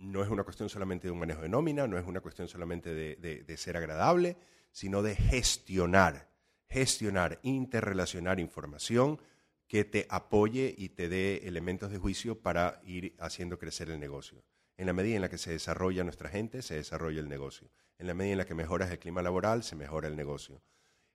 No 0.00 0.22
es 0.22 0.30
una 0.30 0.44
cuestión 0.44 0.68
solamente 0.68 1.06
de 1.06 1.12
un 1.12 1.18
manejo 1.18 1.42
de 1.42 1.48
nómina, 1.48 1.86
no 1.86 1.98
es 1.98 2.06
una 2.06 2.20
cuestión 2.20 2.48
solamente 2.48 2.94
de, 2.94 3.56
ser 3.56 3.76
agradable, 3.76 4.36
sino 4.72 5.02
de 5.02 5.14
gestionar, 5.14 6.30
gestionar, 6.68 7.38
interrelacionar 7.42 8.40
información 8.40 9.20
que 9.68 9.84
te 9.84 10.06
apoye 10.08 10.74
y 10.76 10.90
te 10.90 11.08
dé 11.08 11.46
elementos 11.46 11.92
de 11.92 11.98
juicio 11.98 12.40
para 12.40 12.80
ir 12.84 13.14
haciendo 13.20 13.58
crecer 13.58 13.90
el 13.90 14.00
negocio. 14.00 14.42
En 14.76 14.86
la 14.86 14.92
medida 14.94 15.16
en 15.16 15.22
la 15.22 15.28
que 15.28 15.38
se 15.38 15.52
desarrolla 15.52 16.02
nuestra 16.02 16.30
gente, 16.30 16.62
se 16.62 16.74
desarrolla 16.74 17.20
el 17.20 17.28
negocio. 17.28 17.70
En 17.98 18.06
la 18.06 18.14
medida 18.14 18.32
en 18.32 18.38
la 18.38 18.46
que 18.46 18.54
mejoras 18.54 18.90
el 18.90 18.98
clima 18.98 19.22
laboral, 19.22 19.62
se 19.62 19.76
mejora 19.76 20.08
el 20.08 20.16
negocio. 20.16 20.62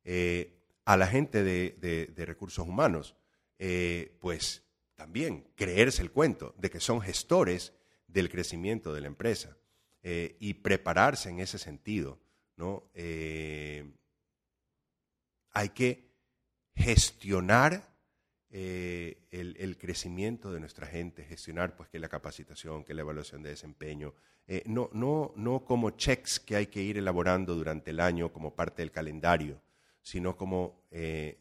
Eh, 0.03 0.61
a 0.85 0.95
la 0.95 1.07
gente 1.07 1.43
de, 1.43 2.11
de, 2.15 2.25
recursos 2.25 2.67
humanos, 2.67 3.15
eh, 3.57 4.15
pues 4.19 4.63
también 4.93 5.47
creerse 5.55 6.03
el 6.03 6.11
cuento 6.11 6.53
de 6.59 6.69
que 6.69 6.79
son 6.79 7.01
gestores 7.01 7.73
del 8.07 8.29
crecimiento 8.29 8.93
de 8.93 9.01
la 9.01 9.07
empresa 9.07 9.57
eh, 10.03 10.35
y 10.39 10.53
prepararse 10.53 11.29
en 11.29 11.39
ese 11.39 11.57
sentido. 11.57 12.19
¿no? 12.57 12.83
Eh, 12.93 13.91
hay 15.51 15.69
que 15.69 16.11
gestionar 16.75 17.91
eh, 18.51 19.17
el, 19.31 19.77
crecimiento 19.77 20.53
de 20.53 20.59
nuestra 20.59 20.85
gente, 20.85 21.23
gestionar 21.23 21.75
pues 21.75 21.89
que 21.89 21.99
la 21.99 22.07
capacitación, 22.07 22.83
que 22.83 22.93
la 22.93 23.01
evaluación 23.01 23.41
de 23.41 23.49
desempeño, 23.49 24.13
no, 24.65 24.91
no, 24.93 25.33
no 25.35 25.65
como 25.65 25.89
checks 25.89 26.39
que 26.39 26.55
hay 26.55 26.67
que 26.67 26.83
ir 26.83 26.99
elaborando 26.99 27.55
durante 27.55 27.89
el 27.89 27.99
año 27.99 28.31
como 28.31 28.53
parte 28.53 28.83
del 28.83 28.91
calendario, 28.91 29.59
sino 30.03 30.37
como, 30.37 30.83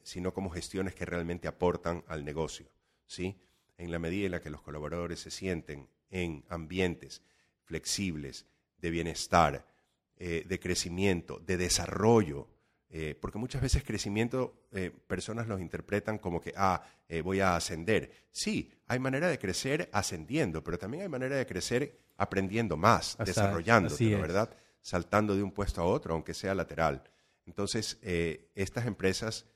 sino 0.02 0.32
como 0.32 0.48
gestiones 0.48 0.94
que 0.94 1.04
realmente 1.04 1.46
aportan 1.46 2.02
al 2.08 2.24
negocio. 2.24 2.66
¿sí? 3.06 3.36
En 3.76 3.90
la 3.90 3.98
medida 3.98 4.24
en 4.24 4.32
la 4.32 4.40
que 4.40 4.48
los 4.48 4.62
colaboradores 4.62 5.20
se 5.20 5.30
sienten 5.30 5.86
en 6.14 6.44
ambientes 6.48 7.22
flexibles, 7.64 8.46
de 8.78 8.90
bienestar, 8.90 9.66
eh, 10.16 10.44
de 10.46 10.60
crecimiento, 10.60 11.40
de 11.44 11.56
desarrollo, 11.56 12.48
eh, 12.88 13.18
porque 13.20 13.36
muchas 13.36 13.60
veces 13.60 13.82
crecimiento 13.82 14.68
eh, 14.70 14.92
personas 15.08 15.48
los 15.48 15.60
interpretan 15.60 16.18
como 16.18 16.40
que, 16.40 16.54
ah, 16.56 16.82
voy 17.22 17.40
a 17.40 17.54
ascender. 17.54 18.10
Sí, 18.30 18.72
hay 18.86 18.98
manera 18.98 19.28
de 19.28 19.38
crecer 19.38 19.88
ascendiendo, 19.92 20.64
pero 20.64 20.78
también 20.78 21.02
hay 21.02 21.08
manera 21.08 21.36
de 21.36 21.46
crecer 21.46 22.00
aprendiendo 22.16 22.76
más, 22.76 23.16
desarrollándote, 23.24 24.04
¿no, 24.10 24.20
¿verdad? 24.20 24.50
Saltando 24.80 25.36
de 25.36 25.42
un 25.42 25.52
puesto 25.52 25.80
a 25.80 25.84
otro, 25.84 26.14
aunque 26.14 26.34
sea 26.34 26.54
lateral. 26.54 27.04
Entonces, 27.46 27.98
estas 28.02 28.86
empresas 28.86 29.46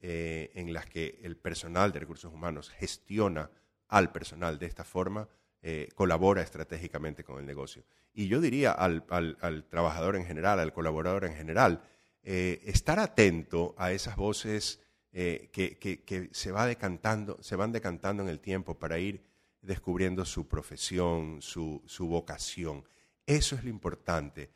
en 0.00 0.72
las 0.72 0.86
que 0.86 1.20
el 1.22 1.36
personal 1.36 1.92
de 1.92 2.00
recursos 2.00 2.32
humanos 2.32 2.70
gestiona 2.70 3.50
al 3.86 4.10
personal 4.10 4.58
de 4.58 4.66
esta 4.66 4.82
forma, 4.82 5.28
eh, 5.68 5.88
colabora 5.96 6.42
estratégicamente 6.42 7.24
con 7.24 7.40
el 7.40 7.44
negocio. 7.44 7.82
Y 8.14 8.28
yo 8.28 8.40
diría 8.40 8.70
al, 8.70 9.04
al, 9.10 9.64
trabajador 9.64 10.14
en 10.14 10.24
general, 10.24 10.60
al 10.60 10.72
colaborador 10.72 11.24
en 11.24 11.34
general, 11.34 11.82
eh, 12.22 12.62
estar 12.66 13.00
atento 13.00 13.74
a 13.76 13.90
esas 13.90 14.14
voces 14.14 14.80
eh, 15.10 15.48
que, 15.50 15.76
que, 15.76 16.04
que, 16.04 16.28
se, 16.30 16.52
va 16.52 16.66
decantando, 16.66 17.42
se 17.42 17.56
van 17.56 17.72
decantando 17.72 18.22
en 18.22 18.28
el 18.28 18.38
tiempo 18.38 18.78
para 18.78 19.00
ir 19.00 19.24
descubriendo 19.60 20.24
su 20.24 20.46
profesión, 20.46 21.42
su, 21.42 21.82
su 21.84 22.06
vocación. 22.06 22.84
Eso 23.26 23.56
es 23.56 23.64
lo 23.64 23.70
importante. 23.70 24.50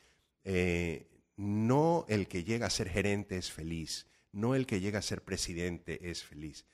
No 1.36 2.04
el 2.08 2.28
que 2.28 2.44
llega 2.44 2.68
a 2.68 2.70
ser 2.70 2.88
gerente 2.88 3.36
es 3.36 3.50
feliz, 3.50 4.06
no 4.30 4.54
el 4.54 4.64
que 4.64 4.78
llega 4.78 5.00
a 5.00 5.02
ser 5.02 5.24
presidente 5.24 6.08
es 6.08 6.22
feliz. 6.22 6.66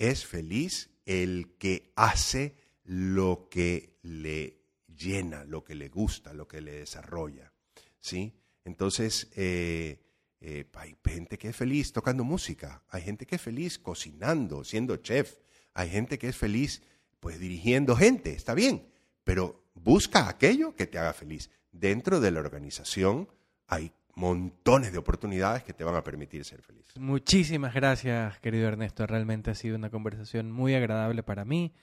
Es 0.00 0.26
feliz 0.26 0.90
el 1.06 1.54
que 1.60 1.92
hace 1.94 2.56
lo 2.88 3.48
que 3.50 3.98
le 4.02 4.62
llena, 4.86 5.44
lo 5.44 5.62
que 5.62 5.74
le 5.74 5.90
gusta, 5.90 6.32
lo 6.32 6.48
que 6.48 6.62
le 6.62 6.72
desarrolla. 6.72 7.52
¿sí? 8.00 8.34
Entonces, 8.64 9.30
eh, 9.36 10.00
eh, 10.40 10.64
hay 10.74 10.96
gente 11.04 11.36
que 11.36 11.48
es 11.48 11.56
feliz 11.56 11.92
tocando 11.92 12.24
música, 12.24 12.82
hay 12.88 13.02
gente 13.02 13.26
que 13.26 13.36
es 13.36 13.42
feliz 13.42 13.78
cocinando, 13.78 14.64
siendo 14.64 14.96
chef, 14.96 15.36
hay 15.74 15.90
gente 15.90 16.18
que 16.18 16.28
es 16.28 16.36
feliz 16.36 16.82
pues 17.20 17.38
dirigiendo 17.38 17.94
gente, 17.94 18.32
está 18.32 18.54
bien, 18.54 18.88
pero 19.22 19.64
busca 19.74 20.28
aquello 20.28 20.74
que 20.74 20.86
te 20.86 20.98
haga 20.98 21.12
feliz. 21.12 21.50
Dentro 21.70 22.20
de 22.20 22.30
la 22.30 22.40
organización 22.40 23.28
hay 23.66 23.92
montones 24.14 24.92
de 24.92 24.98
oportunidades 24.98 25.62
que 25.62 25.74
te 25.74 25.84
van 25.84 25.94
a 25.94 26.02
permitir 26.02 26.42
ser 26.44 26.62
feliz. 26.62 26.86
Muchísimas 26.96 27.74
gracias, 27.74 28.40
querido 28.40 28.66
Ernesto. 28.66 29.06
Realmente 29.06 29.50
ha 29.50 29.54
sido 29.54 29.76
una 29.76 29.90
conversación 29.90 30.50
muy 30.50 30.74
agradable 30.74 31.22
para 31.22 31.44
mí. 31.44 31.74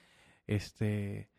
Este, 0.47 1.29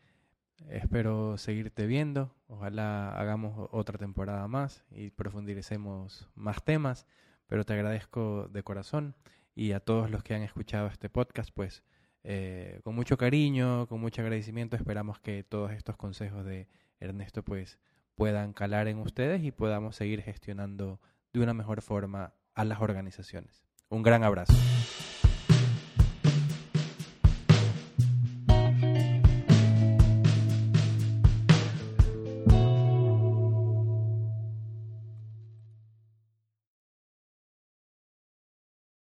espero 0.69 1.39
seguirte 1.39 1.87
viendo. 1.87 2.35
Ojalá 2.49 3.11
hagamos 3.11 3.69
otra 3.73 3.99
temporada 3.99 4.47
más 4.49 4.85
y 4.91 5.11
profundicemos 5.11 6.29
más 6.35 6.63
temas. 6.65 7.07
Pero 7.47 7.65
te 7.65 7.75
agradezco 7.75 8.49
de 8.49 8.63
corazón 8.63 9.15
y 9.55 9.73
a 9.73 9.81
todos 9.81 10.11
los 10.11 10.23
que 10.23 10.35
han 10.35 10.43
escuchado 10.43 10.89
este 10.89 11.09
podcast, 11.09 11.51
pues 11.55 11.83
eh, 12.25 12.81
con 12.83 12.95
mucho 12.95 13.17
cariño, 13.17 13.87
con 13.87 14.01
mucho 14.01 14.21
agradecimiento, 14.21 14.75
esperamos 14.77 15.21
que 15.21 15.45
todos 15.45 15.71
estos 15.73 15.97
consejos 15.97 16.45
de 16.45 16.69
Ernesto 16.99 17.45
pues 17.45 17.79
puedan 18.17 18.53
calar 18.53 18.89
en 18.89 18.99
ustedes 18.99 19.45
y 19.45 19.53
podamos 19.53 19.95
seguir 19.95 20.23
gestionando 20.23 21.01
de 21.33 21.41
una 21.41 21.55
mejor 21.55 21.83
forma 21.83 22.35
a 22.55 22.65
las 22.65 22.81
organizaciones. 22.81 23.63
Un 23.89 24.03
gran 24.03 24.25
abrazo. 24.25 24.55